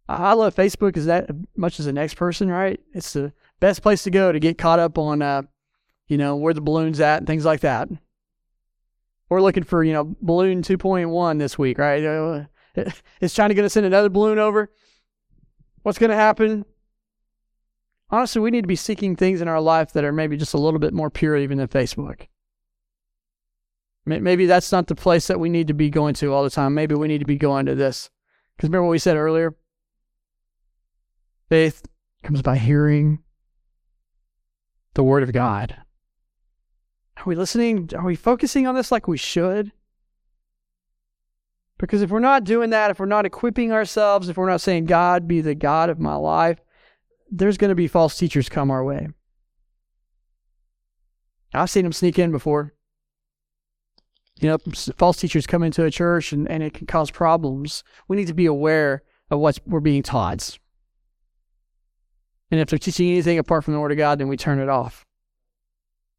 I 0.10 0.34
love 0.34 0.56
Facebook 0.56 0.96
as 0.96 1.06
that 1.06 1.30
much 1.56 1.80
as 1.80 1.86
the 1.86 1.94
next 1.94 2.14
person, 2.16 2.50
right? 2.50 2.80
It's 2.94 3.14
the 3.14 3.34
best 3.60 3.82
place 3.82 4.04
to 4.04 4.12
go 4.12 4.32
to 4.32 4.40
get 4.40 4.58
caught 4.58 4.80
up 4.80 4.98
on, 4.98 5.22
uh, 5.22 5.44
you 6.08 6.18
know, 6.18 6.38
where 6.38 6.54
the 6.54 6.62
balloon's 6.62 7.02
at 7.02 7.18
and 7.18 7.28
things 7.28 7.44
like 7.44 7.60
that. 7.62 7.90
We're 9.30 9.42
looking 9.42 9.64
for, 9.64 9.84
you 9.84 9.92
know, 9.92 10.16
balloon 10.22 10.62
2.1 10.62 11.40
this 11.40 11.58
week, 11.58 11.78
right? 11.78 12.02
Is 13.22 13.34
China 13.34 13.54
going 13.54 13.66
to 13.66 13.70
send 13.70 13.86
another 13.86 14.10
balloon 14.10 14.40
over? 14.40 14.72
What's 15.84 16.00
going 16.00 16.12
to 16.12 16.16
happen? 16.16 16.66
Honestly, 18.10 18.42
we 18.42 18.52
need 18.52 18.62
to 18.62 18.68
be 18.68 18.78
seeking 18.78 19.18
things 19.18 19.42
in 19.42 19.50
our 19.50 19.60
life 19.60 19.92
that 19.92 20.06
are 20.06 20.14
maybe 20.14 20.38
just 20.38 20.54
a 20.54 20.58
little 20.58 20.80
bit 20.80 20.94
more 20.94 21.10
pure 21.10 21.36
even 21.36 21.58
than 21.58 21.68
Facebook. 21.68 22.28
Maybe 24.06 24.46
that's 24.46 24.72
not 24.72 24.88
the 24.88 24.96
place 24.96 25.28
that 25.28 25.42
we 25.42 25.50
need 25.50 25.68
to 25.68 25.74
be 25.74 25.90
going 25.90 26.14
to 26.16 26.34
all 26.34 26.46
the 26.46 26.50
time. 26.50 26.74
Maybe 26.74 26.96
we 26.96 27.10
need 27.10 27.18
to 27.18 27.26
be 27.26 27.36
going 27.36 27.66
to 27.66 27.76
this. 27.76 28.10
Because 28.56 28.70
remember 28.70 28.86
what 28.86 28.92
we 28.92 29.00
said 29.00 29.18
earlier? 29.18 29.54
Faith 31.50 31.86
comes 32.24 32.42
by 32.42 32.58
hearing 32.58 33.20
the 34.96 35.04
Word 35.04 35.24
of 35.24 35.32
God. 35.32 35.76
Are 37.18 37.24
we 37.26 37.36
listening? 37.36 37.90
Are 37.96 38.06
we 38.06 38.16
focusing 38.16 38.68
on 38.68 38.76
this 38.76 38.92
like 38.92 39.08
we 39.08 39.18
should? 39.18 39.72
Because 41.78 42.02
if 42.02 42.10
we're 42.10 42.20
not 42.20 42.44
doing 42.44 42.72
that, 42.72 42.92
if 42.92 43.00
we're 43.00 43.06
not 43.06 43.26
equipping 43.26 43.72
ourselves, 43.72 44.30
if 44.30 44.38
we're 44.38 44.50
not 44.50 44.62
saying, 44.62 44.86
God 44.86 45.28
be 45.28 45.42
the 45.42 45.56
God 45.56 45.90
of 45.90 46.00
my 46.00 46.16
life, 46.16 46.60
there's 47.30 47.58
going 47.58 47.70
to 47.70 47.76
be 47.76 47.88
false 47.88 48.18
teachers 48.18 48.50
come 48.50 48.72
our 48.72 48.84
way. 48.84 49.08
I've 51.54 51.70
seen 51.70 51.84
them 51.84 51.94
sneak 51.94 52.20
in 52.20 52.32
before. 52.32 52.74
You 54.40 54.50
know, 54.50 54.58
false 54.98 55.18
teachers 55.18 55.48
come 55.48 55.64
into 55.64 55.86
a 55.86 55.92
church 55.92 56.32
and, 56.32 56.50
and 56.50 56.62
it 56.62 56.74
can 56.74 56.88
cause 56.88 57.10
problems. 57.10 57.84
We 58.08 58.18
need 58.18 58.28
to 58.28 58.34
be 58.34 58.46
aware 58.46 59.04
of 59.32 59.40
what 59.40 59.60
we're 59.66 59.80
being 59.80 60.04
taught. 60.04 60.58
And 62.50 62.60
if 62.60 62.70
they're 62.70 62.80
teaching 62.80 63.10
anything 63.10 63.38
apart 63.40 63.64
from 63.64 63.74
the 63.74 63.80
Word 63.80 63.92
of 63.92 63.98
God, 63.98 64.20
then 64.20 64.28
we 64.28 64.38
turn 64.38 64.60
it 64.60 64.70
off. 64.70 65.06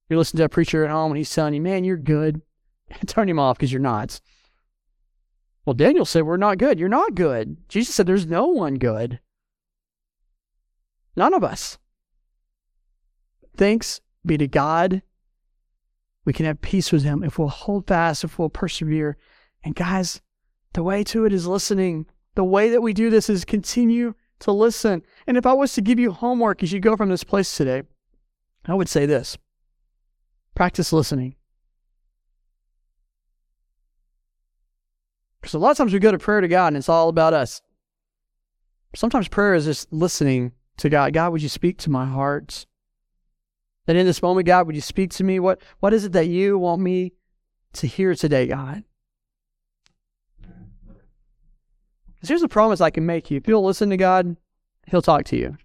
You're 0.08 0.18
listening 0.18 0.38
to 0.38 0.44
a 0.44 0.48
preacher 0.48 0.84
at 0.84 0.90
home 0.90 1.12
and 1.12 1.18
he's 1.18 1.34
telling 1.34 1.54
you, 1.54 1.60
man, 1.60 1.84
you're 1.84 1.96
good. 1.96 2.42
turn 3.06 3.28
him 3.28 3.38
off 3.38 3.58
because 3.58 3.72
you're 3.72 3.80
not. 3.80 4.20
Well, 5.64 5.74
Daniel 5.74 6.04
said, 6.04 6.22
we're 6.22 6.38
not 6.38 6.58
good. 6.58 6.78
You're 6.78 6.88
not 6.88 7.14
good. 7.14 7.58
Jesus 7.68 7.94
said, 7.94 8.06
there's 8.06 8.26
no 8.26 8.46
one 8.46 8.76
good. 8.76 9.20
None 11.14 11.34
of 11.34 11.44
us. 11.44 11.78
Thanks 13.56 14.00
be 14.24 14.38
to 14.38 14.46
God. 14.46 15.02
We 16.24 16.32
can 16.32 16.46
have 16.46 16.60
peace 16.60 16.92
with 16.92 17.02
Him 17.02 17.24
if 17.24 17.38
we'll 17.38 17.48
hold 17.48 17.86
fast, 17.86 18.22
if 18.22 18.38
we'll 18.38 18.50
persevere. 18.50 19.16
And 19.64 19.74
guys, 19.74 20.20
the 20.74 20.82
way 20.82 21.02
to 21.04 21.24
it 21.24 21.32
is 21.32 21.46
listening. 21.46 22.06
The 22.34 22.44
way 22.44 22.70
that 22.70 22.82
we 22.82 22.92
do 22.92 23.10
this 23.10 23.28
is 23.28 23.44
continue 23.44 24.14
to 24.40 24.52
listen. 24.52 25.02
And 25.26 25.36
if 25.36 25.46
I 25.46 25.52
was 25.52 25.72
to 25.74 25.80
give 25.80 25.98
you 25.98 26.12
homework 26.12 26.62
as 26.62 26.72
you 26.72 26.80
go 26.80 26.96
from 26.96 27.08
this 27.08 27.24
place 27.24 27.56
today, 27.56 27.82
I 28.66 28.74
would 28.74 28.88
say 28.88 29.06
this 29.06 29.36
practice 30.54 30.92
listening. 30.92 31.36
Because 35.40 35.54
a 35.54 35.58
lot 35.58 35.70
of 35.70 35.76
times 35.76 35.92
we 35.92 36.00
go 36.00 36.10
to 36.10 36.18
prayer 36.18 36.40
to 36.40 36.48
God 36.48 36.68
and 36.68 36.76
it's 36.76 36.88
all 36.88 37.08
about 37.08 37.32
us. 37.32 37.62
Sometimes 38.94 39.28
prayer 39.28 39.54
is 39.54 39.66
just 39.66 39.92
listening 39.92 40.52
to 40.78 40.88
God. 40.88 41.12
God, 41.12 41.32
would 41.32 41.42
you 41.42 41.48
speak 41.48 41.78
to 41.78 41.90
my 41.90 42.06
heart? 42.06 42.66
That 43.86 43.96
in 43.96 44.04
this 44.04 44.20
moment, 44.20 44.46
God, 44.46 44.66
would 44.66 44.74
you 44.74 44.82
speak 44.82 45.10
to 45.12 45.24
me? 45.24 45.38
What, 45.38 45.62
what 45.80 45.94
is 45.94 46.04
it 46.04 46.12
that 46.12 46.26
you 46.26 46.58
want 46.58 46.82
me 46.82 47.12
to 47.74 47.86
hear 47.86 48.14
today, 48.14 48.46
God? 48.46 48.84
Because 52.18 52.30
here's 52.30 52.42
a 52.42 52.48
promise 52.48 52.80
I 52.80 52.90
can 52.90 53.06
make 53.06 53.30
you. 53.30 53.36
If 53.36 53.46
you'll 53.46 53.64
listen 53.64 53.90
to 53.90 53.96
God, 53.96 54.36
He'll 54.86 55.02
talk 55.02 55.24
to 55.26 55.36
you. 55.36 55.56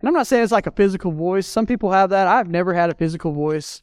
And 0.00 0.08
I'm 0.08 0.14
not 0.14 0.26
saying 0.26 0.42
it's 0.42 0.52
like 0.52 0.66
a 0.66 0.72
physical 0.72 1.10
voice. 1.12 1.46
Some 1.46 1.66
people 1.66 1.90
have 1.92 2.10
that. 2.10 2.26
I've 2.26 2.48
never 2.48 2.74
had 2.74 2.90
a 2.90 2.94
physical 2.94 3.32
voice. 3.32 3.82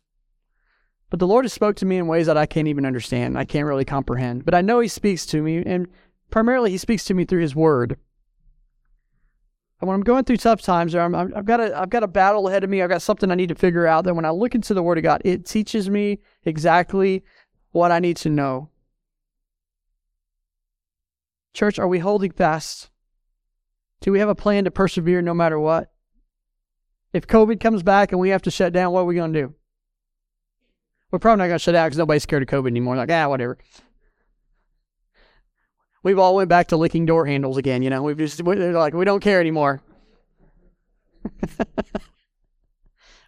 But 1.10 1.20
the 1.20 1.28
Lord 1.28 1.46
has 1.46 1.54
spoke 1.54 1.76
to 1.78 1.86
me 1.86 1.98
in 1.98 2.08
ways 2.08 2.26
that 2.26 2.38
I 2.38 2.46
can't 2.46 2.68
even 2.68 2.86
understand. 2.86 3.38
I 3.38 3.46
can't 3.46 3.68
really 3.68 3.86
comprehend. 3.86 4.46
But 4.46 4.56
I 4.56 4.62
know 4.62 4.80
He 4.80 4.88
speaks 4.88 5.26
to 5.28 5.42
me, 5.42 5.64
and 5.64 5.88
primarily 6.32 6.72
He 6.72 6.78
speaks 6.78 7.06
to 7.06 7.14
me 7.14 7.26
through 7.26 7.42
His 7.42 7.56
Word. 7.56 7.98
And 9.80 9.88
when 9.88 9.96
I'm 9.96 10.04
going 10.04 10.24
through 10.24 10.38
tough 10.38 10.62
times, 10.62 10.96
or 10.96 11.02
i 11.02 11.20
have 11.36 11.46
got 11.46 11.60
a 11.60 11.78
I've 11.78 11.90
got 11.90 12.04
a 12.04 12.08
battle 12.08 12.48
ahead 12.48 12.64
of 12.64 12.70
me. 12.70 12.82
I've 12.82 12.90
got 12.90 13.02
something 13.02 13.30
I 13.30 13.36
need 13.36 13.50
to 13.50 13.56
figure 13.56 13.86
out. 13.86 14.06
That 14.06 14.16
when 14.16 14.26
I 14.26 14.30
look 14.30 14.56
into 14.56 14.74
the 14.74 14.82
Word 14.82 14.98
of 14.98 15.04
God, 15.04 15.22
it 15.26 15.46
teaches 15.46 15.90
me 15.90 16.20
exactly 16.46 17.24
what 17.74 17.92
I 17.92 18.00
need 18.00 18.18
to 18.18 18.30
know. 18.30 18.70
Church, 21.54 21.78
are 21.78 21.88
we 21.88 22.00
holding 22.00 22.32
fast? 22.32 22.90
Do 24.02 24.12
we 24.12 24.20
have 24.20 24.30
a 24.30 24.36
plan 24.36 24.66
to 24.66 24.72
persevere 24.72 25.22
no 25.22 25.34
matter 25.34 25.60
what? 25.60 25.92
If 27.14 27.28
COVID 27.28 27.60
comes 27.60 27.84
back 27.84 28.12
and 28.12 28.20
we 28.20 28.30
have 28.30 28.42
to 28.44 28.52
shut 28.52 28.74
down, 28.74 28.92
what 28.92 29.02
are 29.02 29.06
we 29.06 29.16
going 29.16 29.34
to 29.34 29.42
do? 29.42 29.54
We're 31.12 31.20
probably 31.20 31.44
not 31.44 31.48
going 31.48 31.60
to 31.60 31.64
shut 31.64 31.74
down 31.74 31.88
because 31.88 32.00
nobody's 32.00 32.24
scared 32.24 32.42
of 32.42 32.50
COVID 32.50 32.68
anymore. 32.68 32.96
Like, 32.96 33.12
ah, 33.12 33.30
whatever. 33.30 33.60
We've 36.02 36.18
all 36.20 36.36
went 36.36 36.50
back 36.50 36.68
to 36.70 36.78
licking 36.78 37.06
door 37.06 37.26
handles 37.26 37.58
again. 37.58 37.84
You 37.84 37.92
know, 37.92 38.02
we've 38.02 38.18
just 38.18 38.42
we're 38.42 38.74
like 38.74 38.94
we 38.94 39.06
don't 39.06 39.22
care 39.22 39.40
anymore. 39.40 39.82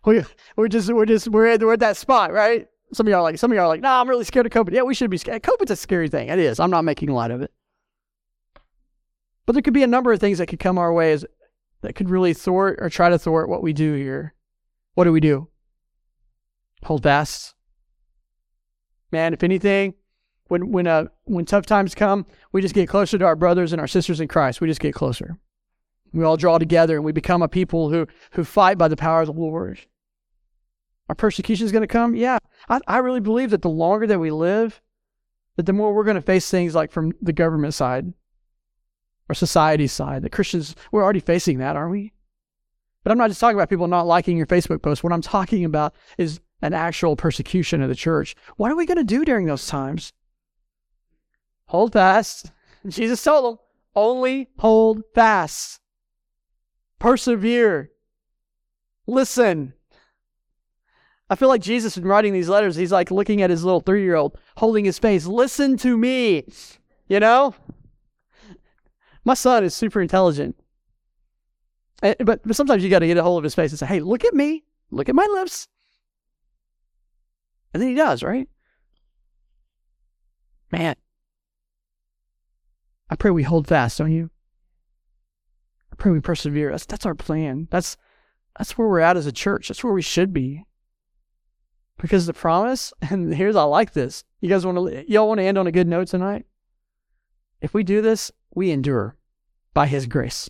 we 0.06 0.24
we're 0.58 0.68
just 0.68 0.92
we're 0.92 1.06
just 1.06 1.30
we're 1.30 1.46
at, 1.46 1.62
we're 1.62 1.74
at 1.74 1.80
that 1.80 1.96
spot, 1.96 2.34
right? 2.34 2.68
Some 2.92 3.08
of 3.08 3.12
y'all 3.12 3.20
are 3.20 3.24
like 3.24 3.38
some 3.38 3.52
of 3.52 3.56
y'all 3.56 3.66
are 3.66 3.70
like, 3.70 3.82
nah, 3.82 4.02
I'm 4.02 4.10
really 4.10 4.26
scared 4.26 4.46
of 4.46 4.52
COVID. 4.52 4.74
Yeah, 4.74 4.82
we 4.82 4.94
should 4.94 5.10
be 5.10 5.18
scared. 5.18 5.42
COVID's 5.44 5.72
a 5.72 5.76
scary 5.78 6.10
thing. 6.10 6.28
It 6.28 6.40
is. 6.40 6.60
I'm 6.60 6.72
not 6.72 6.84
making 6.84 7.10
light 7.12 7.32
of 7.32 7.42
it. 7.42 7.52
But 9.46 9.54
there 9.54 9.62
could 9.62 9.74
be 9.74 9.84
a 9.84 9.88
number 9.88 10.12
of 10.12 10.20
things 10.20 10.40
that 10.40 10.48
could 10.48 10.60
come 10.60 10.78
our 10.78 10.94
way 10.94 11.12
as 11.12 11.26
that 11.82 11.94
could 11.94 12.10
really 12.10 12.34
thwart 12.34 12.80
or 12.82 12.90
try 12.90 13.10
to 13.10 13.20
thwart 13.20 13.50
what 13.50 13.62
we 13.62 13.74
do 13.74 13.94
here. 13.94 14.34
What 14.96 15.04
do 15.04 15.12
we 15.12 15.20
do? 15.20 15.50
Hold 16.84 17.04
fast. 17.04 17.54
Man, 19.12 19.34
if 19.34 19.44
anything, 19.44 19.94
when 20.48 20.72
when 20.72 20.88
uh 20.88 21.06
when 21.26 21.46
tough 21.46 21.66
times 21.66 21.96
come, 21.96 22.26
we 22.52 22.62
just 22.62 22.76
get 22.76 22.90
closer 22.90 23.18
to 23.18 23.26
our 23.26 23.36
brothers 23.36 23.72
and 23.72 23.80
our 23.80 23.88
sisters 23.88 24.20
in 24.20 24.28
Christ. 24.28 24.62
We 24.62 24.68
just 24.68 24.82
get 24.82 24.94
closer. 24.94 25.38
We 26.12 26.24
all 26.24 26.38
draw 26.38 26.58
together 26.58 26.96
and 26.96 27.06
we 27.06 27.12
become 27.12 27.42
a 27.42 27.48
people 27.48 27.90
who 27.90 28.08
who 28.32 28.44
fight 28.44 28.78
by 28.78 28.88
the 28.88 28.96
power 28.96 29.22
of 29.22 29.28
the 29.28 29.34
Lord. 29.34 29.80
Our 31.08 31.16
persecution 31.16 31.66
is 31.66 31.72
going 31.72 31.84
to 31.84 31.88
come. 31.88 32.16
Yeah, 32.16 32.40
I, 32.68 32.80
I 32.88 32.98
really 32.98 33.20
believe 33.20 33.52
that 33.52 33.62
the 33.62 33.70
longer 33.70 34.08
that 34.08 34.20
we 34.20 34.32
live, 34.32 34.82
that 35.56 35.68
the 35.68 35.74
more 35.74 35.94
we're 35.94 36.04
going 36.04 36.16
to 36.16 36.22
face 36.22 36.50
things 36.50 36.74
like 36.74 36.92
from 36.92 37.14
the 37.22 37.34
government 37.34 37.76
side 37.76 38.12
or 39.30 39.36
society 39.36 39.88
side. 39.88 40.22
The 40.22 40.30
Christians 40.30 40.76
we're 40.92 41.04
already 41.04 41.20
facing 41.20 41.60
that, 41.60 41.76
aren't 41.76 41.92
we? 41.92 42.14
But 43.04 43.12
I'm 43.12 43.18
not 43.18 43.30
just 43.30 43.40
talking 43.40 43.56
about 43.56 43.70
people 43.70 43.88
not 43.88 44.08
liking 44.08 44.36
your 44.36 44.48
Facebook 44.48 44.82
post. 44.82 45.04
What 45.04 45.14
I'm 45.14 45.22
talking 45.22 45.64
about 45.64 45.94
is 46.18 46.40
an 46.62 46.74
actual 46.74 47.16
persecution 47.16 47.82
of 47.82 47.90
the 47.90 47.96
church. 47.96 48.36
What 48.58 48.72
are 48.72 48.76
we 48.76 48.88
going 48.88 48.98
to 48.98 49.04
do 49.04 49.24
during 49.24 49.46
those 49.46 49.68
times? 49.68 50.12
Hold 51.68 51.94
fast. 51.94 52.52
Jesus 52.88 53.24
told 53.24 53.46
them, 53.46 53.66
only 53.96 54.50
hold 54.58 55.04
fast. 55.14 55.80
Persevere. 57.00 57.92
Listen. 59.06 59.74
I 61.30 61.36
feel 61.36 61.50
like 61.50 61.62
Jesus, 61.62 61.98
in 61.98 62.06
writing 62.06 62.34
these 62.34 62.50
letters, 62.50 62.76
he's 62.76 62.92
like 62.92 63.12
looking 63.12 63.42
at 63.42 63.50
his 63.50 63.64
little 63.64 63.82
three 63.82 64.04
year 64.04 64.16
old, 64.16 64.38
holding 64.58 64.86
his 64.86 65.00
face. 65.00 65.26
Listen 65.26 65.78
to 65.78 65.98
me. 65.98 66.46
You 67.08 67.20
know? 67.20 67.54
My 69.26 69.34
son 69.34 69.64
is 69.64 69.74
super 69.74 70.02
intelligent. 70.02 70.56
Eh, 72.04 72.14
but, 72.20 72.42
but 72.46 72.56
sometimes 72.56 72.84
you 72.84 72.90
got 72.90 73.00
to 73.00 73.08
get 73.08 73.18
a 73.18 73.24
hold 73.24 73.40
of 73.40 73.44
his 73.44 73.56
face 73.56 73.72
and 73.72 73.80
say, 73.80 73.88
hey, 73.88 74.00
look 74.00 74.24
at 74.24 74.34
me. 74.34 74.64
Look 74.92 75.10
at 75.10 75.16
my 75.16 75.26
lips. 75.26 75.68
And 77.74 77.82
then 77.82 77.90
he 77.90 77.96
does, 77.96 78.24
right? 78.24 78.48
Man, 80.72 80.96
I 83.10 83.16
pray 83.16 83.32
we 83.32 83.44
hold 83.44 83.68
fast, 83.68 83.98
don't 83.98 84.12
you? 84.12 84.30
I 85.92 85.96
pray 85.96 86.12
we 86.12 86.20
persevere. 86.20 86.72
That's 86.72 86.86
that's 86.86 87.06
our 87.06 87.16
plan. 87.16 87.68
That's 87.72 87.98
that's 88.58 88.78
where 88.78 88.88
we're 88.88 89.00
at 89.00 89.18
as 89.18 89.26
a 89.26 89.32
church. 89.32 89.68
That's 89.68 89.84
where 89.84 89.94
we 89.94 90.02
should 90.02 90.34
be. 90.34 90.64
Because 91.98 92.26
the 92.26 92.34
promise, 92.34 92.94
and 93.02 93.34
here's 93.34 93.56
I 93.56 93.64
like 93.64 93.94
this. 93.94 94.24
You 94.42 94.50
guys 94.50 94.66
want 94.66 94.78
to 94.78 95.12
y'all 95.12 95.28
want 95.28 95.40
to 95.40 95.46
end 95.46 95.58
on 95.58 95.68
a 95.68 95.72
good 95.72 95.88
note 95.88 96.08
tonight? 96.08 96.46
If 97.62 97.74
we 97.74 97.84
do 97.84 98.02
this, 98.02 98.32
we 98.56 98.72
endure 98.72 99.16
by 99.74 99.86
his 99.86 100.08
grace. 100.08 100.50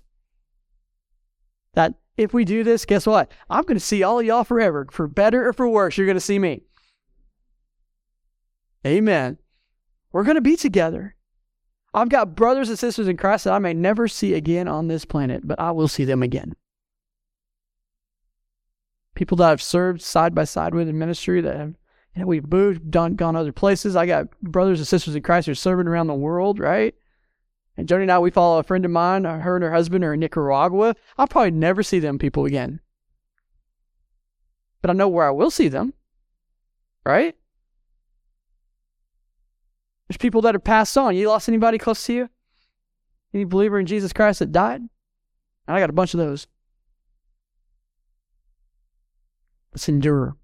That 1.74 1.96
if 2.16 2.34
we 2.34 2.46
do 2.46 2.64
this, 2.64 2.86
guess 2.86 3.06
what? 3.06 3.30
I'm 3.50 3.64
going 3.64 3.76
to 3.76 3.84
see 3.84 4.04
all 4.04 4.20
of 4.20 4.26
y'all 4.26 4.46
forever. 4.46 4.88
For 4.92 5.08
better 5.08 5.48
or 5.48 5.54
for 5.54 5.68
worse, 5.68 5.98
you're 5.98 6.08
going 6.08 6.16
to 6.16 6.22
see 6.22 6.40
me. 6.40 6.62
Amen. 8.86 9.38
We're 10.12 10.24
going 10.24 10.36
to 10.36 10.42
be 10.42 10.56
together. 10.56 11.16
I've 11.94 12.10
got 12.10 12.36
brothers 12.36 12.70
and 12.70 12.78
sisters 12.78 13.08
in 13.08 13.18
Christ 13.18 13.46
that 13.46 13.54
I 13.54 13.60
may 13.60 13.74
never 13.74 14.08
see 14.08 14.34
again 14.34 14.68
on 14.68 14.88
this 14.88 15.06
planet, 15.06 15.46
but 15.46 15.60
I 15.60 15.72
will 15.72 15.88
see 15.88 16.06
them 16.06 16.22
again. 16.22 16.56
People 19.16 19.38
that 19.38 19.50
I've 19.50 19.62
served 19.62 20.02
side 20.02 20.36
by 20.36 20.44
side 20.44 20.76
with 20.76 20.90
in 20.90 21.00
ministry 21.00 21.42
that 21.42 21.56
have, 21.56 21.74
you 22.14 22.22
know, 22.22 22.28
we've 22.28 22.50
moved, 22.50 22.92
done, 22.92 23.16
gone 23.16 23.36
other 23.36 23.54
places. 23.54 23.96
I 23.96 24.06
got 24.06 24.30
brothers 24.42 24.80
and 24.80 24.88
sisters 24.88 25.16
in 25.16 25.24
Christ 25.24 25.46
who 25.46 25.54
are 25.54 25.56
serving 25.56 25.88
around 25.88 26.08
the 26.08 26.14
world, 26.14 26.60
right? 26.60 26.94
And 27.78 27.88
Joni 27.88 28.04
and 28.04 28.12
I, 28.12 28.20
we 28.20 28.32
follow 28.32 28.60
a 28.60 28.64
friend 28.64 28.86
of 28.86 28.92
mine, 28.92 29.26
uh, 29.26 29.40
her 29.40 29.56
and 29.56 29.64
her 29.64 29.72
husband 29.72 30.04
are 30.04 30.14
in 30.14 30.22
Nicaragua. 30.22 30.96
I'll 31.18 31.28
probably 31.28 31.52
never 31.52 31.84
see 31.84 32.00
them 32.00 32.18
people 32.18 32.46
again. 32.46 32.80
But 34.82 34.92
I 34.92 34.94
know 34.94 35.10
where 35.10 35.28
I 35.28 35.32
will 35.32 35.52
see 35.52 35.68
them, 35.68 35.94
right? 37.06 37.36
There's 40.08 40.18
people 40.18 40.42
that 40.42 40.56
have 40.56 40.64
passed 40.64 40.98
on. 40.98 41.16
You 41.16 41.28
lost 41.28 41.50
anybody 41.50 41.78
close 41.78 42.06
to 42.06 42.14
you? 42.14 42.30
Any 43.34 43.44
believer 43.44 43.80
in 43.80 43.86
Jesus 43.86 44.14
Christ 44.14 44.40
that 44.40 44.52
died? 44.52 44.84
I 45.68 45.80
got 45.80 45.90
a 45.90 45.94
bunch 45.94 46.14
of 46.14 46.20
those. 46.20 46.48
Let's 49.74 49.90
endure. 49.90 50.38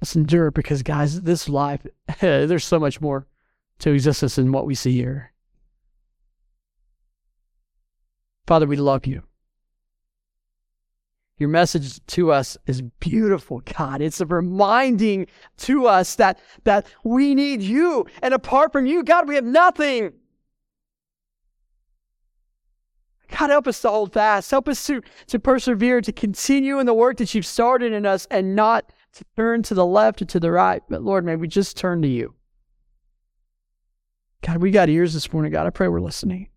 Let's 0.00 0.14
endure 0.14 0.50
because, 0.50 0.82
guys, 0.82 1.22
this 1.22 1.48
life, 1.48 1.84
there's 2.20 2.64
so 2.64 2.78
much 2.78 3.00
more 3.00 3.26
to 3.80 3.90
existence 3.90 4.36
than 4.36 4.52
what 4.52 4.66
we 4.66 4.74
see 4.74 4.92
here. 4.92 5.31
Father, 8.46 8.66
we 8.66 8.76
love 8.76 9.06
you. 9.06 9.22
Your 11.38 11.48
message 11.48 12.04
to 12.06 12.30
us 12.30 12.56
is 12.66 12.82
beautiful, 13.00 13.62
God. 13.76 14.00
It's 14.00 14.20
a 14.20 14.26
reminding 14.26 15.26
to 15.58 15.86
us 15.86 16.14
that, 16.16 16.38
that 16.64 16.86
we 17.02 17.34
need 17.34 17.62
you. 17.62 18.06
And 18.22 18.32
apart 18.32 18.70
from 18.70 18.86
you, 18.86 19.02
God, 19.02 19.26
we 19.26 19.34
have 19.34 19.44
nothing. 19.44 20.12
God, 23.36 23.50
help 23.50 23.66
us 23.66 23.80
to 23.82 23.88
hold 23.88 24.12
fast. 24.12 24.50
Help 24.50 24.68
us 24.68 24.86
to, 24.86 25.02
to 25.28 25.38
persevere, 25.38 26.00
to 26.02 26.12
continue 26.12 26.78
in 26.78 26.86
the 26.86 26.94
work 26.94 27.16
that 27.16 27.34
you've 27.34 27.46
started 27.46 27.92
in 27.92 28.06
us 28.06 28.26
and 28.30 28.54
not 28.54 28.92
to 29.14 29.24
turn 29.36 29.62
to 29.64 29.74
the 29.74 29.86
left 29.86 30.22
or 30.22 30.26
to 30.26 30.38
the 30.38 30.52
right. 30.52 30.82
But 30.88 31.02
Lord, 31.02 31.24
may 31.24 31.36
we 31.36 31.48
just 31.48 31.76
turn 31.76 32.02
to 32.02 32.08
you. 32.08 32.34
God, 34.42 34.58
we 34.58 34.70
got 34.70 34.88
ears 34.88 35.14
this 35.14 35.32
morning. 35.32 35.52
God, 35.52 35.66
I 35.66 35.70
pray 35.70 35.88
we're 35.88 36.00
listening. 36.00 36.48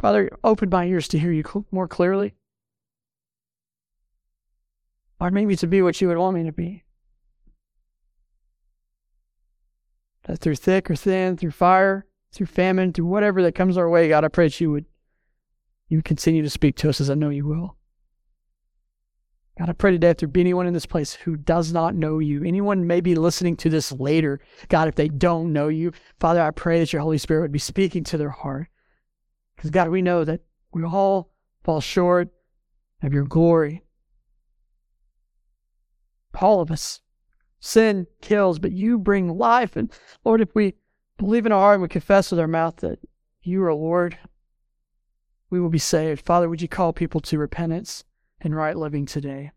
Father, 0.00 0.30
open 0.42 0.70
my 0.70 0.86
ears 0.86 1.08
to 1.08 1.18
hear 1.18 1.30
you 1.30 1.44
more 1.70 1.86
clearly. 1.86 2.34
Or 5.20 5.30
maybe 5.30 5.56
to 5.56 5.66
be 5.66 5.82
what 5.82 6.00
you 6.00 6.08
would 6.08 6.16
want 6.16 6.36
me 6.36 6.44
to 6.44 6.52
be. 6.52 6.84
That 10.24 10.38
through 10.38 10.56
thick 10.56 10.90
or 10.90 10.96
thin, 10.96 11.36
through 11.36 11.50
fire, 11.50 12.06
through 12.32 12.46
famine, 12.46 12.94
through 12.94 13.04
whatever 13.04 13.42
that 13.42 13.54
comes 13.54 13.76
our 13.76 13.90
way, 13.90 14.08
God, 14.08 14.24
I 14.24 14.28
pray 14.28 14.46
that 14.46 14.58
you 14.58 14.70
would 14.70 14.86
you 15.88 15.98
would 15.98 16.04
continue 16.04 16.42
to 16.42 16.50
speak 16.50 16.76
to 16.76 16.88
us 16.88 17.00
as 17.00 17.10
I 17.10 17.14
know 17.14 17.30
you 17.30 17.46
will. 17.46 17.76
God, 19.58 19.68
I 19.68 19.72
pray 19.72 19.90
today 19.90 20.10
if 20.10 20.18
there 20.18 20.28
be 20.28 20.40
anyone 20.40 20.66
in 20.66 20.72
this 20.72 20.86
place 20.86 21.12
who 21.12 21.36
does 21.36 21.72
not 21.72 21.94
know 21.94 22.20
you, 22.20 22.44
anyone 22.44 22.86
may 22.86 23.00
be 23.00 23.16
listening 23.16 23.56
to 23.56 23.68
this 23.68 23.92
later, 23.92 24.40
God, 24.68 24.88
if 24.88 24.94
they 24.94 25.08
don't 25.08 25.52
know 25.52 25.68
you, 25.68 25.92
Father, 26.20 26.40
I 26.40 26.52
pray 26.52 26.78
that 26.78 26.92
your 26.92 27.02
Holy 27.02 27.18
Spirit 27.18 27.42
would 27.42 27.52
be 27.52 27.58
speaking 27.58 28.04
to 28.04 28.16
their 28.16 28.30
heart. 28.30 28.69
Because, 29.60 29.72
God, 29.72 29.90
we 29.90 30.00
know 30.00 30.24
that 30.24 30.40
we 30.72 30.82
all 30.82 31.34
fall 31.62 31.82
short 31.82 32.30
of 33.02 33.12
your 33.12 33.26
glory. 33.26 33.82
All 36.40 36.62
of 36.62 36.70
us. 36.70 37.02
Sin 37.58 38.06
kills, 38.22 38.58
but 38.58 38.72
you 38.72 38.98
bring 38.98 39.36
life. 39.36 39.76
And 39.76 39.92
Lord, 40.24 40.40
if 40.40 40.54
we 40.54 40.76
believe 41.18 41.44
in 41.44 41.52
our 41.52 41.60
heart 41.60 41.74
and 41.74 41.82
we 41.82 41.88
confess 41.88 42.30
with 42.30 42.40
our 42.40 42.46
mouth 42.46 42.76
that 42.76 43.00
you 43.42 43.62
are 43.62 43.74
Lord, 43.74 44.16
we 45.50 45.60
will 45.60 45.68
be 45.68 45.78
saved. 45.78 46.24
Father, 46.24 46.48
would 46.48 46.62
you 46.62 46.68
call 46.68 46.94
people 46.94 47.20
to 47.20 47.36
repentance 47.36 48.04
and 48.40 48.56
right 48.56 48.74
living 48.74 49.04
today? 49.04 49.50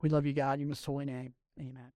We 0.00 0.08
love 0.08 0.24
you, 0.24 0.32
God. 0.32 0.60
In 0.60 0.68
your 0.68 0.76
holy 0.82 1.04
name. 1.04 1.34
Amen. 1.60 1.92